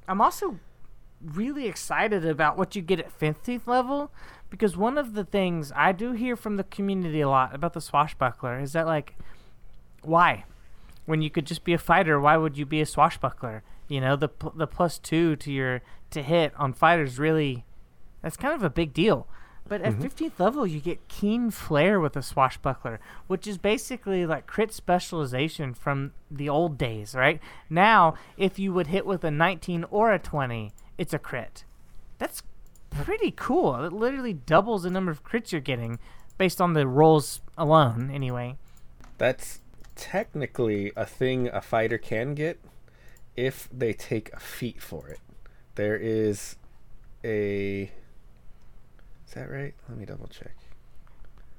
I'm 0.07 0.21
also 0.21 0.61
really 1.21 1.67
excited 1.67 2.25
about 2.25 2.57
what 2.57 2.77
you 2.77 2.83
get 2.83 3.01
at 3.01 3.19
15th 3.19 3.67
level 3.67 4.13
because 4.51 4.77
one 4.77 4.99
of 4.99 5.15
the 5.15 5.25
things 5.25 5.73
I 5.75 5.91
do 5.91 6.13
hear 6.13 6.37
from 6.37 6.57
the 6.57 6.63
community 6.63 7.23
a 7.23 7.29
lot 7.29 7.53
about 7.53 7.73
the 7.73 7.81
swashbuckler 7.81 8.61
is 8.61 8.73
that 8.75 8.87
like 8.87 9.17
why 10.03 10.45
when 11.07 11.23
you 11.23 11.29
could 11.29 11.45
just 11.45 11.65
be 11.65 11.73
a 11.73 11.79
fighter 11.79 12.21
why 12.21 12.37
would 12.37 12.57
you 12.57 12.65
be 12.65 12.81
a 12.81 12.87
swashbuckler 12.87 13.65
you 13.89 14.01
know 14.01 14.15
the 14.17 14.31
the 14.55 14.67
plus 14.67 14.99
2 14.99 15.37
to 15.37 15.53
your 15.53 15.83
to 16.11 16.23
hit 16.23 16.55
on 16.57 16.73
fighters 16.73 17.19
really 17.19 17.65
that's 18.23 18.37
kind 18.37 18.55
of 18.55 18.63
a 18.63 18.71
big 18.71 18.93
deal. 18.93 19.27
But 19.69 19.83
at 19.83 19.95
mm-hmm. 19.95 20.07
15th 20.07 20.39
level 20.39 20.67
you 20.67 20.81
get 20.81 21.07
keen 21.09 21.51
flair 21.51 22.01
with 22.01 22.17
a 22.17 22.23
swashbuckler 22.23 22.99
which 23.29 23.47
is 23.47 23.57
basically 23.57 24.27
like 24.27 24.47
crit 24.47 24.73
specialization 24.73 25.75
from 25.75 26.13
the 26.31 26.49
old 26.49 26.77
days 26.77 27.15
right? 27.15 27.41
Now 27.69 28.15
if 28.37 28.59
you 28.59 28.73
would 28.73 28.89
hit 28.89 29.07
with 29.07 29.23
a 29.23 29.31
19 29.31 29.85
or 29.91 30.13
a 30.13 30.19
20 30.19 30.73
it's 30.99 31.15
a 31.15 31.19
crit. 31.19 31.65
That's 32.19 32.43
pretty 32.91 33.31
cool. 33.31 33.85
It 33.85 33.93
literally 33.93 34.35
doubles 34.35 34.83
the 34.83 34.91
number 34.91 35.11
of 35.11 35.25
crits 35.25 35.53
you're 35.53 35.61
getting 35.61 35.99
based 36.37 36.61
on 36.61 36.73
the 36.73 36.87
rolls 36.87 37.41
alone 37.57 38.11
anyway. 38.11 38.57
That's 39.19 39.61
technically 39.95 40.93
a 40.97 41.05
thing 41.05 41.49
a 41.49 41.61
fighter 41.61 41.99
can 41.99 42.35
get 42.35 42.59
if 43.37 43.69
they 43.73 43.93
take 43.93 44.33
a 44.33 44.41
feat 44.41 44.83
for 44.83 45.09
it. 45.09 45.21
There 45.75 45.97
is 45.97 46.57
a. 47.25 47.91
Is 49.31 49.35
that 49.35 49.49
right? 49.49 49.75
Let 49.89 49.97
me 49.97 50.05
double 50.05 50.27
check. 50.27 50.57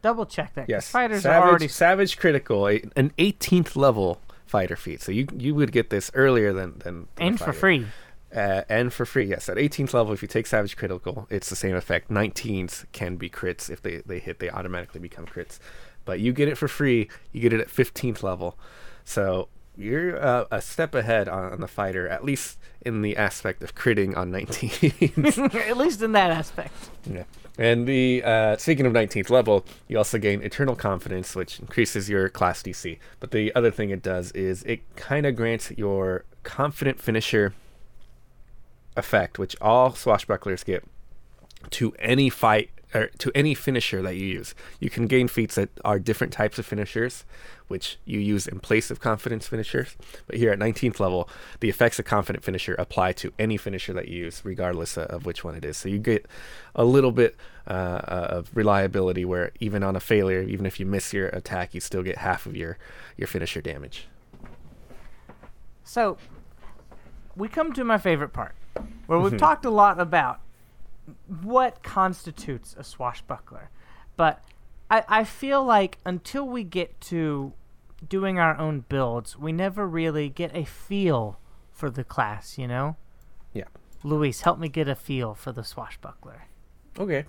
double 0.01 0.25
check 0.25 0.53
that. 0.55 0.67
Yes, 0.67 0.89
fighters 0.89 1.23
Savage, 1.23 1.41
are 1.41 1.49
already 1.49 1.67
Savage 1.69 2.17
Critical, 2.17 2.67
a, 2.67 2.81
an 2.97 3.13
18th 3.17 3.77
level 3.77 4.19
fighter 4.45 4.75
feat. 4.75 5.01
So 5.01 5.13
you 5.13 5.25
you 5.37 5.55
would 5.55 5.71
get 5.71 5.89
this 5.89 6.11
earlier 6.13 6.51
than 6.51 6.79
than 6.79 7.07
than 7.15 7.27
and 7.27 7.39
for 7.39 7.53
free 7.53 7.85
Uh, 8.35 8.63
and 8.67 8.91
for 8.91 9.05
free, 9.05 9.25
yes. 9.25 9.47
At 9.47 9.55
18th 9.55 9.93
level, 9.93 10.11
if 10.11 10.21
you 10.21 10.27
take 10.27 10.47
Savage 10.47 10.75
Critical, 10.75 11.27
it's 11.29 11.49
the 11.49 11.55
same 11.55 11.75
effect. 11.77 12.09
19s 12.09 12.85
can 12.91 13.15
be 13.17 13.29
crits. 13.29 13.69
If 13.69 13.81
they, 13.81 13.97
they 14.05 14.19
hit, 14.19 14.39
they 14.39 14.49
automatically 14.49 14.99
become 15.01 15.25
crits. 15.25 15.59
But 16.05 16.19
you 16.19 16.33
get 16.33 16.47
it 16.49 16.57
for 16.57 16.67
free. 16.69 17.09
You 17.31 17.41
get 17.41 17.53
it 17.53 17.59
at 17.61 17.67
15th 17.67 18.21
level. 18.23 18.57
So 19.05 19.47
you're 19.81 20.23
uh, 20.23 20.45
a 20.51 20.61
step 20.61 20.95
ahead 20.95 21.27
on, 21.27 21.53
on 21.53 21.59
the 21.59 21.67
fighter, 21.67 22.07
at 22.07 22.23
least 22.23 22.57
in 22.81 23.01
the 23.01 23.17
aspect 23.17 23.63
of 23.63 23.75
critting 23.75 24.15
on 24.15 24.31
19s. 24.31 25.55
at 25.69 25.77
least 25.77 26.01
in 26.01 26.11
that 26.13 26.31
aspect 26.31 26.73
yeah. 27.05 27.23
And 27.57 27.85
the 27.87 28.23
uh, 28.23 28.57
speaking 28.57 28.85
of 28.85 28.93
19th 28.93 29.29
level, 29.29 29.65
you 29.87 29.97
also 29.97 30.17
gain 30.17 30.41
Eternal 30.41 30.75
Confidence, 30.75 31.35
which 31.35 31.59
increases 31.59 32.09
your 32.09 32.29
class 32.29 32.63
DC. 32.63 32.97
But 33.19 33.31
the 33.31 33.53
other 33.53 33.71
thing 33.71 33.89
it 33.89 34.01
does 34.01 34.31
is 34.31 34.63
it 34.63 34.95
kind 34.95 35.25
of 35.25 35.35
grants 35.35 35.71
your 35.71 36.23
Confident 36.43 36.99
Finisher 36.99 37.53
effect, 38.97 39.37
which 39.37 39.55
all 39.61 39.91
swashbucklers 39.91 40.65
get, 40.65 40.83
to 41.71 41.93
any 41.99 42.29
fight 42.29 42.71
or 42.93 43.07
to 43.17 43.31
any 43.33 43.53
finisher 43.53 44.01
that 44.01 44.15
you 44.15 44.25
use. 44.25 44.53
You 44.79 44.89
can 44.89 45.07
gain 45.07 45.27
feats 45.27 45.55
that 45.55 45.69
are 45.85 45.99
different 45.99 46.33
types 46.33 46.59
of 46.59 46.65
finishers, 46.65 47.25
which 47.67 47.97
you 48.05 48.19
use 48.19 48.47
in 48.47 48.59
place 48.59 48.91
of 48.91 48.99
confidence 48.99 49.47
finishers. 49.47 49.95
But 50.27 50.37
here 50.37 50.51
at 50.51 50.59
19th 50.59 50.99
level, 50.99 51.29
the 51.59 51.69
effects 51.69 51.99
of 51.99 52.05
confident 52.05 52.43
finisher 52.43 52.75
apply 52.75 53.13
to 53.13 53.31
any 53.39 53.57
finisher 53.57 53.93
that 53.93 54.07
you 54.07 54.25
use, 54.25 54.41
regardless 54.43 54.97
of, 54.97 55.25
which 55.25 55.43
one 55.43 55.55
it 55.55 55.63
is. 55.63 55.77
So 55.77 55.87
you 55.89 55.99
get 55.99 56.25
a 56.75 56.83
little 56.83 57.11
bit 57.11 57.35
uh, 57.67 57.71
uh, 57.71 58.27
of 58.29 58.51
reliability, 58.53 59.23
where 59.23 59.51
even 59.59 59.83
on 59.83 59.95
a 59.95 59.99
failure, 59.99 60.41
even 60.41 60.65
if 60.65 60.79
you 60.79 60.85
miss 60.85 61.13
your 61.13 61.27
attack, 61.29 61.73
you 61.73 61.79
still 61.79 62.03
get 62.03 62.17
half 62.17 62.45
of 62.45 62.55
your 62.55 62.77
your 63.17 63.27
finisher 63.27 63.61
damage. 63.61 64.07
So, 65.83 66.17
we 67.35 67.47
come 67.47 67.73
to 67.73 67.83
my 67.83 67.97
favorite 67.97 68.33
part, 68.33 68.55
where 69.05 69.19
we've 69.19 69.37
talked 69.37 69.65
a 69.65 69.69
lot 69.69 69.99
about 69.99 70.39
what 71.41 71.83
constitutes 71.83 72.75
a 72.77 72.83
swashbuckler. 72.83 73.69
But 74.17 74.43
I, 74.89 75.03
I 75.07 75.23
feel 75.23 75.63
like 75.63 75.97
until 76.05 76.47
we 76.47 76.63
get 76.63 76.99
to 77.01 77.53
doing 78.07 78.39
our 78.39 78.57
own 78.57 78.85
builds, 78.89 79.37
we 79.37 79.51
never 79.51 79.87
really 79.87 80.29
get 80.29 80.55
a 80.55 80.65
feel 80.65 81.39
for 81.71 81.89
the 81.89 82.03
class, 82.03 82.57
you 82.57 82.67
know? 82.67 82.95
Yeah. 83.53 83.65
Luis, 84.03 84.41
help 84.41 84.59
me 84.59 84.69
get 84.69 84.87
a 84.87 84.95
feel 84.95 85.33
for 85.33 85.51
the 85.51 85.63
swashbuckler. 85.63 86.43
Okay. 86.99 87.25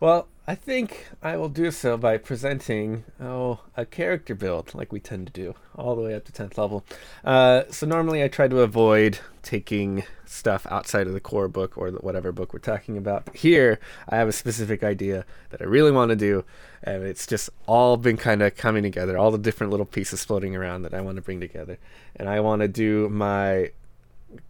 Well, 0.00 0.28
I 0.44 0.56
think 0.56 1.06
I 1.22 1.36
will 1.36 1.48
do 1.48 1.70
so 1.70 1.96
by 1.96 2.18
presenting 2.18 3.04
oh 3.20 3.60
a 3.76 3.86
character 3.86 4.34
build 4.34 4.74
like 4.74 4.92
we 4.92 4.98
tend 4.98 5.28
to 5.28 5.32
do 5.32 5.54
all 5.76 5.94
the 5.94 6.02
way 6.02 6.14
up 6.14 6.24
to 6.24 6.32
10th 6.32 6.58
level. 6.58 6.84
Uh, 7.24 7.62
so 7.70 7.86
normally 7.86 8.24
I 8.24 8.28
try 8.28 8.48
to 8.48 8.60
avoid 8.60 9.20
taking 9.42 10.02
stuff 10.26 10.66
outside 10.68 11.06
of 11.06 11.12
the 11.12 11.20
core 11.20 11.46
book 11.46 11.78
or 11.78 11.90
whatever 11.90 12.32
book 12.32 12.52
we're 12.52 12.58
talking 12.58 12.96
about. 12.96 13.34
Here 13.36 13.78
I 14.08 14.16
have 14.16 14.26
a 14.26 14.32
specific 14.32 14.82
idea 14.82 15.24
that 15.50 15.62
I 15.62 15.64
really 15.64 15.92
want 15.92 16.08
to 16.08 16.16
do, 16.16 16.44
and 16.82 17.04
it's 17.04 17.26
just 17.26 17.48
all 17.66 17.96
been 17.96 18.16
kind 18.16 18.42
of 18.42 18.56
coming 18.56 18.82
together. 18.82 19.16
All 19.16 19.30
the 19.30 19.38
different 19.38 19.70
little 19.70 19.86
pieces 19.86 20.24
floating 20.24 20.56
around 20.56 20.82
that 20.82 20.94
I 20.94 21.02
want 21.02 21.16
to 21.16 21.22
bring 21.22 21.38
together, 21.38 21.78
and 22.16 22.28
I 22.28 22.40
want 22.40 22.62
to 22.62 22.68
do 22.68 23.08
my 23.10 23.70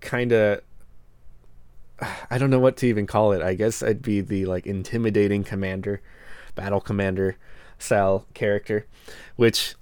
kind 0.01 0.33
of 0.33 0.63
I 2.31 2.39
don't 2.39 2.51
know 2.51 2.59
what 2.59 2.77
to 2.79 2.87
even 2.87 3.07
call 3.07 3.33
it. 3.33 3.43
I 3.43 3.55
guess 3.55 3.83
I'd 3.83 4.03
be 4.03 4.21
the 4.21 4.47
like 4.47 4.67
intimidating 4.67 5.45
commander, 5.45 6.01
battle 6.55 6.81
commander 6.81 7.37
style 7.79 8.27
character, 8.35 8.87
which 9.37 9.75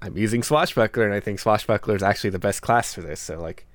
I'm 0.00 0.16
using 0.16 0.42
swashbuckler, 0.42 1.04
and 1.04 1.14
I 1.14 1.20
think 1.20 1.38
swashbuckler 1.38 1.96
is 1.96 2.02
actually 2.02 2.30
the 2.30 2.38
best 2.38 2.62
class 2.62 2.94
for 2.94 3.00
this. 3.02 3.20
So 3.20 3.40
like, 3.40 3.66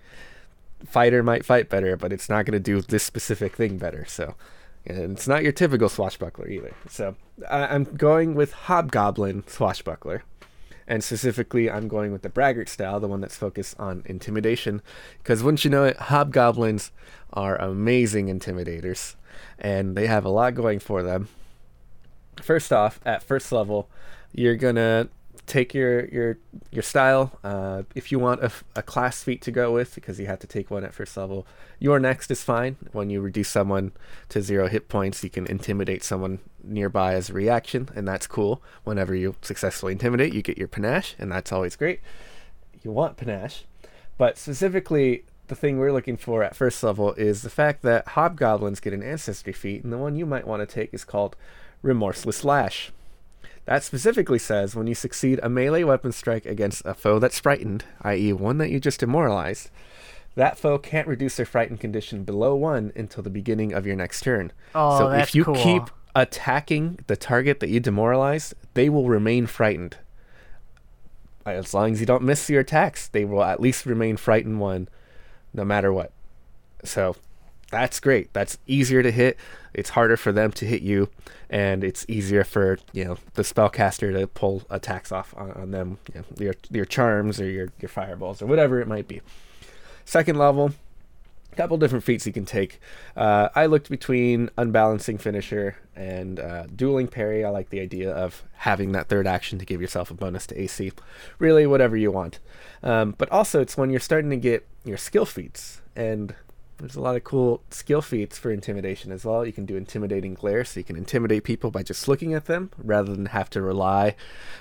fighter 0.85 1.23
might 1.23 1.45
fight 1.45 1.69
better, 1.69 1.95
but 1.95 2.11
it's 2.13 2.29
not 2.29 2.45
going 2.45 2.53
to 2.53 2.59
do 2.59 2.81
this 2.81 3.03
specific 3.03 3.55
thing 3.55 3.77
better. 3.77 4.05
So, 4.07 4.35
and 4.85 5.13
it's 5.13 5.27
not 5.27 5.43
your 5.43 5.51
typical 5.51 5.89
swashbuckler 5.89 6.47
either. 6.49 6.73
So 6.89 7.15
I- 7.49 7.67
I'm 7.67 7.83
going 7.85 8.35
with 8.35 8.51
hobgoblin 8.53 9.43
swashbuckler. 9.47 10.23
And 10.87 11.03
specifically, 11.03 11.69
I'm 11.69 11.87
going 11.87 12.11
with 12.11 12.21
the 12.21 12.29
braggart 12.29 12.69
style, 12.69 12.99
the 12.99 13.07
one 13.07 13.19
that's 13.19 13.35
focused 13.35 13.77
on 13.79 14.03
intimidation. 14.05 14.81
Because 15.17 15.43
wouldn't 15.43 15.65
you 15.65 15.71
know 15.71 15.83
it, 15.83 15.97
hobgoblins 15.97 16.91
are 17.33 17.57
amazing 17.57 18.27
intimidators, 18.27 19.15
and 19.59 19.97
they 19.97 20.07
have 20.07 20.23
a 20.23 20.29
lot 20.29 20.55
going 20.55 20.79
for 20.79 21.03
them. 21.03 21.27
First 22.41 22.71
off, 22.71 23.01
at 23.05 23.23
first 23.23 23.51
level, 23.51 23.89
you're 24.31 24.55
gonna 24.55 25.09
take 25.47 25.73
your 25.73 26.05
your 26.07 26.37
your 26.71 26.83
style. 26.83 27.31
Uh, 27.43 27.83
if 27.95 28.11
you 28.11 28.19
want 28.19 28.43
a, 28.43 28.51
a, 28.75 28.83
class 28.83 29.23
feat 29.23 29.41
to 29.41 29.51
go 29.51 29.71
with, 29.71 29.95
because 29.95 30.19
you 30.19 30.27
have 30.27 30.39
to 30.39 30.47
take 30.47 30.69
one 30.69 30.83
at 30.83 30.93
first 30.93 31.15
level, 31.17 31.47
your 31.79 31.99
next 31.99 32.29
is 32.29 32.43
fine. 32.43 32.75
When 32.91 33.09
you 33.09 33.21
reduce 33.21 33.49
someone 33.49 33.93
to 34.29 34.41
zero 34.41 34.67
hit 34.67 34.89
points, 34.89 35.23
you 35.23 35.29
can 35.29 35.47
intimidate 35.47 36.03
someone 36.03 36.39
nearby 36.63 37.15
as 37.15 37.29
a 37.29 37.33
reaction, 37.33 37.89
and 37.95 38.07
that's 38.07 38.27
cool. 38.27 38.61
Whenever 38.83 39.15
you 39.15 39.35
successfully 39.41 39.93
intimidate, 39.93 40.33
you 40.33 40.41
get 40.43 40.57
your 40.57 40.67
panache, 40.67 41.15
and 41.17 41.31
that's 41.31 41.51
always 41.51 41.75
great. 41.75 42.01
You 42.83 42.91
want 42.91 43.17
panache, 43.17 43.63
but 44.17 44.37
specifically. 44.37 45.23
The 45.47 45.55
thing 45.55 45.79
we're 45.79 45.93
looking 45.93 46.17
for 46.17 46.43
at 46.43 46.57
first 46.57 46.83
level 46.83 47.13
is 47.13 47.41
the 47.41 47.49
fact 47.49 47.81
that 47.83 48.05
hobgoblins 48.05 48.81
get 48.81 48.91
an 48.91 49.01
ancestry 49.01 49.53
feat, 49.53 49.81
and 49.81 49.93
the 49.93 49.97
one 49.97 50.17
you 50.17 50.25
might 50.25 50.45
want 50.45 50.59
to 50.59 50.65
take 50.65 50.93
is 50.93 51.05
called 51.05 51.37
Remorseless 51.81 52.43
Lash. 52.43 52.91
That 53.67 53.83
specifically 53.83 54.39
says 54.39 54.77
when 54.77 54.87
you 54.87 54.95
succeed 54.95 55.41
a 55.43 55.49
melee 55.49 55.83
weapon 55.83 56.13
strike 56.13 56.45
against 56.45 56.83
a 56.85 56.93
foe 56.93 57.19
that's 57.19 57.41
frightened, 57.41 57.83
i.e., 58.01 58.31
one 58.31 58.59
that 58.59 58.69
you 58.69 58.79
just 58.79 59.01
demoralized, 59.01 59.69
that 60.35 60.57
foe 60.57 60.77
can't 60.77 61.05
reduce 61.07 61.35
their 61.35 61.45
frightened 61.45 61.81
condition 61.81 62.23
below 62.23 62.55
one 62.55 62.93
until 62.95 63.23
the 63.23 63.29
beginning 63.29 63.73
of 63.73 63.85
your 63.85 63.97
next 63.97 64.21
turn. 64.21 64.53
Oh, 64.73 64.97
so 64.97 65.09
that's 65.09 65.29
if 65.29 65.35
you 65.35 65.43
cool. 65.43 65.55
keep 65.55 65.83
attacking 66.15 66.99
the 67.07 67.17
target 67.17 67.59
that 67.59 67.67
you 67.67 67.81
demoralized, 67.81 68.53
they 68.73 68.87
will 68.87 69.09
remain 69.09 69.47
frightened. 69.47 69.97
As 71.45 71.73
long 71.73 71.91
as 71.91 71.99
you 71.99 72.05
don't 72.05 72.23
miss 72.23 72.49
your 72.49 72.61
attacks, 72.61 73.09
they 73.09 73.25
will 73.25 73.43
at 73.43 73.59
least 73.59 73.85
remain 73.85 74.15
frightened 74.15 74.61
one, 74.61 74.87
no 75.53 75.65
matter 75.65 75.91
what. 75.91 76.13
So 76.85 77.17
that's 77.71 77.99
great. 77.99 78.31
That's 78.33 78.57
easier 78.67 79.03
to 79.03 79.11
hit. 79.11 79.37
It's 79.73 79.91
harder 79.91 80.17
for 80.17 80.31
them 80.31 80.51
to 80.53 80.65
hit 80.65 80.81
you, 80.81 81.09
and 81.49 81.83
it's 81.83 82.05
easier 82.07 82.43
for 82.43 82.79
you 82.93 83.05
know 83.05 83.17
the 83.33 83.43
spellcaster 83.43 84.17
to 84.17 84.27
pull 84.27 84.63
attacks 84.69 85.11
off 85.11 85.33
on, 85.37 85.51
on 85.51 85.71
them. 85.71 85.97
You 86.13 86.21
know, 86.21 86.25
your 86.39 86.53
your 86.69 86.85
charms 86.85 87.39
or 87.39 87.49
your 87.49 87.69
your 87.79 87.89
fireballs 87.89 88.41
or 88.41 88.45
whatever 88.45 88.79
it 88.79 88.87
might 88.87 89.07
be. 89.07 89.21
Second 90.05 90.37
level, 90.37 90.71
couple 91.57 91.77
different 91.77 92.05
feats 92.05 92.25
you 92.25 92.31
can 92.31 92.45
take. 92.45 92.79
Uh, 93.17 93.49
I 93.55 93.65
looked 93.65 93.89
between 93.89 94.49
unbalancing 94.57 95.17
finisher 95.17 95.75
and 95.95 96.39
uh, 96.39 96.67
dueling 96.67 97.07
parry. 97.07 97.43
I 97.43 97.49
like 97.49 97.69
the 97.69 97.81
idea 97.81 98.11
of 98.11 98.43
having 98.53 98.93
that 98.93 99.09
third 99.09 99.27
action 99.27 99.59
to 99.59 99.65
give 99.65 99.81
yourself 99.81 100.09
a 100.11 100.13
bonus 100.13 100.47
to 100.47 100.61
AC. 100.61 100.93
Really, 101.39 101.67
whatever 101.67 101.97
you 101.97 102.11
want. 102.11 102.39
Um, 102.83 103.15
but 103.17 103.29
also, 103.31 103.59
it's 103.59 103.75
when 103.75 103.89
you're 103.89 103.99
starting 103.99 104.29
to 104.29 104.37
get 104.37 104.65
your 104.85 104.97
skill 104.97 105.25
feats, 105.25 105.81
and 105.95 106.33
there's 106.77 106.95
a 106.95 107.01
lot 107.01 107.15
of 107.15 107.23
cool 107.23 107.61
skill 107.71 108.01
feats 108.01 108.37
for 108.37 108.51
intimidation 108.51 109.11
as 109.11 109.25
well. 109.25 109.45
You 109.45 109.53
can 109.53 109.65
do 109.65 109.75
intimidating 109.75 110.33
glare, 110.33 110.63
so 110.63 110.79
you 110.79 110.83
can 110.83 110.95
intimidate 110.95 111.43
people 111.43 111.71
by 111.71 111.83
just 111.83 112.07
looking 112.07 112.33
at 112.33 112.45
them 112.45 112.71
rather 112.77 113.15
than 113.15 113.27
have 113.27 113.49
to 113.51 113.61
rely 113.61 114.15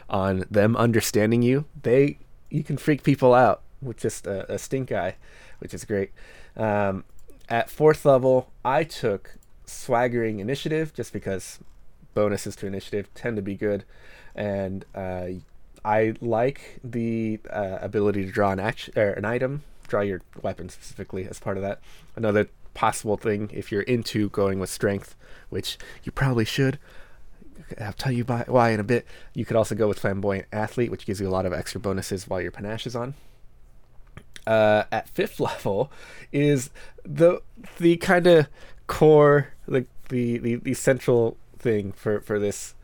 on 0.09 0.45
them 0.51 0.77
understanding 0.77 1.43
you. 1.43 1.67
They 1.83 2.19
you 2.51 2.65
can 2.65 2.77
freak 2.77 3.03
people 3.03 3.35
out 3.35 3.63
with 3.83 3.99
just 3.99 4.27
a, 4.27 4.51
a 4.53 4.59
stink 4.59 4.93
eye, 4.93 5.17
which 5.59 5.75
is 5.75 5.85
great. 5.85 6.13
Um, 6.57 7.05
at 7.49 7.71
fourth 7.71 8.05
level, 8.05 8.51
I 8.65 8.85
took 8.85 9.37
swaggering 9.67 10.41
initiative 10.41 10.95
just 10.95 11.13
because 11.13 11.59
bonuses 12.15 12.57
to 12.57 12.67
initiative 12.67 13.13
tend 13.15 13.37
to 13.37 13.43
be 13.43 13.57
good, 13.57 13.85
and 14.35 14.85
uh, 14.95 15.27
I 15.85 16.15
like 16.21 16.81
the 16.83 17.41
uh, 17.51 17.79
ability 17.81 18.25
to 18.25 18.33
draw 18.33 18.51
an 18.51 18.59
action 18.59 18.95
or 18.97 19.11
an 19.11 19.25
item, 19.25 19.63
draw 19.87 20.01
your 20.01 20.23
weapon 20.43 20.69
specifically 20.69 21.27
as 21.29 21.39
part 21.39 21.57
of 21.57 21.63
that. 21.63 21.81
Another 22.15 22.49
possible 22.75 23.17
thing 23.17 23.51
if 23.53 23.73
you're 23.73 23.83
into 23.83 24.29
going 24.31 24.61
with 24.61 24.71
strength, 24.71 25.17
which 25.49 25.79
you 26.05 26.13
probably 26.13 26.45
should. 26.45 26.79
I'll 27.81 27.93
tell 27.93 28.13
you 28.13 28.25
why 28.25 28.71
in 28.71 28.81
a 28.81 28.85
bit. 28.85 29.07
You 29.35 29.45
could 29.45 29.57
also 29.57 29.75
go 29.75 29.89
with 29.89 29.99
flamboyant 29.99 30.47
athlete, 30.53 30.91
which 30.91 31.07
gives 31.07 31.21
you 31.21 31.29
a 31.29 31.31
lot 31.31 31.47
of 31.47 31.53
extra 31.53 31.81
bonuses 31.81 32.29
while 32.29 32.41
your 32.41 32.53
panache 32.53 32.87
is 32.87 32.95
on. 32.95 33.15
Uh, 34.47 34.85
at 34.93 35.09
fifth 35.09 35.41
level 35.41 35.91
is 36.31 36.71
the 37.05 37.43
the 37.79 37.97
kind 37.97 38.27
of 38.27 38.47
core 38.87 39.49
the, 39.67 39.87
the 40.11 40.39
the 40.39 40.57
the 40.57 40.75
central 40.75 41.37
thing 41.59 41.91
for 41.93 42.21
for 42.21 42.39
this 42.39 42.75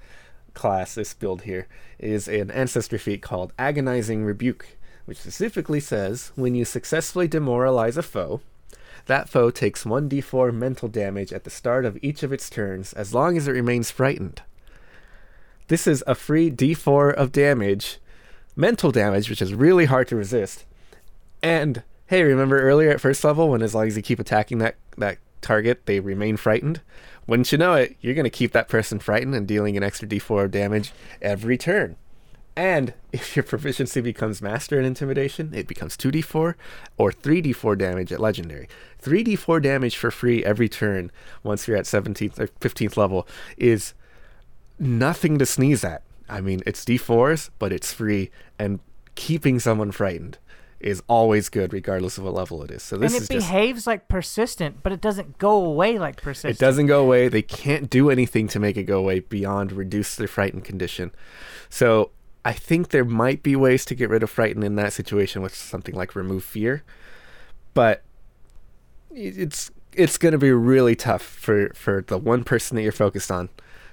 class 0.55 0.97
this 0.97 1.15
build 1.15 1.43
here 1.43 1.69
is 1.99 2.27
an 2.27 2.51
ancestry 2.51 2.99
feat 2.99 3.23
called 3.23 3.53
agonizing 3.59 4.25
rebuke 4.25 4.77
which 5.05 5.19
specifically 5.19 5.81
says 5.81 6.33
when 6.37 6.55
you 6.55 6.65
successfully 6.65 7.29
demoralize 7.29 7.97
a 7.97 8.03
foe 8.03 8.41
that 9.07 9.29
foe 9.29 9.51
takes 9.51 9.85
1d4 9.85 10.55
mental 10.55 10.89
damage 10.89 11.33
at 11.33 11.45
the 11.45 11.51
start 11.51 11.85
of 11.85 11.99
each 12.03 12.23
of 12.23 12.33
its 12.33 12.49
turns 12.49 12.93
as 12.93 13.13
long 13.13 13.37
as 13.37 13.49
it 13.49 13.53
remains 13.53 13.91
frightened. 13.91 14.43
This 15.69 15.87
is 15.87 16.05
a 16.07 16.15
free 16.15 16.51
d4 16.51 17.15
of 17.15 17.33
damage 17.33 17.99
mental 18.55 18.93
damage 18.93 19.29
which 19.31 19.43
is 19.43 19.55
really 19.55 19.87
hard 19.87 20.07
to 20.09 20.17
resist. 20.17 20.65
And 21.43 21.83
hey 22.07 22.23
remember 22.23 22.61
earlier 22.61 22.91
at 22.91 23.01
first 23.01 23.25
level 23.25 23.49
when 23.49 23.63
as 23.63 23.75
long 23.75 23.87
as 23.87 23.97
you 23.97 24.03
keep 24.03 24.21
attacking 24.21 24.59
that 24.59 24.77
that 24.97 25.19
target 25.41 25.87
they 25.87 25.99
remain 25.99 26.37
frightened? 26.37 26.81
Wouldn't 27.27 27.51
you 27.53 27.59
know 27.59 27.75
it, 27.75 27.97
you're 28.01 28.15
going 28.15 28.25
to 28.25 28.31
keep 28.31 28.53
that 28.53 28.69
person 28.69 28.99
frightened 28.99 29.35
and 29.35 29.47
dealing 29.47 29.77
an 29.77 29.83
extra 29.83 30.09
d4 30.09 30.45
of 30.45 30.51
damage 30.51 30.93
every 31.21 31.57
turn. 31.57 31.97
And 32.55 32.93
if 33.13 33.35
your 33.35 33.43
proficiency 33.45 34.01
becomes 34.01 34.43
master 34.43 34.79
in 34.79 34.85
intimidation, 34.85 35.53
it 35.55 35.67
becomes 35.67 35.97
2d4 35.97 36.55
or 36.99 37.11
3d4 37.11 37.79
damage 37.79 38.13
at 38.13 38.21
legendary. 38.21 38.69
3d4 39.03 39.63
damage 39.63 39.97
for 39.97 40.11
free 40.11 40.45
every 40.45 40.69
turn 40.69 41.11
once 41.43 41.67
you're 41.67 41.77
at 41.77 41.85
17th 41.85 42.39
or 42.39 42.49
15th 42.49 42.97
level 42.97 43.27
is 43.57 43.95
nothing 44.79 45.39
to 45.39 45.47
sneeze 45.47 45.83
at. 45.83 46.03
I 46.29 46.41
mean, 46.41 46.61
it's 46.67 46.85
d4s, 46.85 47.51
but 47.59 47.73
it's 47.73 47.93
free 47.93 48.31
and 48.59 48.81
keeping 49.15 49.59
someone 49.59 49.91
frightened 49.91 50.39
is 50.79 51.03
always 51.07 51.49
good 51.49 51.73
regardless 51.73 52.19
of 52.19 52.25
what 52.25 52.35
level 52.35 52.63
it 52.65 52.71
is. 52.71 52.83
So 52.83 52.97
this 52.97 53.15
and 53.15 53.23
it 53.23 53.29
behaves 53.29 53.81
just, 53.81 53.87
like 53.87 54.09
persistent, 54.09 54.83
but 54.83 54.93
it 54.93 55.01
doesn't 55.01 55.39
go 55.39 55.65
away 55.65 55.99
like 55.99 56.21
persistent. 56.21 56.57
It 56.57 56.59
doesn't 56.59 56.87
go 56.87 57.03
away. 57.03 57.29
They 57.29 57.43
can't 57.43 57.89
do 57.89 58.11
anything 58.11 58.49
to 58.49 58.59
make 58.59 58.77
it 58.77 58.83
go 58.83 58.99
away 58.99 59.21
beyond 59.21 59.73
reduce 59.73 60.17
their 60.17 60.27
frightened 60.27 60.65
condition. 60.65 61.13
So 61.71 62.11
I 62.45 62.53
think 62.53 62.89
there 62.89 63.05
might 63.05 63.43
be 63.43 63.55
ways 63.55 63.85
to 63.87 63.95
get 63.95 64.11
rid 64.11 64.23
of 64.23 64.31
frighten 64.31 64.63
in 64.63 64.75
that 64.77 64.93
situation 64.93 65.43
with 65.43 65.55
something 65.55 65.95
like 65.95 66.17
remove 66.17 66.45
fear, 66.45 66.83
but 67.75 68.03
it's 69.15 69.71
it's 69.93 70.17
going 70.19 70.33
to 70.33 70.39
be 70.39 70.51
really 70.51 70.97
tough 70.97 71.23
for 71.23 71.71
for 71.75 72.03
the 72.07 72.19
one 72.19 72.45
person 72.45 72.75
that 72.77 72.83
you're 72.83 72.93
focused 72.93 73.31
on 73.31 73.49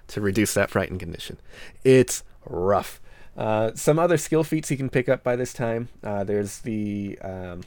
to 0.07 0.21
reduce 0.21 0.53
that 0.55 0.69
frightened 0.69 0.99
condition. 0.99 1.37
It's 1.83 2.23
rough. 2.45 2.99
Uh, 3.37 3.71
some 3.75 3.99
other 3.99 4.17
skill 4.17 4.43
feats 4.43 4.71
you 4.71 4.77
can 4.77 4.89
pick 4.89 5.07
up 5.07 5.23
by 5.23 5.35
this 5.35 5.53
time. 5.53 5.89
Uh, 6.03 6.23
there's 6.23 6.59
the 6.59 7.19
um, 7.19 7.61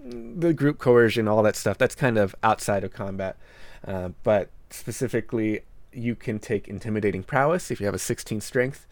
the 0.00 0.54
group 0.54 0.78
coercion, 0.78 1.28
all 1.28 1.42
that 1.42 1.56
stuff. 1.56 1.76
That's 1.76 1.94
kind 1.94 2.16
of 2.16 2.34
outside 2.42 2.84
of 2.84 2.92
combat, 2.92 3.36
uh, 3.86 4.10
but 4.22 4.48
specifically, 4.70 5.60
you 5.92 6.14
can 6.14 6.38
take 6.38 6.68
intimidating 6.68 7.22
prowess 7.22 7.70
if 7.70 7.80
you 7.80 7.86
have 7.86 7.94
a 7.94 7.98
16 7.98 8.40
strength. 8.40 8.86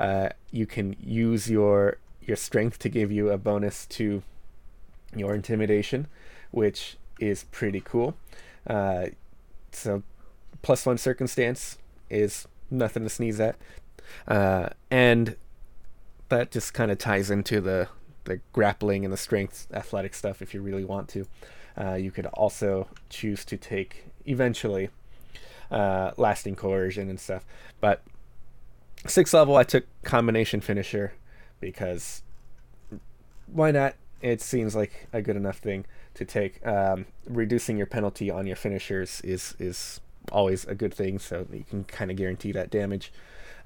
Uh, 0.00 0.30
you 0.50 0.66
can 0.66 0.96
use 0.98 1.50
your 1.50 1.98
your 2.22 2.36
strength 2.36 2.78
to 2.78 2.88
give 2.88 3.12
you 3.12 3.30
a 3.30 3.38
bonus 3.38 3.86
to 3.86 4.22
your 5.14 5.34
intimidation, 5.34 6.06
which 6.50 6.96
is 7.18 7.44
pretty 7.44 7.80
cool. 7.80 8.16
Uh, 8.66 9.06
so, 9.72 10.02
plus 10.62 10.86
one 10.86 10.96
circumstance 10.96 11.76
is 12.08 12.48
nothing 12.70 13.02
to 13.02 13.10
sneeze 13.10 13.38
at. 13.40 13.56
Uh, 14.26 14.70
and 14.90 15.36
that 16.30 16.50
just 16.50 16.72
kind 16.72 16.90
of 16.90 16.98
ties 16.98 17.30
into 17.30 17.60
the 17.60 17.88
the 18.24 18.40
grappling 18.52 19.04
and 19.04 19.12
the 19.12 19.18
strength 19.18 19.66
athletic 19.72 20.14
stuff 20.14 20.40
if 20.40 20.54
you 20.54 20.62
really 20.62 20.84
want 20.84 21.08
to. 21.08 21.26
Uh, 21.78 21.94
you 21.94 22.10
could 22.10 22.26
also 22.26 22.88
choose 23.08 23.44
to 23.44 23.56
take 23.56 24.06
eventually 24.26 24.90
uh, 25.70 26.12
lasting 26.16 26.56
coercion 26.56 27.08
and 27.08 27.20
stuff. 27.20 27.44
But 27.80 28.02
sixth 29.06 29.34
level, 29.34 29.56
I 29.56 29.64
took 29.64 29.84
combination 30.02 30.60
finisher 30.60 31.12
because 31.60 32.22
why 33.46 33.70
not? 33.70 33.94
It 34.20 34.40
seems 34.40 34.76
like 34.76 35.08
a 35.12 35.22
good 35.22 35.36
enough 35.36 35.58
thing 35.58 35.86
to 36.14 36.24
take. 36.24 36.64
Um, 36.66 37.06
reducing 37.26 37.76
your 37.76 37.86
penalty 37.86 38.30
on 38.30 38.46
your 38.46 38.56
finishers 38.56 39.20
is 39.22 39.54
is 39.58 40.00
always 40.30 40.64
a 40.66 40.74
good 40.74 40.92
thing, 40.92 41.18
so 41.18 41.46
you 41.52 41.64
can 41.68 41.84
kind 41.84 42.10
of 42.10 42.16
guarantee 42.16 42.52
that 42.52 42.70
damage. 42.70 43.12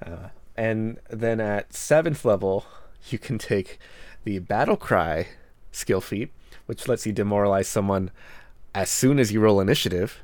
Uh, 0.05 0.29
and 0.55 0.99
then 1.09 1.41
at 1.41 1.73
seventh 1.73 2.23
level, 2.23 2.65
you 3.09 3.19
can 3.19 3.37
take 3.37 3.79
the 4.23 4.39
Battle 4.39 4.77
Cry 4.77 5.27
skill 5.71 6.01
feat, 6.01 6.31
which 6.65 6.87
lets 6.87 7.05
you 7.05 7.11
demoralize 7.11 7.67
someone 7.67 8.11
as 8.73 8.89
soon 8.89 9.19
as 9.19 9.31
you 9.31 9.41
roll 9.41 9.59
initiative. 9.59 10.21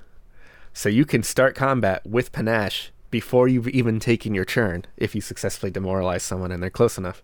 So 0.74 0.88
you 0.88 1.06
can 1.06 1.21
start 1.21 1.56
combat 1.56 2.06
with 2.08 2.32
Panache 2.32 2.91
before 3.12 3.47
you've 3.47 3.67
even 3.67 4.00
taken 4.00 4.34
your 4.34 4.45
turn 4.45 4.86
if 4.97 5.13
you 5.13 5.21
successfully 5.21 5.71
demoralize 5.71 6.24
someone 6.24 6.52
and 6.52 6.63
they're 6.63 6.69
close 6.69 6.97
enough. 6.97 7.21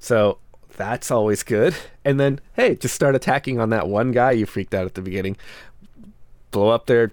So 0.00 0.38
that's 0.76 1.10
always 1.10 1.42
good. 1.42 1.74
And 2.04 2.18
then, 2.18 2.40
hey, 2.54 2.74
just 2.74 2.94
start 2.94 3.14
attacking 3.14 3.60
on 3.60 3.70
that 3.70 3.88
one 3.88 4.12
guy 4.12 4.32
you 4.32 4.46
freaked 4.46 4.74
out 4.74 4.86
at 4.86 4.94
the 4.94 5.02
beginning. 5.02 5.36
Blow 6.50 6.70
up 6.70 6.86
their 6.86 7.12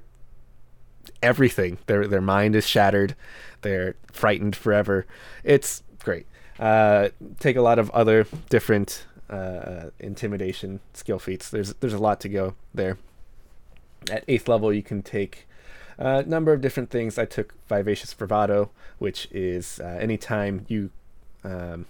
everything. 1.21 1.77
Their 1.85 2.07
their 2.07 2.21
mind 2.21 2.55
is 2.55 2.67
shattered. 2.67 3.15
They're 3.61 3.95
frightened 4.11 4.55
forever. 4.55 5.05
It's 5.43 5.83
great. 5.99 6.27
Uh, 6.59 7.09
take 7.39 7.55
a 7.55 7.61
lot 7.61 7.79
of 7.79 7.89
other 7.91 8.27
different 8.49 9.05
uh, 9.29 9.89
intimidation 9.99 10.79
skill 10.93 11.19
feats. 11.19 11.49
There's 11.49 11.73
there's 11.75 11.93
a 11.93 11.99
lot 11.99 12.19
to 12.21 12.29
go 12.29 12.55
there. 12.73 12.97
At 14.11 14.23
eighth 14.27 14.47
level, 14.47 14.73
you 14.73 14.83
can 14.83 15.01
take 15.01 15.47
a 15.97 16.23
number 16.23 16.53
of 16.53 16.61
different 16.61 16.89
things. 16.89 17.17
I 17.17 17.25
took 17.25 17.53
Vivacious 17.67 18.13
Bravado, 18.13 18.71
which 18.99 19.27
is 19.31 19.79
uh, 19.79 19.97
anytime 19.99 20.65
you 20.67 20.91
um, 21.43 21.85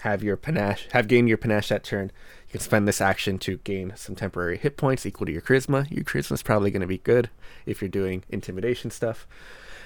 have 0.00 0.22
your 0.22 0.36
panache, 0.36 0.88
have 0.92 1.08
gained 1.08 1.28
your 1.28 1.38
panache 1.38 1.68
that 1.68 1.84
turn, 1.84 2.10
you 2.48 2.52
can 2.52 2.60
spend 2.60 2.86
this 2.86 3.00
action 3.00 3.38
to 3.40 3.58
gain 3.58 3.92
some 3.96 4.14
temporary 4.14 4.58
hit 4.58 4.76
points 4.76 5.06
equal 5.06 5.26
to 5.26 5.32
your 5.32 5.42
charisma. 5.42 5.90
Your 5.90 6.04
charisma 6.04 6.32
is 6.32 6.42
probably 6.42 6.70
going 6.70 6.82
to 6.82 6.86
be 6.86 6.98
good 6.98 7.30
if 7.64 7.80
you're 7.80 7.88
doing 7.88 8.24
intimidation 8.28 8.90
stuff. 8.90 9.26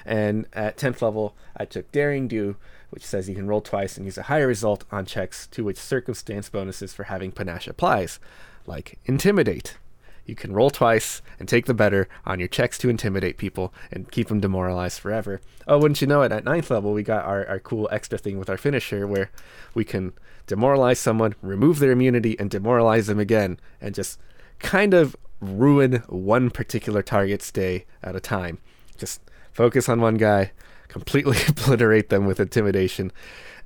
And 0.04 0.46
at 0.52 0.76
10th 0.76 1.02
level, 1.02 1.34
I 1.56 1.64
took 1.64 1.90
Derring-Do, 1.92 2.56
which 2.90 3.04
says 3.04 3.28
you 3.28 3.34
can 3.34 3.46
roll 3.46 3.60
twice 3.60 3.96
and 3.96 4.06
use 4.06 4.18
a 4.18 4.24
higher 4.24 4.46
result 4.46 4.84
on 4.90 5.06
checks 5.06 5.46
to 5.48 5.64
which 5.64 5.78
circumstance 5.78 6.48
bonuses 6.48 6.94
for 6.94 7.04
having 7.04 7.32
panache 7.32 7.68
applies, 7.68 8.18
like 8.66 8.98
Intimidate. 9.06 9.76
You 10.30 10.36
can 10.36 10.52
roll 10.52 10.70
twice 10.70 11.22
and 11.40 11.48
take 11.48 11.66
the 11.66 11.74
better 11.74 12.08
on 12.24 12.38
your 12.38 12.46
checks 12.46 12.78
to 12.78 12.88
intimidate 12.88 13.36
people 13.36 13.74
and 13.90 14.08
keep 14.12 14.28
them 14.28 14.38
demoralized 14.38 15.00
forever. 15.00 15.40
Oh, 15.66 15.78
wouldn't 15.78 16.00
you 16.00 16.06
know 16.06 16.22
it? 16.22 16.30
At 16.30 16.44
ninth 16.44 16.70
level, 16.70 16.92
we 16.92 17.02
got 17.02 17.24
our, 17.24 17.44
our 17.48 17.58
cool 17.58 17.88
extra 17.90 18.16
thing 18.16 18.38
with 18.38 18.48
our 18.48 18.56
finisher 18.56 19.08
where 19.08 19.32
we 19.74 19.84
can 19.84 20.12
demoralize 20.46 20.98
someone, 20.98 21.34
remove 21.42 21.80
their 21.80 21.90
immunity, 21.90 22.38
and 22.38 22.48
demoralize 22.48 23.08
them 23.08 23.18
again, 23.18 23.58
and 23.80 23.92
just 23.92 24.20
kind 24.60 24.94
of 24.94 25.16
ruin 25.40 26.04
one 26.08 26.48
particular 26.48 27.02
target's 27.02 27.50
day 27.50 27.86
at 28.00 28.14
a 28.14 28.20
time. 28.20 28.58
Just 28.96 29.20
focus 29.52 29.88
on 29.88 30.00
one 30.00 30.16
guy, 30.16 30.52
completely 30.86 31.38
obliterate 31.48 32.08
them 32.08 32.24
with 32.24 32.38
intimidation, 32.38 33.10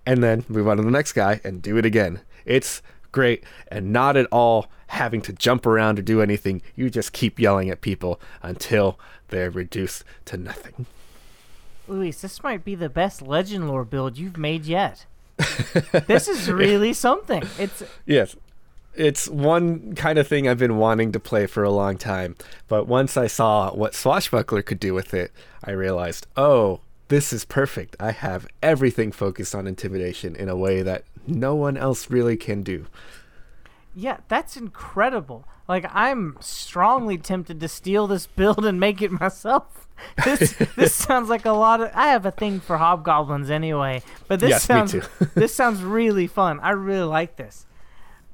and 0.06 0.22
then 0.22 0.46
move 0.48 0.66
on 0.66 0.78
to 0.78 0.82
the 0.82 0.90
next 0.90 1.12
guy 1.12 1.42
and 1.44 1.60
do 1.60 1.76
it 1.76 1.84
again. 1.84 2.22
It's 2.46 2.80
great 3.14 3.44
and 3.68 3.92
not 3.92 4.16
at 4.16 4.26
all 4.32 4.66
having 4.88 5.22
to 5.22 5.32
jump 5.32 5.64
around 5.64 5.98
or 5.98 6.02
do 6.02 6.20
anything. 6.20 6.60
You 6.74 6.90
just 6.90 7.12
keep 7.12 7.38
yelling 7.38 7.70
at 7.70 7.80
people 7.80 8.20
until 8.42 8.98
they're 9.28 9.50
reduced 9.50 10.04
to 10.26 10.36
nothing. 10.36 10.86
Luis, 11.86 12.20
this 12.20 12.42
might 12.42 12.64
be 12.64 12.74
the 12.74 12.88
best 12.88 13.22
legend 13.22 13.68
lore 13.68 13.84
build 13.84 14.18
you've 14.18 14.36
made 14.36 14.66
yet. 14.66 15.06
this 16.06 16.28
is 16.28 16.50
really 16.64 16.92
something. 16.92 17.44
It's 17.58 17.84
yes. 18.04 18.36
It's 18.94 19.28
one 19.28 19.94
kind 19.94 20.18
of 20.18 20.28
thing 20.28 20.48
I've 20.48 20.58
been 20.58 20.76
wanting 20.76 21.12
to 21.12 21.20
play 21.20 21.46
for 21.46 21.64
a 21.64 21.70
long 21.70 21.96
time, 21.96 22.36
but 22.68 22.86
once 22.86 23.16
I 23.16 23.26
saw 23.26 23.72
what 23.72 23.92
Swashbuckler 23.92 24.62
could 24.62 24.78
do 24.78 24.94
with 24.94 25.12
it, 25.12 25.32
I 25.64 25.72
realized, 25.72 26.28
oh, 26.36 26.80
this 27.14 27.32
is 27.32 27.44
perfect. 27.44 27.94
I 28.00 28.10
have 28.10 28.44
everything 28.60 29.12
focused 29.12 29.54
on 29.54 29.68
intimidation 29.68 30.34
in 30.34 30.48
a 30.48 30.56
way 30.56 30.82
that 30.82 31.04
no 31.28 31.54
one 31.54 31.76
else 31.76 32.10
really 32.10 32.36
can 32.36 32.64
do. 32.64 32.86
Yeah, 33.94 34.16
that's 34.26 34.56
incredible. 34.56 35.46
Like 35.68 35.86
I'm 35.94 36.36
strongly 36.40 37.16
tempted 37.16 37.60
to 37.60 37.68
steal 37.68 38.08
this 38.08 38.26
build 38.26 38.66
and 38.66 38.80
make 38.80 39.00
it 39.00 39.12
myself. 39.20 39.86
This 40.24 40.56
this 40.74 40.92
sounds 41.06 41.28
like 41.28 41.44
a 41.44 41.52
lot 41.52 41.80
of. 41.80 41.92
I 41.94 42.08
have 42.08 42.26
a 42.26 42.32
thing 42.32 42.58
for 42.58 42.78
hobgoblins 42.78 43.48
anyway, 43.48 44.02
but 44.26 44.40
this 44.40 44.50
Yes, 44.50 44.64
sounds 44.64 44.96
this 45.36 45.54
sounds 45.54 45.84
really 45.84 46.26
fun. 46.26 46.58
I 46.58 46.70
really 46.70 47.06
like 47.06 47.36
this. 47.36 47.64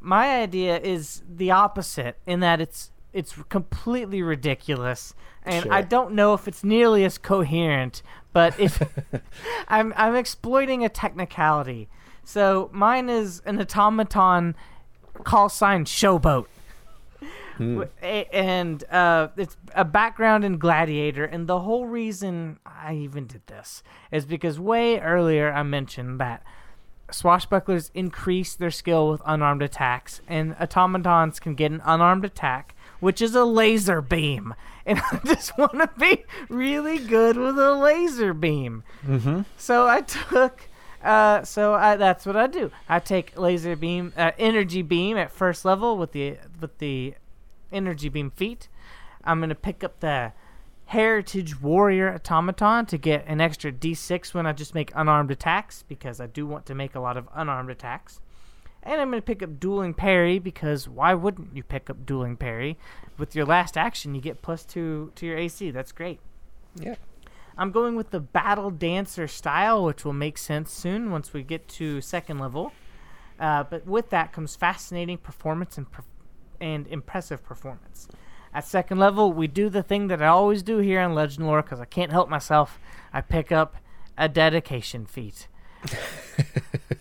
My 0.01 0.41
idea 0.41 0.79
is 0.81 1.23
the 1.29 1.51
opposite 1.51 2.17
in 2.27 2.41
that 2.41 2.63
it's 2.63 2.93
it's 3.13 3.35
completely 3.51 4.23
ridiculous, 4.23 5.15
and 5.43 5.71
I 5.71 5.83
don't 5.83 6.15
know 6.15 6.33
if 6.33 6.49
it's 6.49 6.65
nearly 6.65 7.05
as 7.05 7.19
coherent. 7.19 8.03
But 8.33 8.59
if 8.59 8.83
I'm 9.69 9.93
I'm 9.97 10.15
exploiting 10.17 10.85
a 10.85 10.89
technicality, 10.89 11.89
so 12.25 12.71
mine 12.73 13.09
is 13.09 13.43
an 13.45 13.61
automaton 13.61 14.55
call 15.25 15.49
sign 15.49 15.85
showboat. 15.85 16.47
A- 18.03 18.35
and 18.35 18.83
uh, 18.91 19.29
it's 19.37 19.57
a 19.75 19.85
background 19.85 20.45
in 20.45 20.57
Gladiator, 20.57 21.25
and 21.27 21.47
the 21.47 21.61
whole 21.61 21.85
reason 21.87 22.59
I 22.65 22.95
even 22.95 23.27
did 23.27 23.47
this 23.49 23.83
is 24.11 24.25
because 24.25 24.59
way 24.59 24.99
earlier 24.99 25.53
I 25.53 25.63
mentioned 25.63 26.19
that 26.21 26.43
swashbucklers 27.09 27.91
increase 27.93 28.55
their 28.55 28.71
skill 28.71 29.11
with 29.11 29.21
unarmed 29.27 29.63
attacks, 29.63 30.23
and 30.27 30.57
automatons 30.59 31.39
can 31.39 31.55
get 31.55 31.71
an 31.71 31.83
unarmed 31.85 32.25
attack, 32.25 32.75
which 33.01 33.21
is 33.21 33.35
a 33.35 33.45
laser 33.45 34.01
beam. 34.01 34.55
And 34.91 35.01
I 35.13 35.21
just 35.25 35.57
want 35.57 35.75
to 35.75 35.89
be 35.99 36.25
really 36.49 36.99
good 36.99 37.37
with 37.37 37.57
a 37.59 37.75
laser 37.75 38.35
beam. 38.35 38.83
Mm-hmm. 39.07 39.43
So 39.57 39.87
I 39.87 40.01
took. 40.01 40.63
Uh, 41.03 41.45
so 41.45 41.75
I, 41.75 41.97
that's 41.97 42.27
what 42.27 42.37
I 42.37 42.47
do. 42.47 42.71
I 42.89 42.99
take 42.99 43.39
laser 43.39 43.75
beam, 43.75 44.13
uh, 44.17 44.33
energy 44.37 44.83
beam 44.83 45.17
at 45.17 45.31
first 45.31 45.65
level 45.65 45.97
with 45.97 46.13
the 46.13 46.39
with 46.61 46.77
the 46.79 47.15
energy 47.73 48.09
beam 48.09 48.33
feat. 48.33 48.69
I'm 49.25 49.41
gonna 49.41 49.55
pick 49.55 49.85
up 49.85 50.01
the 50.01 50.33
heritage 50.87 51.61
warrior 51.61 52.13
automaton 52.13 52.85
to 52.85 52.99
get 52.99 53.25
an 53.29 53.41
extra 53.41 53.71
D6 53.71 54.35
when 54.35 54.45
I 54.45 54.53
just 54.53 54.75
make 54.75 54.91
unarmed 54.97 55.31
attacks 55.31 55.85
because 55.87 56.21
I 56.21 56.27
do 56.27 56.49
want 56.49 56.67
to 56.67 56.75
make 56.75 56.97
a 56.97 57.01
lot 57.01 57.17
of 57.17 57.29
unarmed 57.33 57.71
attacks. 57.71 58.21
And 58.83 59.01
I'm 59.01 59.11
gonna 59.11 59.23
pick 59.23 59.43
up 59.43 59.61
dueling 59.61 59.95
parry 59.95 60.39
because 60.39 60.89
why 60.89 61.15
wouldn't 61.15 61.55
you 61.55 61.63
pick 61.63 61.91
up 61.91 62.07
dueling 62.07 62.37
parry? 62.37 62.79
With 63.19 63.35
your 63.35 63.45
last 63.45 63.77
action, 63.77 64.15
you 64.15 64.21
get 64.21 64.43
plus 64.43 64.65
two 64.65 65.13
to 65.17 65.27
your 65.27 65.37
AC. 65.37 65.71
That's 65.71 65.93
great. 65.93 66.21
Yeah. 66.75 66.95
I'm 67.59 67.73
going 67.73 67.95
with 67.95 68.11
the 68.11 68.21
battle 68.21 68.71
dancer 68.71 69.29
style, 69.29 69.85
which 69.85 70.05
will 70.05 70.15
make 70.15 70.39
sense 70.39 70.73
soon 70.73 71.11
once 71.11 71.35
we 71.35 71.43
get 71.43 71.69
to 71.69 72.01
second 72.01 72.39
level. 72.39 72.73
Uh, 73.39 73.65
but 73.65 73.87
with 73.87 74.11
that 74.11 74.33
comes 74.33 74.57
fascinating 74.57 75.19
performance 75.19 75.77
and 75.77 75.91
perf- 75.91 76.05
and 76.61 76.87
impressive 76.87 77.45
performance. 77.45 78.09
At 78.53 78.67
second 78.67 78.99
level, 78.99 79.33
we 79.33 79.47
do 79.47 79.69
the 79.69 79.83
thing 79.83 80.09
that 80.09 80.23
I 80.23 80.27
always 80.27 80.63
do 80.63 80.79
here 80.79 81.01
in 81.01 81.15
Legend 81.15 81.47
Lore 81.47 81.63
because 81.63 81.81
I 81.81 81.85
can't 81.85 82.11
help 82.11 82.29
myself. 82.29 82.79
I 83.13 83.21
pick 83.21 83.53
up 83.53 83.77
a 84.19 84.29
dedication 84.29 85.07
feat. 85.07 85.47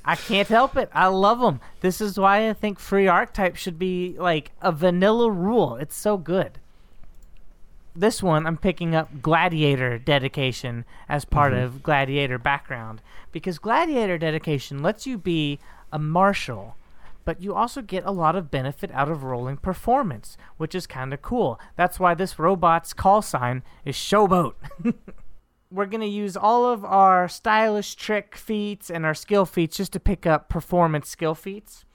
I 0.06 0.16
can't 0.16 0.48
help 0.48 0.76
it. 0.76 0.90
I 0.94 1.08
love 1.08 1.40
them. 1.40 1.62
This 1.82 2.02
is 2.02 2.18
why 2.18 2.50
I 2.50 2.54
think 2.54 2.80
free 2.80 3.08
archetype 3.08 3.56
should 3.56 3.78
be 3.78 4.16
like 4.18 4.52
a 4.62 4.72
vanilla 4.72 5.30
rule. 5.30 5.76
It's 5.76 5.96
so 5.96 6.18
good 6.18 6.60
this 8.00 8.24
one 8.24 8.48
I'm 8.48 8.58
picking 8.58 8.96
up 8.96 9.22
Gladiator 9.22 9.98
dedication 9.98 10.86
as 11.08 11.26
part 11.26 11.54
mm-hmm. 11.54 11.64
of 11.64 11.84
Gladiator 11.84 12.38
background 12.38 13.02
because 13.32 13.60
Gladiator 13.60 14.18
dedication 14.18 14.82
lets 14.82 15.06
you 15.06 15.18
be 15.18 15.60
a 15.92 16.00
marshal, 16.00 16.76
but 17.26 17.42
you 17.42 17.54
also 17.54 17.82
get 17.82 18.06
a 18.06 18.12
lot 18.12 18.36
of 18.36 18.50
benefit 18.50 18.90
out 18.94 19.10
of 19.10 19.24
rolling 19.24 19.58
performance, 19.58 20.38
which 20.58 20.74
is 20.74 20.88
kind 20.88 21.14
of 21.14 21.22
cool. 21.22 21.60
That's 21.76 22.00
why 22.00 22.14
this 22.14 22.40
robot's 22.40 22.94
call 22.94 23.22
sign 23.22 23.64
is 23.84 23.96
Showboat. 23.96 24.54
We're 25.72 25.86
going 25.86 26.02
to 26.02 26.08
use 26.08 26.36
all 26.36 26.66
of 26.66 26.84
our 26.84 27.28
stylish 27.28 27.94
trick 27.94 28.36
feats 28.36 28.90
and 28.90 29.06
our 29.06 29.14
skill 29.14 29.46
feats 29.46 29.78
just 29.78 29.94
to 29.94 30.00
pick 30.00 30.26
up 30.26 30.50
performance 30.50 31.08
skill 31.08 31.36
feats. 31.36 31.86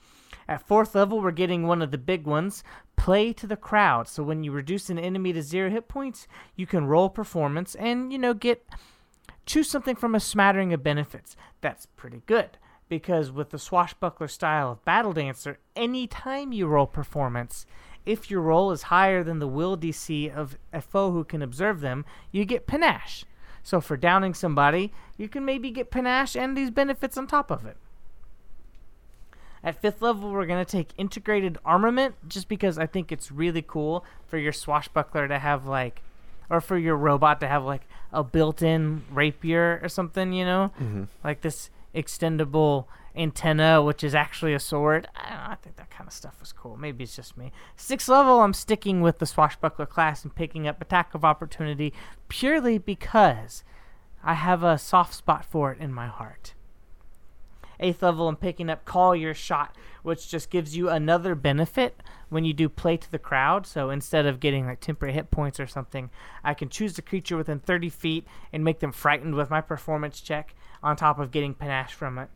At 0.47 0.65
fourth 0.65 0.95
level, 0.95 1.19
we're 1.19 1.31
getting 1.31 1.67
one 1.67 1.81
of 1.81 1.91
the 1.91 1.97
big 1.97 2.25
ones 2.25 2.63
play 2.95 3.33
to 3.33 3.45
the 3.45 3.57
crowd. 3.57 4.07
So 4.07 4.23
when 4.23 4.45
you 4.45 4.53
reduce 4.53 4.89
an 4.89 4.97
enemy 4.97 5.33
to 5.33 5.41
zero 5.41 5.69
hit 5.69 5.89
points, 5.89 6.25
you 6.55 6.65
can 6.65 6.85
roll 6.85 7.09
performance 7.09 7.75
and, 7.75 8.13
you 8.13 8.17
know, 8.17 8.33
get 8.33 8.65
choose 9.45 9.69
something 9.69 9.97
from 9.97 10.15
a 10.15 10.21
smattering 10.21 10.71
of 10.71 10.81
benefits. 10.81 11.35
That's 11.59 11.85
pretty 11.85 12.21
good 12.25 12.57
because 12.87 13.29
with 13.29 13.49
the 13.49 13.59
swashbuckler 13.59 14.29
style 14.29 14.71
of 14.71 14.85
Battle 14.85 15.11
Dancer, 15.11 15.59
anytime 15.75 16.53
you 16.53 16.67
roll 16.67 16.87
performance, 16.87 17.65
if 18.05 18.31
your 18.31 18.39
roll 18.39 18.71
is 18.71 18.83
higher 18.83 19.21
than 19.21 19.39
the 19.39 19.47
will 19.47 19.75
DC 19.75 20.33
of 20.33 20.57
a 20.71 20.79
foe 20.79 21.11
who 21.11 21.25
can 21.25 21.41
observe 21.41 21.81
them, 21.81 22.05
you 22.31 22.45
get 22.45 22.67
panache. 22.67 23.25
So 23.65 23.81
for 23.81 23.97
downing 23.97 24.35
somebody, 24.35 24.93
you 25.17 25.27
can 25.27 25.43
maybe 25.43 25.71
get 25.71 25.89
panache 25.89 26.35
and 26.35 26.55
these 26.55 26.69
benefits 26.69 27.17
on 27.17 27.25
top 27.25 27.49
of 27.49 27.65
it. 27.65 27.77
At 29.63 29.81
fifth 29.81 30.03
level, 30.03 30.31
we're 30.31 30.45
going 30.45 30.63
to 30.63 30.71
take 30.71 30.89
integrated 30.99 31.57
armament 31.65 32.13
just 32.27 32.47
because 32.47 32.77
I 32.77 32.85
think 32.85 33.11
it's 33.11 33.31
really 33.31 33.63
cool 33.63 34.05
for 34.27 34.37
your 34.37 34.53
swashbuckler 34.53 35.27
to 35.27 35.39
have, 35.39 35.65
like, 35.65 36.03
or 36.47 36.61
for 36.61 36.77
your 36.77 36.95
robot 36.95 37.39
to 37.39 37.47
have, 37.47 37.63
like, 37.63 37.81
a 38.13 38.23
built 38.23 38.61
in 38.61 39.01
rapier 39.11 39.79
or 39.81 39.89
something, 39.89 40.31
you 40.31 40.45
know? 40.45 40.71
Mm-hmm. 40.79 41.05
Like 41.23 41.41
this 41.41 41.71
extendable 41.95 42.85
antenna, 43.15 43.81
which 43.81 44.03
is 44.03 44.15
actually 44.15 44.53
a 44.53 44.59
sword. 44.59 45.07
I, 45.15 45.29
know, 45.29 45.41
I 45.47 45.55
think 45.55 45.75
that 45.77 45.89
kind 45.89 46.07
of 46.07 46.13
stuff 46.13 46.39
was 46.39 46.51
cool. 46.51 46.77
Maybe 46.77 47.03
it's 47.03 47.15
just 47.15 47.37
me. 47.37 47.51
Sixth 47.75 48.09
level, 48.09 48.41
I'm 48.41 48.53
sticking 48.53 49.01
with 49.01 49.19
the 49.19 49.25
swashbuckler 49.25 49.85
class 49.85 50.23
and 50.23 50.35
picking 50.35 50.67
up 50.67 50.81
attack 50.81 51.13
of 51.13 51.25
opportunity 51.25 51.93
purely 52.27 52.77
because 52.77 53.63
I 54.23 54.33
have 54.33 54.63
a 54.63 54.77
soft 54.77 55.13
spot 55.13 55.45
for 55.45 55.71
it 55.71 55.79
in 55.79 55.93
my 55.93 56.07
heart. 56.07 56.53
Eighth 57.79 58.01
level, 58.01 58.27
I'm 58.27 58.37
picking 58.37 58.69
up 58.69 58.85
Call 58.85 59.15
Your 59.15 59.33
Shot, 59.33 59.75
which 60.01 60.29
just 60.29 60.49
gives 60.49 60.77
you 60.77 60.89
another 60.89 61.35
benefit 61.35 62.01
when 62.29 62.45
you 62.45 62.53
do 62.53 62.69
play 62.69 62.97
to 62.97 63.11
the 63.11 63.19
crowd. 63.19 63.67
So 63.67 63.89
instead 63.89 64.25
of 64.25 64.39
getting 64.39 64.65
like 64.65 64.79
temporary 64.79 65.13
hit 65.13 65.29
points 65.29 65.59
or 65.59 65.67
something, 65.67 66.09
I 66.43 66.53
can 66.53 66.69
choose 66.69 66.93
the 66.93 67.01
creature 67.01 67.37
within 67.37 67.59
30 67.59 67.89
feet 67.89 68.25
and 68.53 68.63
make 68.63 68.79
them 68.79 68.91
frightened 68.91 69.35
with 69.35 69.49
my 69.49 69.61
performance 69.61 70.21
check 70.21 70.55
on 70.81 70.95
top 70.95 71.19
of 71.19 71.31
getting 71.31 71.53
panache 71.53 71.93
from 71.93 72.17
it. 72.17 72.29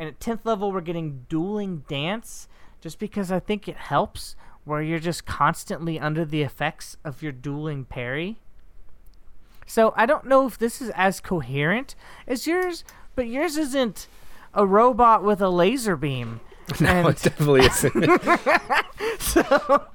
And 0.00 0.08
at 0.08 0.18
10th 0.18 0.40
level, 0.44 0.72
we're 0.72 0.80
getting 0.80 1.26
Dueling 1.28 1.84
Dance 1.86 2.48
just 2.80 2.98
because 2.98 3.30
I 3.30 3.38
think 3.38 3.68
it 3.68 3.76
helps 3.76 4.34
where 4.64 4.80
you're 4.80 4.98
just 4.98 5.26
constantly 5.26 6.00
under 6.00 6.24
the 6.24 6.40
effects 6.40 6.96
of 7.04 7.22
your 7.22 7.32
dueling 7.32 7.84
parry. 7.84 8.38
So 9.66 9.92
I 9.98 10.06
don't 10.06 10.24
know 10.24 10.46
if 10.46 10.56
this 10.56 10.80
is 10.80 10.90
as 10.94 11.20
coherent 11.20 11.94
as 12.26 12.46
yours, 12.46 12.82
but 13.14 13.26
yours 13.26 13.58
isn't 13.58 14.08
a 14.54 14.64
robot 14.66 15.22
with 15.22 15.42
a 15.42 15.50
laser 15.50 15.96
beam. 15.96 16.40
No, 16.80 16.86
And- 16.88 17.08
it 17.08 17.16
definitely 17.22 17.66
isn't. 17.66 18.22
so 19.18 19.86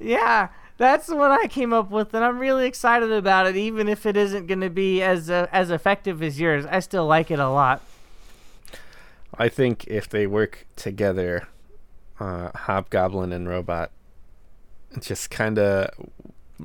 yeah 0.00 0.48
that's 0.76 1.08
what 1.08 1.30
i 1.30 1.46
came 1.46 1.72
up 1.72 1.90
with 1.90 2.12
and 2.14 2.24
i'm 2.24 2.38
really 2.40 2.66
excited 2.66 3.12
about 3.12 3.46
it 3.46 3.56
even 3.56 3.88
if 3.88 4.04
it 4.04 4.16
isn't 4.16 4.46
going 4.48 4.60
to 4.60 4.68
be 4.68 5.00
as 5.02 5.30
uh, 5.30 5.46
as 5.52 5.70
effective 5.70 6.22
as 6.22 6.38
yours 6.40 6.66
i 6.66 6.80
still 6.80 7.06
like 7.06 7.30
it 7.30 7.38
a 7.38 7.48
lot 7.48 7.80
I 9.38 9.48
think 9.48 9.86
if 9.86 10.08
they 10.08 10.26
work 10.26 10.66
together, 10.76 11.48
uh, 12.18 12.50
Hobgoblin 12.54 13.32
and 13.32 13.48
Robot 13.48 13.90
just 15.00 15.30
kind 15.30 15.58
of 15.58 15.90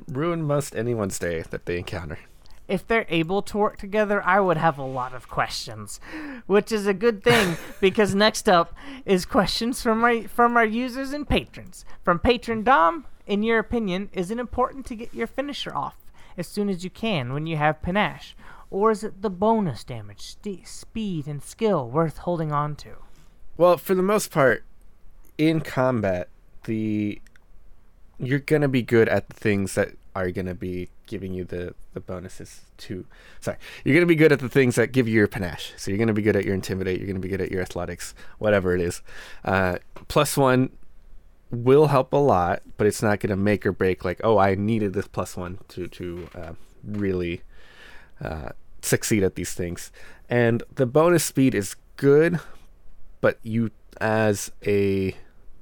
ruin 0.08 0.42
most 0.42 0.76
anyone's 0.76 1.20
day 1.20 1.44
that 1.50 1.66
they 1.66 1.78
encounter. 1.78 2.20
if 2.68 2.88
they're 2.88 3.08
able 3.10 3.42
to 3.42 3.58
work 3.58 3.78
together 3.78 4.24
i 4.24 4.40
would 4.40 4.56
have 4.56 4.78
a 4.78 4.84
lot 4.84 5.14
of 5.14 5.28
questions 5.28 6.00
which 6.46 6.72
is 6.72 6.88
a 6.88 6.94
good 6.94 7.22
thing 7.24 7.58
because 7.82 8.16
next 8.16 8.48
up 8.48 8.74
is 9.06 9.26
questions 9.26 9.82
from 9.82 10.04
our 10.04 10.22
from 10.28 10.56
our 10.56 10.66
users 10.66 11.12
and 11.12 11.28
patrons 11.28 11.84
from 12.04 12.20
patron 12.20 12.64
dom 12.64 13.06
in 13.28 13.44
your 13.44 13.60
opinion 13.60 14.10
is 14.14 14.32
it 14.32 14.40
important 14.40 14.86
to 14.86 14.96
get 14.96 15.14
your 15.14 15.28
finisher 15.28 15.76
off 15.76 15.98
as 16.38 16.48
soon 16.48 16.70
as 16.70 16.84
you 16.84 16.90
can 16.90 17.34
when 17.34 17.46
you 17.46 17.58
have 17.58 17.82
panache 17.82 18.36
or 18.72 18.90
is 18.90 19.04
it 19.04 19.22
the 19.22 19.30
bonus 19.30 19.84
damage 19.84 20.22
st- 20.22 20.68
speed 20.68 21.28
and 21.28 21.44
skill 21.44 21.88
worth 21.88 22.20
holding 22.20 22.52
on 22.52 22.76
to 22.78 22.96
Well, 23.58 23.78
for 23.78 23.94
the 23.94 24.02
most 24.02 24.32
part, 24.32 24.64
in 25.38 25.62
combat, 25.62 26.30
the 26.64 27.22
you're 28.18 28.40
gonna 28.40 28.68
be 28.68 28.82
good 28.82 29.10
at 29.10 29.28
the 29.30 29.36
things 29.36 29.76
that 29.76 29.90
are 30.16 30.32
gonna 30.32 30.56
be 30.56 30.90
giving 31.06 31.34
you 31.34 31.44
the 31.44 31.76
the 31.94 32.00
bonuses 32.00 32.62
to. 32.78 33.06
Sorry, 33.40 33.58
you're 33.84 33.96
gonna 33.96 34.06
be 34.06 34.16
good 34.16 34.32
at 34.32 34.40
the 34.40 34.50
things 34.50 34.76
that 34.76 34.92
give 34.92 35.08
you 35.08 35.16
your 35.16 35.28
panache. 35.28 35.74
So 35.78 35.92
you're 35.92 35.98
gonna 35.98 36.14
be 36.14 36.22
good 36.22 36.36
at 36.36 36.46
your 36.46 36.54
intimidate. 36.54 37.00
You're 37.00 37.08
gonna 37.08 37.20
be 37.20 37.28
good 37.28 37.42
at 37.42 37.52
your 37.52 37.62
athletics, 37.62 38.14
whatever 38.38 38.74
it 38.74 38.82
is. 38.82 39.02
Uh, 39.44 39.78
plus 40.08 40.38
one 40.38 40.70
will 41.50 41.88
help 41.88 42.14
a 42.14 42.18
lot, 42.18 42.62
but 42.78 42.88
it's 42.88 43.02
not 43.02 43.20
gonna 43.20 43.36
make 43.36 43.66
or 43.66 43.72
break. 43.72 44.06
Like, 44.06 44.22
oh, 44.24 44.38
I 44.38 44.56
needed 44.56 44.94
this 44.94 45.08
plus 45.08 45.36
one 45.36 45.60
to 45.70 45.88
to 45.88 46.30
uh, 46.36 46.54
really 46.84 47.42
uh, 48.22 48.50
succeed 48.82 49.24
at 49.24 49.36
these 49.36 49.54
things. 49.54 49.92
And 50.30 50.64
the 50.76 50.86
bonus 50.86 51.24
speed 51.24 51.54
is 51.56 51.76
good, 51.98 52.40
but 53.20 53.38
you 53.44 53.72
as 54.00 54.52
a 54.66 55.16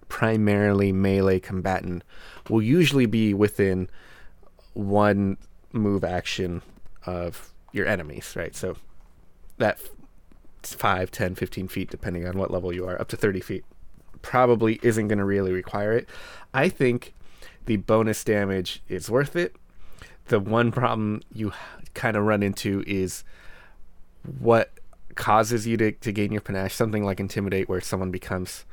primarily 0.08 0.92
melee 0.92 1.40
combatant 1.40 2.04
will 2.50 2.62
usually 2.62 3.06
be 3.06 3.34
within 3.34 3.90
one 4.74 5.38
move 5.72 6.04
action 6.04 6.62
of 7.06 7.52
your 7.74 7.88
enemies, 7.88 8.34
right? 8.36 8.56
So 8.56 8.78
that 9.58 9.80
5, 10.64 11.12
10, 11.12 11.36
15 11.36 11.68
feet, 11.68 11.90
depending 11.90 12.28
on 12.28 12.38
what 12.38 12.52
level 12.52 12.74
you 12.74 12.88
are, 12.88 13.00
up 13.00 13.08
to 13.10 13.18
30 13.18 13.40
feet, 13.42 13.66
probably 14.22 14.80
isn't 14.84 15.08
going 15.08 15.20
to 15.20 15.26
really 15.26 15.52
require 15.52 15.94
it. 15.94 16.10
I 16.54 16.70
think 16.70 17.14
the 17.66 17.78
bonus 17.78 18.24
damage 18.24 18.82
is 18.88 19.10
worth 19.10 19.36
it. 19.36 19.56
The 20.30 20.40
one 20.40 20.72
problem 20.72 21.22
you 21.34 21.52
kind 21.94 22.16
of 22.16 22.24
run 22.24 22.42
into 22.42 22.84
is 22.88 23.24
what 24.40 24.72
causes 25.16 25.68
you 25.68 25.76
to, 25.78 25.92
to 25.92 26.12
gain 26.12 26.32
your 26.32 26.42
panache. 26.42 26.74
Something 26.74 27.04
like 27.04 27.20
Intimidate, 27.20 27.68
where 27.68 27.82
someone 27.82 28.12
becomes 28.12 28.66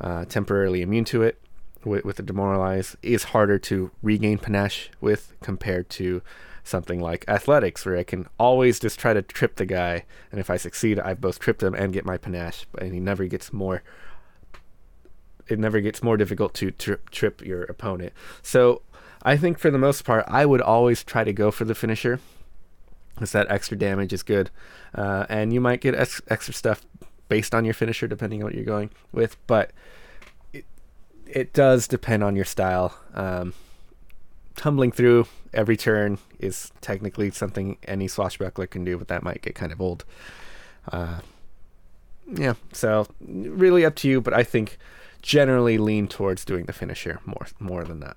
uh, 0.00 0.26
temporarily 0.26 0.82
immune 0.82 1.04
to 1.06 1.22
it 1.22 1.40
with, 1.84 2.04
with 2.04 2.16
the 2.16 2.22
Demoralize, 2.22 2.96
is 3.02 3.24
harder 3.24 3.58
to 3.60 3.90
regain 4.02 4.38
panache 4.38 4.90
with 5.00 5.32
compared 5.42 5.88
to 5.90 6.22
something 6.64 7.00
like 7.00 7.24
athletics, 7.28 7.86
where 7.86 7.96
I 7.96 8.02
can 8.02 8.26
always 8.38 8.80
just 8.80 8.98
try 8.98 9.14
to 9.14 9.22
trip 9.22 9.54
the 9.54 9.66
guy, 9.66 10.04
and 10.32 10.40
if 10.40 10.50
I 10.50 10.56
succeed, 10.56 10.98
I 10.98 11.14
both 11.14 11.38
trip 11.38 11.62
him 11.62 11.74
and 11.74 11.92
get 11.92 12.04
my 12.04 12.18
panache, 12.18 12.66
and 12.78 12.92
he 12.92 12.98
never 12.98 13.26
gets 13.26 13.52
more. 13.52 13.84
It 15.46 15.60
never 15.60 15.80
gets 15.80 16.02
more 16.02 16.16
difficult 16.16 16.54
to 16.54 16.72
trip, 16.72 17.10
trip 17.10 17.40
your 17.40 17.62
opponent. 17.62 18.12
So 18.42 18.82
I 19.26 19.36
think 19.36 19.58
for 19.58 19.72
the 19.72 19.78
most 19.78 20.04
part, 20.04 20.24
I 20.28 20.46
would 20.46 20.60
always 20.60 21.02
try 21.02 21.24
to 21.24 21.32
go 21.32 21.50
for 21.50 21.64
the 21.64 21.74
finisher, 21.74 22.20
because 23.14 23.32
that 23.32 23.50
extra 23.50 23.76
damage 23.76 24.12
is 24.12 24.22
good, 24.22 24.50
uh, 24.94 25.26
and 25.28 25.52
you 25.52 25.60
might 25.60 25.80
get 25.80 25.96
ex- 25.96 26.22
extra 26.28 26.54
stuff 26.54 26.86
based 27.28 27.52
on 27.52 27.64
your 27.64 27.74
finisher 27.74 28.06
depending 28.06 28.40
on 28.40 28.44
what 28.44 28.54
you're 28.54 28.64
going 28.64 28.90
with, 29.12 29.36
but 29.48 29.72
it, 30.52 30.64
it 31.26 31.52
does 31.52 31.88
depend 31.88 32.22
on 32.22 32.36
your 32.36 32.44
style. 32.44 32.96
Um, 33.14 33.52
tumbling 34.54 34.92
through 34.92 35.26
every 35.52 35.76
turn 35.76 36.18
is 36.38 36.70
technically 36.80 37.32
something 37.32 37.78
any 37.82 38.06
swashbuckler 38.06 38.68
can 38.68 38.84
do, 38.84 38.96
but 38.96 39.08
that 39.08 39.24
might 39.24 39.42
get 39.42 39.56
kind 39.56 39.72
of 39.72 39.80
old. 39.80 40.04
Uh, 40.92 41.18
yeah, 42.32 42.54
so 42.72 43.08
really 43.20 43.84
up 43.84 43.96
to 43.96 44.08
you, 44.08 44.20
but 44.20 44.34
I 44.34 44.44
think 44.44 44.78
generally 45.20 45.78
lean 45.78 46.06
towards 46.06 46.44
doing 46.44 46.66
the 46.66 46.72
finisher 46.72 47.18
more 47.26 47.48
more 47.58 47.82
than 47.82 47.98
that. 48.00 48.16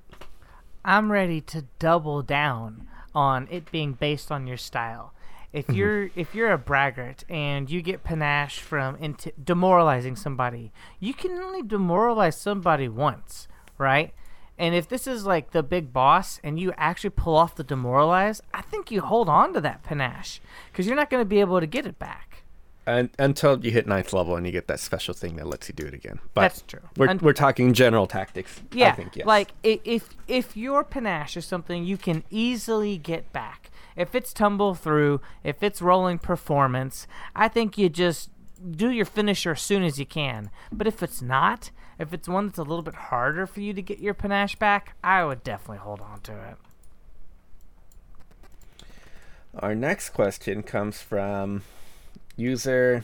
I'm 0.84 1.12
ready 1.12 1.42
to 1.42 1.64
double 1.80 2.22
down 2.22 2.88
on 3.14 3.48
it 3.52 3.72
being 3.72 3.94
based 3.94 4.32
on 4.32 4.48
your 4.48 4.58
style. 4.58 5.14
If 5.52 5.68
Mhm. 5.68 5.76
you're 5.76 6.10
if 6.16 6.36
you're 6.36 6.52
a 6.52 6.58
braggart 6.60 7.24
and 7.28 7.70
you 7.70 7.82
get 7.82 8.04
panache 8.04 8.60
from 8.60 8.98
inti- 8.98 9.32
demoralizing 9.44 10.16
somebody, 10.16 10.72
you 11.00 11.14
can 11.14 11.32
only 11.32 11.64
demoralize 11.64 12.38
somebody 12.38 12.88
once, 12.88 13.48
right? 13.78 14.14
And 14.60 14.76
if 14.76 14.88
this 14.88 15.08
is 15.08 15.26
like 15.26 15.52
the 15.52 15.64
big 15.64 15.92
boss 15.94 16.40
and 16.44 16.60
you 16.60 16.74
actually 16.78 17.12
pull 17.12 17.36
off 17.36 17.56
the 17.56 17.64
demoralize, 17.64 18.42
I 18.54 18.62
think 18.62 18.92
you 18.92 19.02
hold 19.02 19.28
on 19.30 19.54
to 19.54 19.62
that 19.62 19.84
panache 19.84 20.40
because 20.72 20.86
you're 20.86 20.96
not 20.98 21.10
going 21.10 21.22
to 21.22 21.26
be 21.30 21.40
able 21.40 21.60
to 21.62 21.66
get 21.68 21.86
it 21.86 21.98
back. 21.98 22.44
And 22.90 23.10
until 23.20 23.64
you 23.64 23.70
hit 23.70 23.86
ninth 23.86 24.14
level 24.14 24.36
and 24.36 24.46
you 24.48 24.52
get 24.52 24.68
that 24.68 24.80
special 24.80 25.14
thing 25.14 25.36
that 25.36 25.46
lets 25.46 25.70
you 25.70 25.76
do 25.76 25.86
it 25.86 25.94
again. 25.94 26.20
But 26.34 26.42
That's 26.42 26.62
true. 26.64 26.82
We're, 26.98 27.10
Un- 27.10 27.20
we're 27.22 27.34
talking 27.34 27.74
general 27.74 28.08
tactics. 28.08 28.62
Yeah, 28.74 28.90
I 28.90 28.92
think, 28.94 29.16
yes. 29.16 29.28
like 29.28 29.52
if 29.64 30.10
if 30.28 30.58
your 30.58 30.84
panache 30.84 31.38
is 31.38 31.46
something 31.46 31.86
you 31.86 31.98
can 31.98 32.24
easily 32.32 32.98
get 32.98 33.32
back, 33.32 33.70
if 33.96 34.16
it's 34.16 34.34
tumble 34.34 34.74
through, 34.74 35.22
if 35.44 35.62
it's 35.62 35.84
rolling 35.84 36.18
performance, 36.18 37.08
I 37.36 37.48
think 37.48 37.78
you 37.78 37.90
just 37.90 38.32
do 38.72 38.90
your 38.90 39.06
finisher 39.06 39.52
as 39.52 39.62
soon 39.62 39.84
as 39.84 40.00
you 40.00 40.06
can. 40.08 40.50
But 40.72 40.88
if 40.88 41.04
it's 41.04 41.22
not, 41.22 41.70
if 42.00 42.12
it's 42.12 42.28
one 42.28 42.48
that's 42.48 42.58
a 42.58 42.64
little 42.64 42.82
bit 42.82 42.96
harder 42.96 43.46
for 43.46 43.62
you 43.62 43.74
to 43.74 43.84
get 43.84 44.00
your 44.00 44.16
panache 44.16 44.56
back, 44.56 44.96
I 45.04 45.24
would 45.24 45.44
definitely 45.44 45.78
hold 45.78 46.02
on 46.02 46.22
to 46.22 46.32
it. 46.32 46.56
Our 49.60 49.76
next 49.76 50.10
question 50.10 50.64
comes 50.64 51.02
from 51.02 51.64
user 52.40 53.04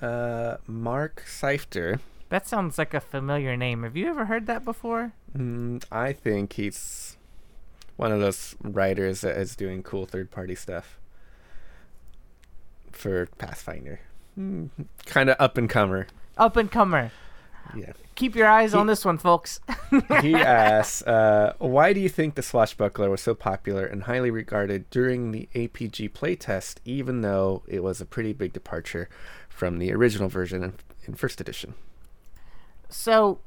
uh, 0.00 0.56
Mark 0.66 1.24
Seifter. 1.26 2.00
That 2.28 2.46
sounds 2.46 2.78
like 2.78 2.94
a 2.94 3.00
familiar 3.00 3.56
name. 3.56 3.82
Have 3.82 3.96
you 3.96 4.08
ever 4.08 4.26
heard 4.26 4.46
that 4.46 4.64
before? 4.64 5.12
Mm, 5.36 5.84
I 5.92 6.12
think 6.12 6.54
he's 6.54 7.16
one 7.96 8.12
of 8.12 8.20
those 8.20 8.56
writers 8.60 9.20
that 9.22 9.36
is 9.36 9.56
doing 9.56 9.82
cool 9.82 10.06
third 10.06 10.30
party 10.30 10.54
stuff 10.54 10.98
for 12.92 13.26
Pathfinder. 13.38 14.00
Mm, 14.38 14.70
kind 15.04 15.30
of 15.30 15.36
up 15.38 15.56
and 15.56 15.68
comer. 15.68 16.06
Up 16.36 16.56
and 16.56 16.70
comer. 16.70 17.12
Yeah. 17.74 17.92
Keep 18.14 18.34
your 18.36 18.46
eyes 18.46 18.72
He- 18.72 18.78
on 18.78 18.86
this 18.86 19.04
one, 19.04 19.18
folks. 19.18 19.60
he 20.22 20.34
asks, 20.34 21.02
uh, 21.02 21.54
why 21.58 21.92
do 21.92 22.00
you 22.00 22.08
think 22.08 22.34
the 22.34 22.42
swashbuckler 22.42 23.10
was 23.10 23.20
so 23.20 23.34
popular 23.34 23.84
and 23.84 24.04
highly 24.04 24.30
regarded 24.30 24.88
during 24.90 25.32
the 25.32 25.48
APG 25.54 26.12
playtest, 26.12 26.78
even 26.84 27.22
though 27.22 27.62
it 27.66 27.82
was 27.82 28.00
a 28.00 28.06
pretty 28.06 28.32
big 28.32 28.52
departure 28.52 29.08
from 29.48 29.78
the 29.78 29.92
original 29.92 30.28
version 30.28 30.62
in, 30.62 30.74
in 31.06 31.14
first 31.14 31.40
edition? 31.40 31.74
So, 32.88 33.40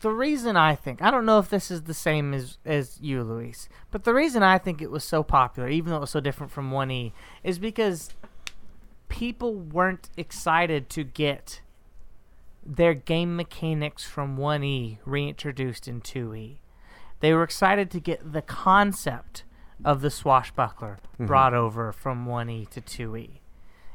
the 0.00 0.10
reason 0.10 0.56
I 0.56 0.74
think 0.74 1.02
I 1.02 1.10
don't 1.10 1.26
know 1.26 1.38
if 1.38 1.50
this 1.50 1.70
is 1.70 1.82
the 1.82 1.94
same 1.94 2.32
as 2.32 2.56
as 2.64 2.98
you, 3.00 3.22
Luis, 3.22 3.68
but 3.90 4.04
the 4.04 4.14
reason 4.14 4.42
I 4.42 4.58
think 4.58 4.80
it 4.80 4.90
was 4.90 5.04
so 5.04 5.22
popular, 5.22 5.68
even 5.68 5.90
though 5.90 5.96
it 5.96 6.02
was 6.02 6.10
so 6.10 6.20
different 6.20 6.52
from 6.52 6.70
One 6.70 6.90
E, 6.90 7.12
is 7.42 7.58
because 7.58 8.10
people 9.08 9.54
weren't 9.54 10.08
excited 10.16 10.88
to 10.90 11.02
get 11.04 11.60
their 12.68 12.92
game 12.92 13.34
mechanics 13.34 14.04
from 14.04 14.36
One 14.36 14.62
E 14.62 14.98
reintroduced 15.06 15.88
in 15.88 16.00
Two 16.02 16.34
E. 16.34 16.60
They 17.20 17.32
were 17.32 17.42
excited 17.42 17.90
to 17.90 18.00
get 18.00 18.32
the 18.32 18.42
concept 18.42 19.44
of 19.84 20.02
the 20.02 20.10
swashbuckler 20.10 20.98
mm-hmm. 21.14 21.26
brought 21.26 21.54
over 21.54 21.92
from 21.92 22.26
One 22.26 22.50
E 22.50 22.66
to 22.66 22.80
Two 22.80 23.16
E, 23.16 23.40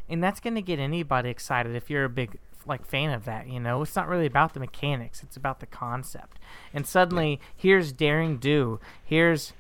and 0.10 0.24
that's 0.24 0.40
going 0.40 0.56
to 0.56 0.62
get 0.62 0.80
anybody 0.80 1.30
excited 1.30 1.76
if 1.76 1.90
you're 1.90 2.06
a 2.06 2.10
big 2.10 2.40
like 2.66 2.86
fan 2.86 3.10
of 3.10 3.26
that 3.26 3.46
you 3.50 3.60
know 3.60 3.82
it's 3.82 3.94
not 3.94 4.08
really 4.08 4.26
about 4.26 4.54
the 4.54 4.60
mechanics 4.62 5.22
it's 5.22 5.36
about 5.36 5.60
the 5.60 5.66
concept 5.66 6.40
and 6.74 6.88
suddenly 6.88 7.38
here's 7.54 7.92
derring-do 7.92 8.80
here's 9.04 9.52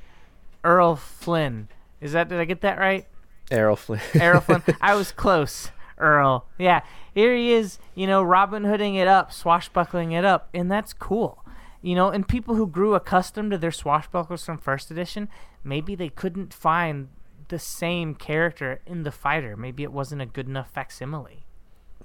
earl 0.63 0.95
flynn 0.95 1.67
is 1.99 2.13
that 2.13 2.29
did 2.29 2.39
i 2.39 2.45
get 2.45 2.61
that 2.61 2.79
right 2.79 3.05
Errol 3.51 3.75
Flynn. 3.75 4.01
Errol 4.15 4.41
Flynn. 4.41 4.63
I 4.81 4.95
was 4.95 5.11
close. 5.11 5.69
Earl. 5.97 6.45
Yeah. 6.57 6.81
Here 7.13 7.35
he 7.35 7.53
is, 7.53 7.79
you 7.95 8.07
know, 8.07 8.23
Robin 8.23 8.63
Hooding 8.63 8.95
it 8.95 9.07
up, 9.07 9.31
swashbuckling 9.31 10.11
it 10.11 10.25
up, 10.25 10.49
and 10.53 10.71
that's 10.71 10.93
cool. 10.93 11.43
You 11.81 11.95
know, 11.95 12.09
and 12.09 12.27
people 12.27 12.55
who 12.55 12.65
grew 12.65 12.95
accustomed 12.95 13.51
to 13.51 13.57
their 13.57 13.71
swashbucklers 13.71 14.45
from 14.45 14.57
first 14.57 14.89
edition, 14.89 15.29
maybe 15.63 15.95
they 15.95 16.09
couldn't 16.09 16.53
find 16.53 17.09
the 17.49 17.59
same 17.59 18.15
character 18.15 18.81
in 18.85 19.03
the 19.03 19.11
fighter. 19.11 19.57
Maybe 19.57 19.83
it 19.83 19.91
wasn't 19.91 20.21
a 20.21 20.25
good 20.25 20.47
enough 20.47 20.71
facsimile. 20.71 21.45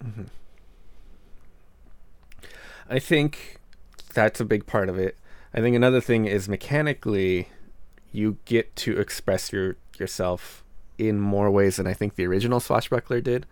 Mm-hmm. 0.05 0.24
I 2.91 2.99
think 2.99 3.59
that's 4.14 4.41
a 4.41 4.45
big 4.45 4.66
part 4.66 4.89
of 4.89 4.99
it. 4.99 5.16
I 5.55 5.61
think 5.61 5.76
another 5.76 6.01
thing 6.01 6.26
is 6.26 6.49
mechanically, 6.49 7.49
you 8.12 8.39
get 8.45 8.74
to 8.76 8.99
express 8.99 9.53
your 9.53 9.76
yourself 9.99 10.64
in 10.99 11.20
more 11.20 11.51
ways 11.51 11.76
than 11.76 11.86
I 11.86 11.95
think 11.95 12.16
the 12.16 12.26
original 12.26 12.61
Swashbuckler 12.61 13.20
did. 13.20 13.47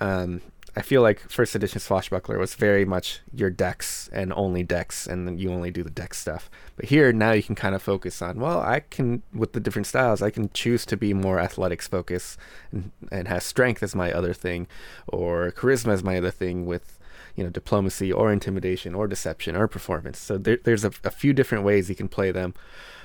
Um, 0.00 0.40
I 0.76 0.82
feel 0.82 1.02
like 1.02 1.18
first 1.28 1.56
edition 1.56 1.80
Swashbuckler 1.80 2.38
was 2.38 2.54
very 2.54 2.84
much 2.84 3.20
your 3.34 3.50
Dex 3.50 4.08
and 4.12 4.32
only 4.34 4.62
Dex, 4.62 5.08
and 5.08 5.40
you 5.40 5.50
only 5.50 5.72
do 5.72 5.82
the 5.82 5.90
Dex 5.90 6.18
stuff. 6.18 6.48
But 6.76 6.84
here 6.84 7.12
now 7.12 7.32
you 7.32 7.42
can 7.42 7.56
kind 7.56 7.74
of 7.74 7.82
focus 7.82 8.22
on 8.22 8.38
well, 8.38 8.60
I 8.60 8.80
can 8.80 9.22
with 9.34 9.54
the 9.54 9.60
different 9.60 9.88
styles, 9.88 10.22
I 10.22 10.30
can 10.30 10.50
choose 10.52 10.86
to 10.86 10.96
be 10.96 11.12
more 11.12 11.40
athletics 11.40 11.88
focused 11.88 12.38
and 12.70 12.92
and 13.10 13.26
have 13.26 13.42
strength 13.42 13.82
as 13.82 13.96
my 13.96 14.12
other 14.12 14.32
thing, 14.32 14.68
or 15.08 15.50
charisma 15.50 15.94
as 15.94 16.04
my 16.04 16.16
other 16.16 16.30
thing 16.30 16.64
with 16.64 16.98
you 17.34 17.42
know 17.42 17.50
diplomacy 17.50 18.12
or 18.12 18.32
intimidation 18.32 18.94
or 18.94 19.08
deception 19.08 19.56
or 19.56 19.66
performance. 19.66 20.18
So 20.18 20.38
there, 20.38 20.58
there's 20.62 20.84
a, 20.84 20.92
a 21.02 21.10
few 21.10 21.32
different 21.32 21.64
ways 21.64 21.88
you 21.88 21.96
can 21.96 22.08
play 22.08 22.30
them 22.30 22.54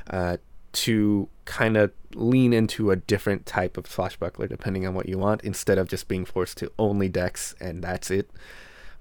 uh, 0.10 0.38
to 0.74 1.30
kind 1.46 1.78
of 1.78 1.92
lean 2.16 2.54
into 2.54 2.92
a 2.92 2.96
different 2.96 3.46
type 3.46 3.78
of 3.78 3.88
swashbuckler 3.88 4.48
depending 4.48 4.86
on 4.86 4.94
what 4.94 5.08
you 5.08 5.18
want 5.18 5.42
instead 5.44 5.78
of 5.78 5.88
just 5.88 6.08
being 6.08 6.26
forced 6.26 6.58
to 6.58 6.72
only 6.78 7.10
Dex 7.10 7.56
and 7.60 7.84
that's 7.84 8.12
it, 8.12 8.30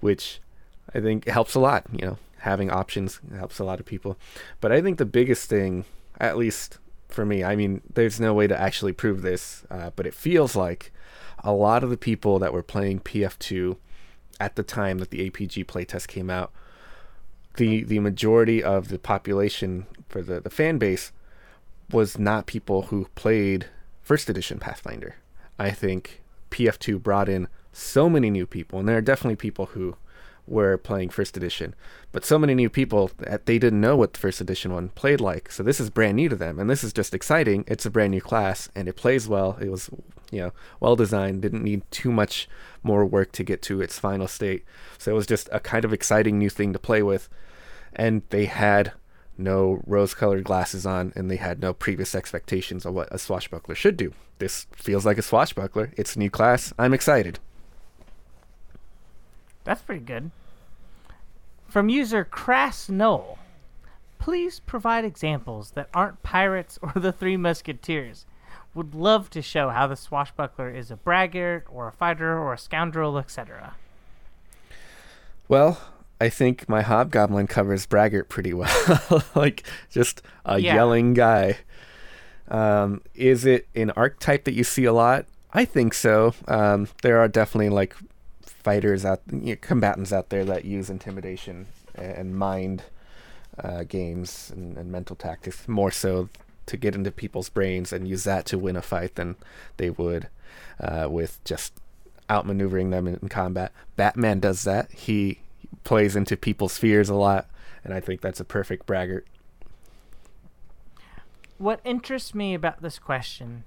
which 0.01 0.41
I 0.95 1.01
think 1.01 1.27
helps 1.27 1.55
a 1.55 1.61
lot. 1.61 1.87
You 1.93 2.07
know, 2.07 2.19
having 2.39 2.71
options 2.71 3.21
helps 3.37 3.59
a 3.59 3.65
lot 3.65 3.81
of 3.81 3.87
people. 3.87 4.17
But 4.61 4.73
I 4.73 4.81
think 4.81 4.99
the 4.99 5.05
biggest 5.07 5.49
thing, 5.49 5.85
at 6.19 6.37
least 6.37 6.79
for 7.09 7.25
me, 7.25 7.45
I 7.45 7.57
mean, 7.57 7.83
there's 7.95 8.21
no 8.21 8.35
way 8.35 8.47
to 8.47 8.59
actually 8.59 8.93
prove 8.93 9.23
this, 9.23 9.65
uh, 9.71 9.91
but 9.97 10.07
it 10.07 10.15
feels 10.15 10.57
like 10.57 10.93
a 11.45 11.53
lot 11.53 11.85
of 11.85 11.91
the 11.91 11.97
people 11.97 12.39
that 12.39 12.53
were 12.53 12.63
playing 12.63 13.01
PF2 13.01 13.77
at 14.41 14.57
the 14.57 14.63
time 14.63 14.99
that 14.99 15.11
the 15.11 15.31
APG 15.31 15.67
playtest 15.67 16.09
came 16.09 16.31
out, 16.31 16.53
the 17.57 17.85
the 17.85 18.01
majority 18.01 18.63
of 18.63 18.89
the 18.89 18.99
population 18.99 19.87
for 20.09 20.23
the, 20.23 20.41
the 20.41 20.51
fan 20.51 20.79
base 20.79 21.13
was 21.93 22.19
not 22.19 22.47
people 22.47 22.83
who 22.83 23.09
played 23.15 23.67
first 24.03 24.29
edition 24.29 24.59
Pathfinder. 24.59 25.17
I 25.59 25.71
think 25.71 26.23
PF2 26.51 27.03
brought 27.03 27.29
in 27.29 27.49
so 27.73 28.09
many 28.09 28.31
new 28.31 28.47
people, 28.47 28.79
and 28.79 28.89
there 28.89 28.97
are 28.97 29.03
definitely 29.03 29.37
people 29.37 29.67
who 29.67 29.97
were 30.47 30.77
playing 30.77 31.09
first 31.09 31.37
edition. 31.37 31.75
But 32.11 32.25
so 32.25 32.39
many 32.39 32.55
new 32.55 32.69
people 32.69 33.11
that 33.19 33.47
they 33.47 33.59
didn't 33.59 33.81
know 33.81 33.97
what 33.97 34.13
the 34.13 34.19
first 34.19 34.41
edition 34.41 34.73
one 34.73 34.89
played 34.91 35.21
like. 35.21 35.51
So 35.53 35.63
this 35.63 35.81
is 35.81 35.89
brand 35.89 36.17
new 36.17 36.29
to 36.29 36.37
them, 36.37 36.59
and 36.59 36.69
this 36.69 36.85
is 36.85 36.93
just 36.93 37.15
exciting. 37.15 37.65
It's 37.67 37.87
a 37.87 37.91
brand 37.91 38.11
new 38.11 38.21
class, 38.21 38.69
and 38.75 38.89
it 38.89 38.97
plays 38.97 39.29
well. 39.29 39.57
It 39.61 39.71
was, 39.71 39.89
you 40.31 40.41
know, 40.41 40.53
well 40.81 40.97
designed. 40.97 41.43
Didn't 41.43 41.63
need 41.63 41.89
too 41.91 42.11
much 42.11 42.49
more 42.83 43.07
work 43.07 43.33
to 43.33 43.45
get 43.45 43.63
to 43.63 43.81
its 43.81 43.99
final 43.99 44.27
state. 44.27 44.65
So 44.99 45.13
it 45.13 45.15
was 45.15 45.27
just 45.27 45.49
a 45.53 45.61
kind 45.61 45.85
of 45.85 45.93
exciting 45.93 46.39
new 46.39 46.51
thing 46.51 46.73
to 46.73 46.79
play 46.79 47.03
with, 47.03 47.29
and 47.93 48.23
they 48.31 48.47
had 48.47 48.93
no 49.43 49.83
rose-colored 49.87 50.45
glasses 50.45 50.87
on, 50.87 51.13
and 51.17 51.31
they 51.31 51.37
had 51.37 51.61
no 51.61 51.73
previous 51.73 52.15
expectations 52.15 52.87
of 52.87 52.95
what 52.95 53.09
a 53.13 53.19
swashbuckler 53.19 53.75
should 53.75 53.97
do. 53.97 54.13
This 54.39 54.67
feels 54.73 55.05
like 55.05 55.19
a 55.19 55.23
swashbuckler. 55.23 55.93
It's 55.97 56.17
a 56.17 56.19
new 56.19 56.31
class. 56.31 56.73
I'm 56.79 56.95
excited. 56.95 57.39
That's 59.65 59.83
pretty 59.83 60.05
good. 60.05 60.31
From 61.69 61.89
user 61.89 62.25
Crass 62.25 62.89
Knoll, 62.89 63.39
please 64.19 64.61
provide 64.61 65.05
examples 65.05 65.73
that 65.73 65.89
aren't 65.95 66.23
pirates 66.23 66.79
or 66.83 66.93
the 66.95 67.13
Three 67.13 67.37
Musketeers. 67.37 68.27
Would 68.75 68.95
love 68.95 69.31
to 69.31 69.43
show 69.43 69.69
how 69.69 69.87
the 69.87 69.97
swashbuckler 69.97 70.71
is 70.71 70.91
a 70.91 70.97
braggart 70.97 71.67
or 71.71 71.89
a 71.89 71.93
fighter 71.93 72.39
or 72.39 72.53
a 72.53 72.59
scoundrel, 72.59 73.19
etc. 73.19 73.75
Well, 75.49 75.81
I 76.23 76.29
think 76.29 76.69
my 76.69 76.83
hobgoblin 76.83 77.47
covers 77.49 77.87
braggart 77.87 78.29
pretty 78.29 78.53
well. 78.61 79.23
like 79.35 79.65
just 79.91 80.23
a 80.45 80.59
Yeah. 80.59 80.75
yelling 80.77 81.15
guy. 81.15 81.59
Um, 82.49 83.03
is 83.15 83.45
it 83.45 83.67
an 83.75 83.91
archetype 83.93 84.45
that 84.45 84.55
you 84.55 84.65
see 84.65 84.85
a 84.85 84.93
lot? 84.93 85.27
I 85.53 85.65
think 85.65 85.95
so. 85.95 86.35
Um, 86.49 86.89
there 87.03 87.19
are 87.19 87.29
definitely 87.29 87.71
like 87.71 87.97
fighters 88.43 89.05
out, 89.05 89.21
you 89.31 89.55
know, 89.55 89.57
combatants 89.61 90.13
out 90.13 90.29
there 90.31 90.45
that 90.45 90.65
use 90.65 90.89
intimidation 90.91 91.67
and 91.95 92.37
mind 92.37 92.85
uh, 93.59 93.85
games 93.85 94.51
and, 94.55 94.77
and 94.79 94.91
mental 94.91 95.17
tactics 95.17 95.67
more 95.69 95.91
so 95.91 96.29
to 96.67 96.77
get 96.77 96.95
into 96.95 97.11
people's 97.11 97.49
brains 97.49 97.93
and 97.93 98.07
use 98.09 98.25
that 98.25 98.47
to 98.47 98.57
win 98.59 98.77
a 98.77 98.83
fight 98.83 99.15
than 99.17 99.37
they 99.77 99.91
would 99.91 100.29
uh, 100.81 101.07
with 101.11 101.43
just 101.45 101.73
outmaneuvering 102.31 102.91
them 102.91 103.07
in, 103.07 103.17
in 103.21 103.29
combat. 103.29 103.73
Batman 103.97 104.41
does 104.41 104.63
that. 104.65 104.91
He 104.93 105.41
plays 105.85 106.17
into 106.17 106.37
people's 106.37 106.79
fears 106.79 107.09
a 107.09 107.15
lot, 107.15 107.49
and 107.85 107.93
I 107.93 108.01
think 108.01 108.21
that's 108.21 108.41
a 108.41 108.45
perfect 108.45 108.87
braggart. 108.87 109.27
What 111.59 111.81
interests 111.85 112.35
me 112.35 112.55
about 112.55 112.83
this 112.83 112.99
question 112.99 113.65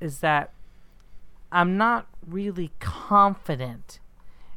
is 0.00 0.20
that 0.20 0.52
I'm 1.52 1.76
not 1.76 2.06
really 2.26 2.72
confident 2.80 4.00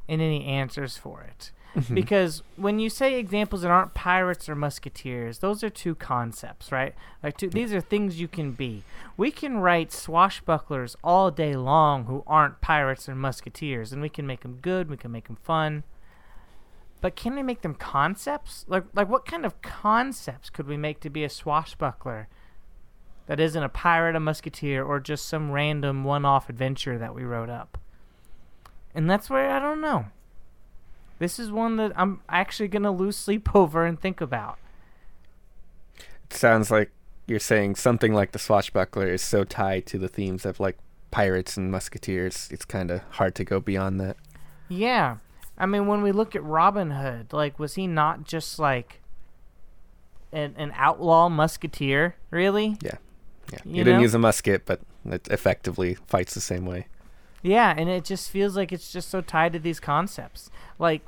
in 0.08 0.22
any 0.22 0.46
answers 0.46 0.98
for 0.98 1.22
it. 1.22 1.52
Mm-hmm. 1.76 1.94
Because 1.94 2.42
when 2.56 2.80
you 2.80 2.90
say 2.90 3.20
examples 3.20 3.62
that 3.62 3.70
aren't 3.70 3.94
pirates 3.94 4.50
or 4.50 4.56
musketeers, 4.56 5.40
those 5.40 5.64
are 5.64 5.70
two 5.70 5.94
concepts, 5.94 6.72
right? 6.72 6.96
Like 7.22 7.38
two, 7.38 7.50
these 7.50 7.72
are 7.72 7.82
things 7.82 8.20
you 8.20 8.28
can 8.28 8.54
be. 8.54 8.84
We 9.16 9.30
can 9.30 9.58
write 9.58 9.90
swashbucklers 9.92 10.96
all 11.04 11.30
day 11.30 11.56
long 11.56 12.06
who 12.06 12.24
aren't 12.26 12.62
pirates 12.62 13.08
or 13.08 13.14
musketeers, 13.14 13.94
and 13.94 14.02
we 14.02 14.10
can 14.10 14.26
make 14.26 14.42
them 14.42 14.58
good, 14.62 14.90
we 14.90 14.98
can 14.98 15.12
make 15.12 15.28
them 15.28 15.38
fun. 15.44 15.84
But 17.00 17.16
can 17.16 17.36
we 17.36 17.44
make 17.44 17.62
them 17.62 17.76
concepts? 17.76 18.66
Like, 18.68 18.86
like 18.94 19.10
what 19.10 19.26
kind 19.26 19.46
of 19.46 19.62
concepts 19.62 20.50
could 20.50 20.68
we 20.68 20.78
make 20.78 21.00
to 21.02 21.10
be 21.10 21.24
a 21.24 21.30
swashbuckler 21.30 22.28
that 23.28 23.40
isn't 23.40 23.62
a 23.62 23.70
pirate, 23.70 24.16
a 24.16 24.20
musketeer, 24.20 24.84
or 24.84 25.00
just 25.00 25.28
some 25.28 25.52
random 25.52 26.04
one-off 26.04 26.50
adventure 26.50 26.98
that 26.98 27.14
we 27.14 27.24
wrote 27.24 27.50
up? 27.50 27.78
And 28.96 29.10
that's 29.10 29.30
where 29.30 29.52
I 29.52 29.60
don't 29.60 29.82
know. 29.82 30.06
This 31.20 31.40
is 31.40 31.52
one 31.52 31.78
that 31.78 31.92
I'm 31.96 32.22
actually 32.30 32.68
gonna 32.68 32.92
lose 32.92 33.16
sleep 33.16 33.50
over 33.56 33.86
and 33.86 34.00
think 34.00 34.22
about. 34.22 34.58
It 36.30 36.34
sounds 36.34 36.72
like 36.72 36.92
you're 37.28 37.40
saying 37.40 37.76
something 37.76 38.14
like 38.14 38.32
the 38.32 38.40
swashbuckler 38.40 39.08
is 39.08 39.22
so 39.22 39.44
tied 39.44 39.86
to 39.88 39.98
the 39.98 40.08
themes 40.08 40.46
of 40.46 40.60
like 40.60 40.78
pirates 41.12 41.58
and 41.58 41.72
musketeers. 41.72 42.50
It's 42.52 42.66
kind 42.66 42.90
of 42.90 43.02
hard 43.12 43.36
to 43.36 43.44
go 43.44 43.60
beyond 43.60 44.00
that. 44.02 44.18
Yeah. 44.70 45.18
I 45.58 45.66
mean, 45.66 45.88
when 45.88 46.02
we 46.02 46.12
look 46.12 46.36
at 46.36 46.44
Robin 46.44 46.92
Hood, 46.92 47.34
like, 47.34 47.58
was 47.58 47.76
he 47.76 47.88
not 47.88 48.24
just 48.24 48.60
like 48.60 49.02
an, 50.32 50.54
an 50.58 50.72
outlaw 50.76 51.30
musketeer, 51.30 52.16
really? 52.30 52.78
Yeah. 52.82 52.98
Yeah. 53.52 53.60
You 53.64 53.72
he 53.72 53.78
didn't 53.80 53.96
know? 53.96 54.02
use 54.02 54.14
a 54.14 54.20
musket, 54.20 54.66
but 54.66 54.82
it 55.06 55.28
effectively 55.30 55.96
fights 56.08 56.34
the 56.34 56.42
same 56.42 56.66
way. 56.66 56.88
Yeah, 57.42 57.74
and 57.76 57.90
it 57.90 58.04
just 58.04 58.30
feels 58.30 58.58
like 58.58 58.72
it's 58.72 58.92
just 58.92 59.10
so 59.10 59.22
tied 59.22 59.54
to 59.54 59.60
these 59.60 59.80
concepts. 59.80 60.50
Like 60.78 61.02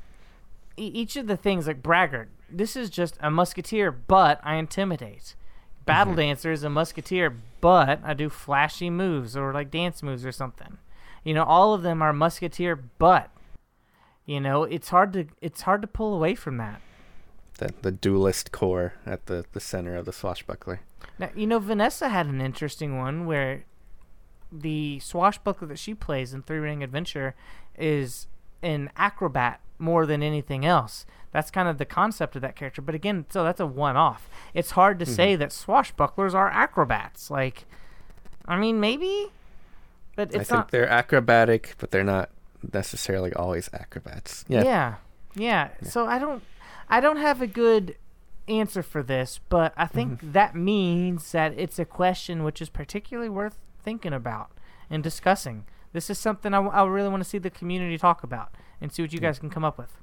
e- 0.78 0.92
each 0.94 1.16
of 1.16 1.28
the 1.28 1.38
things, 1.38 1.68
like 1.68 1.84
braggart, 1.84 2.30
this 2.50 2.76
is 2.76 2.90
just 2.90 3.18
a 3.20 3.30
musketeer, 3.30 3.92
but 3.92 4.40
I 4.44 4.56
intimidate. 4.56 5.20
Mm-hmm. 5.20 5.86
Battle 5.86 6.16
dancer 6.16 6.52
is 6.52 6.64
a 6.64 6.70
musketeer, 6.70 7.36
but 7.62 8.00
I 8.04 8.14
do 8.14 8.30
flashy 8.30 8.90
moves 8.90 9.36
or 9.36 9.54
like 9.54 9.70
dance 9.70 10.02
moves 10.02 10.26
or 10.26 10.32
something. 10.32 10.78
You 11.24 11.34
know, 11.34 11.44
all 11.44 11.74
of 11.74 11.82
them 11.82 12.02
are 12.02 12.14
musketeer, 12.14 12.76
but 12.76 13.30
you 14.30 14.40
know, 14.40 14.62
it's 14.62 14.90
hard 14.90 15.12
to 15.14 15.26
it's 15.42 15.62
hard 15.62 15.82
to 15.82 15.88
pull 15.88 16.14
away 16.14 16.36
from 16.36 16.58
that. 16.58 16.82
The 17.58 17.74
the 17.82 17.92
duelist 17.92 18.52
core 18.52 18.94
at 19.04 19.26
the 19.26 19.44
the 19.54 19.60
center 19.60 19.96
of 19.96 20.06
the 20.06 20.14
swashbuckler. 20.14 20.82
Now, 21.18 21.32
you 21.36 21.48
know, 21.48 21.58
Vanessa 21.58 22.10
had 22.10 22.28
an 22.28 22.40
interesting 22.40 22.96
one 22.96 23.26
where 23.26 23.64
the 24.52 25.00
swashbuckler 25.00 25.68
that 25.70 25.80
she 25.80 25.96
plays 25.96 26.32
in 26.32 26.44
Three 26.44 26.60
Ring 26.60 26.84
Adventure 26.84 27.34
is 27.76 28.28
an 28.62 28.92
acrobat 28.96 29.62
more 29.80 30.06
than 30.06 30.22
anything 30.22 30.64
else. 30.64 31.08
That's 31.32 31.50
kind 31.50 31.68
of 31.68 31.80
the 31.80 31.86
concept 31.86 32.36
of 32.36 32.44
that 32.44 32.56
character. 32.56 32.84
But 32.84 32.94
again, 32.94 33.26
so 33.30 33.44
that's 33.44 33.60
a 33.60 33.66
one 33.66 33.98
off. 33.98 34.30
It's 34.54 34.72
hard 34.72 35.00
to 35.00 35.08
say 35.08 35.34
mm-hmm. 35.34 35.40
that 35.40 35.50
swashbucklers 35.50 36.36
are 36.36 36.50
acrobats. 36.50 37.32
Like, 37.32 37.66
I 38.46 38.58
mean, 38.58 38.80
maybe, 38.80 39.32
but 40.16 40.28
it's 40.28 40.36
I 40.36 40.38
think 40.38 40.52
not. 40.52 40.72
they're 40.72 40.88
acrobatic, 40.88 41.74
but 41.80 41.90
they're 41.90 42.04
not 42.04 42.30
necessarily 42.74 43.34
always 43.34 43.70
acrobats. 43.74 44.46
Yeah. 44.48 44.64
Yeah. 44.64 44.96
yeah. 45.36 45.70
So 45.84 46.06
I 46.06 46.20
don't 46.20 46.44
I 46.90 47.00
don't 47.00 47.18
have 47.18 47.42
a 47.42 47.48
good 47.48 47.96
answer 48.48 48.82
for 48.84 49.04
this, 49.04 49.40
but 49.50 49.74
I 49.78 49.86
think 49.86 50.14
Mm-hmm. 50.18 50.32
that 50.32 50.56
means 50.56 51.32
that 51.34 51.54
it's 51.58 51.78
a 51.80 51.86
question 51.86 52.44
which 52.44 52.62
is 52.62 52.70
particularly 52.70 53.30
worth 53.30 53.58
thinking 53.84 54.14
about 54.14 54.50
and 54.90 55.04
discussing. 55.04 55.66
This 55.94 56.10
is 56.10 56.18
something 56.20 56.54
I, 56.54 56.58
w- 56.58 56.74
I 56.76 56.84
really 56.88 57.10
want 57.10 57.24
to 57.24 57.30
see 57.30 57.38
the 57.38 57.50
community 57.50 57.98
talk 57.98 58.24
about 58.24 58.54
and 58.82 58.92
see 58.92 59.02
what 59.04 59.14
you 59.14 59.20
guys 59.20 59.40
can 59.40 59.50
come 59.50 59.64
up 59.64 59.78
with. 59.78 59.96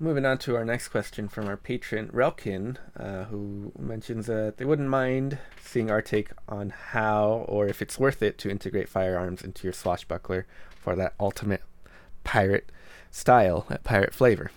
Moving 0.00 0.24
on 0.24 0.38
to 0.38 0.54
our 0.54 0.64
next 0.64 0.88
question 0.88 1.26
from 1.26 1.48
our 1.48 1.56
patron 1.56 2.08
Relkin, 2.12 2.76
uh, 2.96 3.24
who 3.24 3.72
mentions 3.76 4.26
that 4.26 4.56
they 4.56 4.64
wouldn't 4.64 4.88
mind 4.88 5.38
seeing 5.60 5.90
our 5.90 6.00
take 6.00 6.30
on 6.48 6.70
how 6.70 7.44
or 7.48 7.66
if 7.66 7.82
it's 7.82 7.98
worth 7.98 8.22
it 8.22 8.38
to 8.38 8.50
integrate 8.50 8.88
firearms 8.88 9.42
into 9.42 9.64
your 9.64 9.72
swashbuckler 9.72 10.46
for 10.70 10.94
that 10.94 11.14
ultimate 11.18 11.62
pirate 12.22 12.70
style, 13.10 13.66
that 13.68 13.82
pirate 13.82 14.14
flavor. 14.14 14.52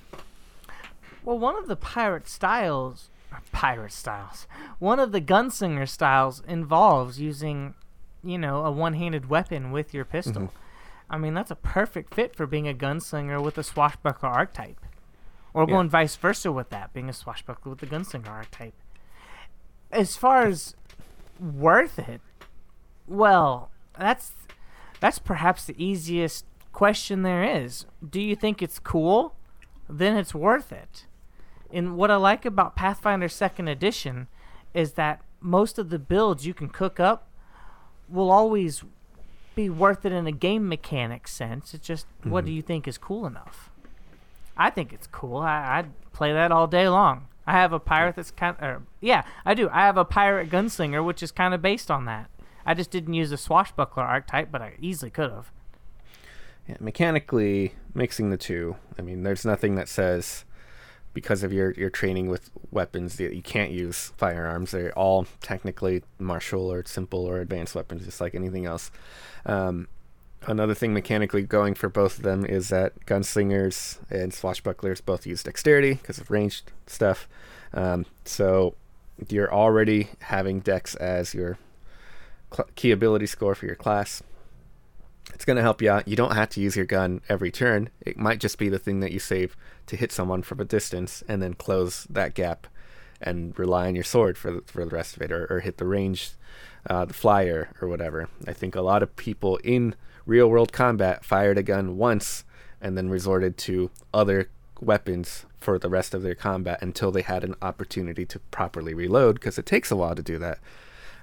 Well, 1.23 1.39
one 1.39 1.57
of 1.57 1.67
the 1.67 1.75
pirate 1.75 2.27
styles, 2.27 3.09
or 3.31 3.41
pirate 3.51 3.93
styles, 3.93 4.45
one 4.77 4.99
of 4.99 5.11
the 5.11 5.21
gunslinger 5.21 5.89
styles 5.89 6.43
involves 6.47 7.19
using, 7.19 7.73
you 8.23 8.37
know, 8.37 8.63
a 8.63 8.71
one-handed 8.71 9.27
weapon 9.27 9.71
with 9.71 9.91
your 9.91 10.05
pistol. 10.05 10.53
I 11.09 11.17
mean, 11.17 11.33
that's 11.33 11.51
a 11.51 11.55
perfect 11.55 12.13
fit 12.13 12.35
for 12.35 12.45
being 12.45 12.67
a 12.67 12.75
gunslinger 12.75 13.43
with 13.43 13.57
a 13.57 13.63
swashbuckler 13.63 14.29
archetype, 14.29 14.79
or 15.53 15.63
Yeah. 15.63 15.75
going 15.75 15.89
vice 15.89 16.15
versa 16.15 16.51
with 16.51 16.69
that, 16.69 16.93
being 16.93 17.09
a 17.09 17.13
swashbuckler 17.13 17.71
with 17.71 17.79
the 17.79 17.87
gunslinger 17.87 18.29
archetype. 18.29 18.73
As 19.91 20.15
far 20.15 20.43
as 20.43 20.75
worth 21.39 21.99
it, 21.99 22.21
well, 23.07 23.71
that's 23.97 24.33
that's 24.99 25.19
perhaps 25.19 25.65
the 25.65 25.83
easiest 25.83 26.45
question 26.71 27.23
there 27.23 27.43
is. 27.43 27.85
Do 28.07 28.21
you 28.21 28.35
think 28.35 28.61
it's 28.61 28.79
cool? 28.79 29.35
Then 29.89 30.15
it's 30.15 30.33
worth 30.33 30.71
it. 30.71 31.05
And 31.73 31.97
what 31.97 32.11
I 32.11 32.15
like 32.15 32.45
about 32.45 32.75
Pathfinder 32.75 33.27
Second 33.27 33.67
Edition 33.67 34.27
is 34.73 34.93
that 34.93 35.21
most 35.39 35.79
of 35.79 35.89
the 35.89 35.99
builds 35.99 36.45
you 36.45 36.53
can 36.53 36.69
cook 36.69 36.99
up 36.99 37.27
will 38.07 38.29
always 38.29 38.83
be 39.55 39.69
worth 39.69 40.05
it 40.05 40.11
in 40.11 40.27
a 40.27 40.31
game 40.31 40.67
mechanic 40.69 41.27
sense. 41.27 41.73
It's 41.73 41.87
just 41.87 42.05
what 42.23 42.41
mm-hmm. 42.41 42.47
do 42.47 42.53
you 42.53 42.61
think 42.61 42.87
is 42.87 42.97
cool 42.97 43.25
enough? 43.25 43.70
I 44.61 44.69
think 44.69 44.93
it's 44.93 45.07
cool. 45.07 45.37
I, 45.37 45.79
I'd 45.79 46.11
play 46.13 46.33
that 46.33 46.51
all 46.51 46.67
day 46.67 46.87
long. 46.87 47.27
I 47.47 47.53
have 47.53 47.73
a 47.73 47.79
pirate 47.79 48.15
that's 48.15 48.29
kind 48.29 48.55
of, 48.59 48.83
yeah, 48.99 49.23
I 49.43 49.55
do. 49.55 49.67
I 49.71 49.81
have 49.81 49.97
a 49.97 50.05
pirate 50.05 50.51
gunslinger, 50.51 51.03
which 51.03 51.23
is 51.23 51.31
kind 51.31 51.53
of 51.55 51.61
based 51.61 51.89
on 51.89 52.05
that. 52.05 52.29
I 52.63 52.75
just 52.75 52.91
didn't 52.91 53.15
use 53.15 53.31
a 53.31 53.37
swashbuckler 53.37 54.03
archetype, 54.03 54.51
but 54.51 54.61
I 54.61 54.73
easily 54.79 55.09
could 55.09 55.31
have. 55.31 55.51
Yeah, 56.67 56.77
mechanically 56.79 57.73
mixing 57.95 58.29
the 58.29 58.37
two. 58.37 58.75
I 58.99 59.01
mean, 59.01 59.23
there's 59.23 59.45
nothing 59.45 59.73
that 59.75 59.89
says 59.89 60.45
because 61.13 61.41
of 61.43 61.51
your 61.51 61.71
your 61.71 61.89
training 61.89 62.29
with 62.29 62.51
weapons 62.69 63.17
that 63.17 63.33
you 63.33 63.41
can't 63.41 63.71
use 63.71 64.13
firearms. 64.15 64.71
They're 64.71 64.97
all 64.97 65.25
technically 65.41 66.03
martial 66.19 66.71
or 66.71 66.85
simple 66.85 67.25
or 67.25 67.41
advanced 67.41 67.73
weapons, 67.73 68.05
just 68.05 68.21
like 68.21 68.35
anything 68.35 68.67
else. 68.67 68.91
Um, 69.45 69.87
another 70.47 70.73
thing 70.73 70.93
mechanically 70.93 71.43
going 71.43 71.75
for 71.75 71.89
both 71.89 72.17
of 72.17 72.23
them 72.23 72.45
is 72.45 72.69
that 72.69 73.05
gunslingers 73.05 73.99
and 74.09 74.31
swashbucklers 74.31 75.03
both 75.03 75.25
use 75.25 75.43
dexterity 75.43 75.95
because 75.95 76.17
of 76.17 76.31
ranged 76.31 76.71
stuff. 76.87 77.27
Um, 77.73 78.05
so 78.25 78.75
you're 79.29 79.53
already 79.53 80.09
having 80.19 80.59
dex 80.59 80.95
as 80.95 81.33
your 81.33 81.57
cl- 82.53 82.69
key 82.75 82.91
ability 82.91 83.27
score 83.27 83.55
for 83.55 83.65
your 83.65 83.75
class. 83.75 84.23
It's 85.33 85.45
going 85.45 85.57
to 85.57 85.63
help 85.63 85.81
you 85.81 85.89
out. 85.89 86.07
You 86.07 86.15
don't 86.15 86.35
have 86.35 86.49
to 86.49 86.61
use 86.61 86.75
your 86.75 86.85
gun 86.85 87.21
every 87.29 87.51
turn. 87.51 87.89
It 88.01 88.17
might 88.17 88.39
just 88.39 88.57
be 88.57 88.69
the 88.69 88.79
thing 88.79 88.99
that 88.99 89.11
you 89.11 89.19
save 89.19 89.55
to 89.87 89.95
hit 89.95 90.11
someone 90.11 90.41
from 90.41 90.59
a 90.59 90.65
distance 90.65 91.23
and 91.27 91.41
then 91.41 91.53
close 91.53 92.05
that 92.09 92.33
gap 92.33 92.67
and 93.21 93.57
rely 93.57 93.87
on 93.87 93.95
your 93.95 94.03
sword 94.03 94.37
for 94.37 94.51
the, 94.51 94.61
for 94.65 94.83
the 94.83 94.95
rest 94.95 95.15
of 95.15 95.21
it 95.21 95.31
or, 95.31 95.45
or 95.49 95.59
hit 95.59 95.77
the 95.77 95.85
range, 95.85 96.31
uh, 96.89 97.05
the 97.05 97.13
flyer 97.13 97.69
or 97.79 97.87
whatever. 97.87 98.27
I 98.47 98.53
think 98.53 98.75
a 98.75 98.81
lot 98.81 99.03
of 99.03 99.15
people 99.15 99.57
in 99.57 99.95
real 100.25 100.47
world 100.47 100.71
combat 100.71 101.25
fired 101.25 101.57
a 101.57 101.63
gun 101.63 101.97
once 101.97 102.43
and 102.81 102.97
then 102.97 103.09
resorted 103.09 103.57
to 103.57 103.91
other 104.13 104.49
weapons 104.79 105.45
for 105.57 105.77
the 105.77 105.89
rest 105.89 106.13
of 106.13 106.23
their 106.23 106.35
combat 106.35 106.81
until 106.81 107.11
they 107.11 107.21
had 107.21 107.43
an 107.43 107.55
opportunity 107.61 108.25
to 108.25 108.39
properly 108.51 108.93
reload 108.93 109.35
because 109.35 109.57
it 109.57 109.65
takes 109.65 109.91
a 109.91 109.95
while 109.95 110.15
to 110.15 110.23
do 110.23 110.39
that. 110.39 110.59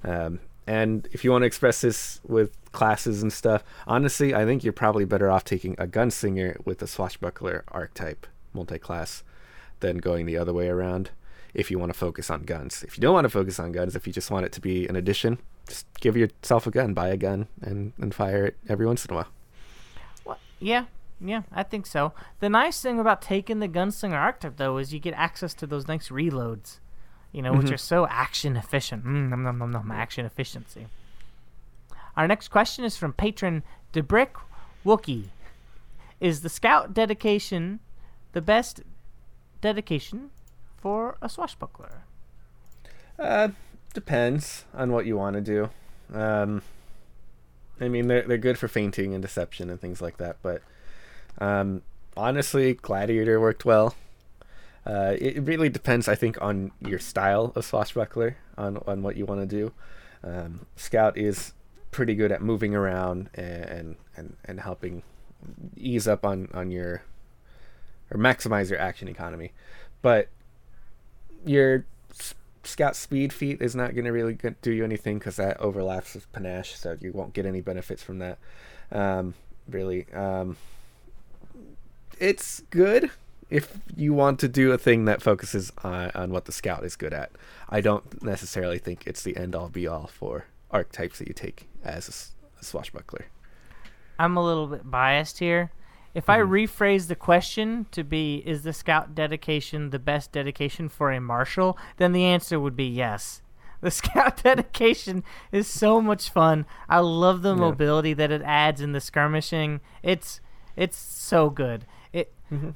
Um, 0.05 0.41
and 0.67 1.09
if 1.13 1.25
you 1.25 1.33
want 1.33 1.43
to 1.43 1.47
express 1.47 1.81
this 1.81 2.21
with 2.25 2.53
classes 2.73 3.23
and 3.23 3.33
stuff, 3.33 3.65
honestly, 3.87 4.35
I 4.35 4.45
think 4.45 4.63
you're 4.63 4.73
probably 4.73 5.05
better 5.05 5.31
off 5.31 5.43
taking 5.43 5.75
a 5.79 5.87
gunslinger 5.87 6.65
with 6.65 6.83
a 6.83 6.87
swashbuckler 6.87 7.65
archetype 7.69 8.27
multi-class 8.53 9.25
than 9.81 9.99
going 9.99 10.27
the 10.27 10.37
other 10.37 10.53
way 10.53 10.69
around 10.69 11.11
if 11.55 11.71
you 11.71 11.79
want 11.79 11.93
to 11.93 11.99
focus 11.99 12.31
on 12.31 12.43
guns. 12.45 12.83
If 12.85 12.97
you 12.97 13.01
don't 13.01 13.15
want 13.15 13.25
to 13.25 13.31
focus 13.31 13.59
on 13.59 13.73
guns, 13.73 13.97
if 13.97 14.07
you 14.07 14.13
just 14.13 14.31
want 14.31 14.47
it 14.47 14.53
to 14.53 14.61
be 14.61 14.87
an 14.87 14.97
addition, 14.97 15.39
just 15.69 15.87
give 16.01 16.17
yourself 16.17 16.67
a 16.67 16.71
gun, 16.71 16.95
buy 16.95 17.09
a 17.09 17.17
gun, 17.17 17.49
and, 17.63 17.93
and 18.01 18.15
fire 18.15 18.47
it 18.47 18.57
every 18.69 18.87
once 18.87 19.05
in 19.05 19.13
a 19.13 19.17
while. 19.17 19.29
Well, 20.25 20.39
yeah, 20.61 20.85
yeah, 21.21 21.43
I 21.53 21.63
think 21.63 21.87
so. 21.87 22.13
The 22.41 22.49
nice 22.49 22.81
thing 22.81 22.99
about 23.01 23.23
taking 23.23 23.59
the 23.61 23.69
gunslinger 23.69 24.15
archetype, 24.19 24.57
though, 24.57 24.79
is 24.79 24.93
you 24.93 25.01
get 25.01 25.15
access 25.15 25.55
to 25.55 25.67
those 25.67 25.89
nice 25.89 26.09
reloads, 26.09 26.79
you 27.33 27.43
know, 27.43 27.53
which 27.55 27.67
Mhm. 27.69 27.73
are 27.73 27.79
so 27.79 28.07
action 28.09 28.57
efficient. 28.57 29.05
Mm, 29.05 29.29
nom, 29.31 29.43
nom, 29.43 29.59
nom, 29.59 29.71
nom, 29.73 29.91
action 29.91 30.25
efficiency. 30.25 30.87
Our 32.17 32.27
next 32.27 32.49
question 32.49 32.85
is 32.85 32.97
from 32.97 33.13
patron 33.13 33.63
Debrick 33.93 34.31
Wookie. 34.85 35.29
Is 36.21 36.41
the 36.41 36.49
scout 36.49 36.93
dedication 36.95 37.79
the 38.33 38.41
best 38.43 38.83
dedication 39.61 40.31
for 40.81 41.17
a 41.21 41.29
swashbuckler? 41.29 42.05
Uh, 43.19 43.49
depends 43.95 44.65
on 44.75 44.93
what 44.93 45.07
you 45.07 45.17
want 45.17 45.35
to 45.35 45.41
do. 45.41 45.71
Um, 46.17 46.63
I 47.81 47.89
mean, 47.89 48.09
they're 48.09 48.23
they're 48.23 48.39
good 48.39 48.59
for 48.59 48.69
feinting 48.69 49.15
and 49.15 49.23
deception 49.23 49.71
and 49.71 49.81
things 49.81 50.01
like 50.01 50.19
that. 50.19 50.37
But 50.43 50.63
um, 51.39 51.83
honestly, 52.17 52.75
gladiator 52.75 53.41
worked 53.41 53.65
well. 53.65 53.95
Uh, 54.87 55.15
it, 55.19 55.37
it 55.37 55.41
really 55.43 55.69
depends, 55.69 56.09
I 56.09 56.15
think, 56.15 56.41
on 56.41 56.73
your 56.81 56.99
style 56.99 57.53
of 57.55 57.65
swashbuckler, 57.65 58.37
on 58.57 58.79
on 58.87 59.03
what 59.03 59.17
you 59.17 59.27
want 59.27 59.41
to 59.41 59.47
do. 59.47 59.73
Um, 60.25 60.67
Scout 60.77 61.17
is 61.17 61.53
pretty 61.91 62.15
good 62.15 62.33
at 62.33 62.43
moving 62.43 62.75
around 62.75 63.31
and 63.35 63.97
and 64.17 64.37
and 64.45 64.61
helping 64.61 65.03
ease 65.77 66.09
up 66.09 66.25
on 66.25 66.49
on 66.55 66.71
your 66.71 67.03
or 68.11 68.19
maximize 68.19 68.71
your 68.71 68.81
action 68.81 69.09
economy, 69.09 69.53
but 70.01 70.29
your 71.45 71.85
scout 72.65 72.97
speed 72.97 73.33
feat 73.33 73.63
is 73.63 73.75
not 73.75 73.95
going 73.95 74.05
to 74.05 74.13
really 74.13 74.37
do 74.63 74.71
you 74.71 74.85
anything 74.85 75.19
because 75.19 75.37
that 75.37 75.59
overlaps 75.61 76.15
with 76.15 76.31
panache, 76.33 76.77
so 76.77 76.97
you 77.01 77.13
won't 77.13 77.33
get 77.33 77.47
any 77.47 77.61
benefits 77.61 78.03
from 78.03 78.19
that. 78.19 78.39
Um, 78.93 79.35
really, 79.69 80.07
um, 80.13 80.57
it's 82.19 82.61
good 82.71 83.11
if 83.51 83.79
you 83.97 84.13
want 84.13 84.39
to 84.41 84.49
do 84.49 84.73
a 84.73 84.79
thing 84.79 85.07
that 85.07 85.23
focuses 85.23 85.73
on, 85.83 86.11
on 86.15 86.31
what 86.31 86.45
the 86.45 86.53
scout 86.53 86.85
is 86.85 86.97
good 86.97 87.15
at. 87.15 87.31
I 87.69 87.81
don't 87.81 88.23
necessarily 88.23 88.79
think 88.79 89.07
it's 89.07 89.23
the 89.23 89.37
end 89.37 89.55
all 89.55 89.69
be 89.69 89.87
all 89.87 90.07
for 90.07 90.45
archetypes 90.71 91.19
that 91.19 91.29
you 91.29 91.35
take 91.35 91.69
as 91.83 92.31
a 92.61 92.65
swashbuckler. 92.65 93.27
I'm 94.19 94.37
a 94.37 94.45
little 94.45 94.67
bit 94.67 94.91
biased 94.91 95.39
here. 95.39 95.71
If 96.15 96.29
I 96.29 96.39
Mhm. 96.39 96.49
rephrase 96.49 97.07
the 97.09 97.15
question 97.15 97.87
to 97.93 98.03
be, 98.03 98.43
is 98.47 98.63
the 98.63 98.73
scout 98.73 99.15
dedication 99.15 99.91
the 99.91 99.99
best 99.99 100.33
dedication 100.33 100.89
for 100.89 101.13
a 101.13 101.21
marshal? 101.21 101.77
Then 101.99 102.13
the 102.13 102.25
answer 102.25 102.59
would 102.59 102.77
be 102.77 102.87
yes. 102.89 103.43
The 103.81 103.91
scout 103.93 104.43
dedication 104.43 105.23
is 105.53 105.69
so 105.69 106.01
much 106.01 106.31
fun. 106.31 106.67
I 106.89 106.99
love 106.99 107.43
the 107.43 107.55
Yeah. 107.55 107.61
mobility 107.61 108.13
that 108.15 108.33
it 108.33 108.43
adds 108.43 108.81
in 108.81 108.91
the 108.93 109.01
skirmishing. 109.01 109.81
It's 110.03 110.41
it's 110.77 110.97
so 110.97 111.51
good. 111.51 111.85
It 112.13 112.33
Mm-hmm. 112.53 112.71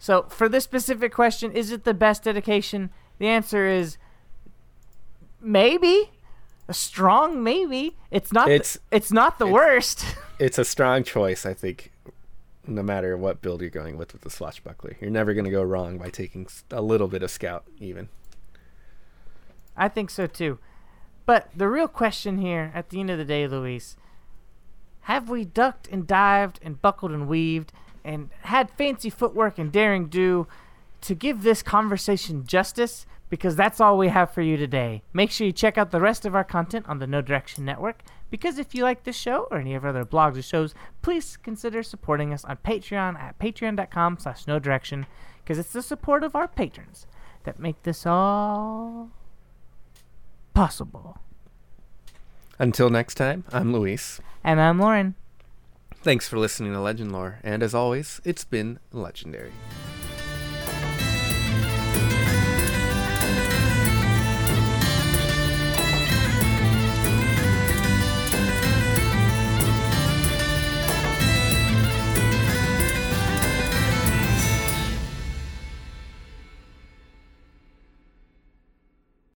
so 0.00 0.24
for 0.28 0.48
this 0.48 0.64
specific 0.64 1.12
question, 1.12 1.52
is 1.52 1.70
it 1.70 1.84
the 1.84 1.94
best 1.94 2.24
dedication? 2.24 2.90
The 3.18 3.28
answer 3.28 3.68
is 3.68 3.98
maybe. 5.40 6.10
A 6.68 6.74
strong 6.74 7.42
maybe. 7.42 7.96
It's 8.10 8.32
not. 8.32 8.48
It's- 8.48 8.74
the, 8.90 8.96
it's 8.96 9.12
not 9.12 9.38
the 9.38 9.46
it's- 9.46 9.52
worst. 9.54 10.04
It's 10.38 10.58
a 10.58 10.64
strong 10.64 11.04
choice, 11.04 11.46
I 11.46 11.54
think, 11.54 11.91
no 12.66 12.82
matter 12.82 13.16
what 13.16 13.42
build 13.42 13.60
you're 13.60 13.70
going 13.70 13.96
with 13.96 14.12
with 14.12 14.22
the 14.22 14.30
swashbuckler. 14.30 14.96
You're 15.00 15.10
never 15.10 15.34
going 15.34 15.44
to 15.44 15.50
go 15.50 15.62
wrong 15.62 15.98
by 15.98 16.10
taking 16.10 16.46
a 16.70 16.82
little 16.82 17.08
bit 17.08 17.22
of 17.22 17.30
scout, 17.30 17.64
even. 17.78 18.08
I 19.76 19.88
think 19.88 20.10
so 20.10 20.26
too. 20.26 20.58
But 21.26 21.48
the 21.56 21.68
real 21.68 21.88
question 21.88 22.38
here, 22.38 22.72
at 22.74 22.90
the 22.90 23.00
end 23.00 23.10
of 23.10 23.18
the 23.18 23.24
day, 23.24 23.46
Luis, 23.46 23.96
have 25.02 25.28
we 25.28 25.44
ducked 25.44 25.88
and 25.88 26.06
dived 26.06 26.60
and 26.62 26.80
buckled 26.80 27.12
and 27.12 27.28
weaved 27.28 27.72
and 28.04 28.30
had 28.42 28.70
fancy 28.70 29.10
footwork 29.10 29.58
and 29.58 29.72
derring-do 29.72 30.46
to 31.00 31.14
give 31.14 31.42
this 31.42 31.62
conversation 31.62 32.46
justice? 32.46 33.06
Because 33.30 33.56
that's 33.56 33.80
all 33.80 33.96
we 33.96 34.08
have 34.08 34.32
for 34.32 34.42
you 34.42 34.56
today. 34.56 35.02
Make 35.12 35.30
sure 35.30 35.46
you 35.46 35.52
check 35.52 35.78
out 35.78 35.90
the 35.90 36.00
rest 36.00 36.26
of 36.26 36.34
our 36.34 36.44
content 36.44 36.86
on 36.88 36.98
the 36.98 37.06
No 37.06 37.22
Direction 37.22 37.64
Network. 37.64 38.02
Because 38.32 38.58
if 38.58 38.74
you 38.74 38.82
like 38.82 39.04
this 39.04 39.14
show 39.14 39.46
or 39.50 39.58
any 39.58 39.74
of 39.74 39.84
our 39.84 39.90
other 39.90 40.06
blogs 40.06 40.38
or 40.38 40.42
shows, 40.42 40.74
please 41.02 41.36
consider 41.36 41.82
supporting 41.82 42.32
us 42.32 42.46
on 42.46 42.56
Patreon 42.64 43.20
at 43.20 43.38
patreon.com 43.38 44.16
slash 44.18 44.46
no 44.46 44.58
direction. 44.58 45.04
Because 45.44 45.58
it's 45.58 45.74
the 45.74 45.82
support 45.82 46.24
of 46.24 46.34
our 46.34 46.48
patrons 46.48 47.06
that 47.44 47.60
make 47.60 47.82
this 47.82 48.06
all 48.06 49.10
possible. 50.54 51.18
Until 52.58 52.88
next 52.88 53.16
time, 53.16 53.44
I'm 53.52 53.70
Luis. 53.70 54.18
And 54.42 54.62
I'm 54.62 54.78
Lauren. 54.78 55.14
Thanks 56.02 56.26
for 56.26 56.38
listening 56.38 56.72
to 56.72 56.80
Legend 56.80 57.12
Lore, 57.12 57.38
and 57.42 57.62
as 57.62 57.74
always, 57.74 58.22
it's 58.24 58.44
been 58.44 58.78
legendary. 58.92 59.52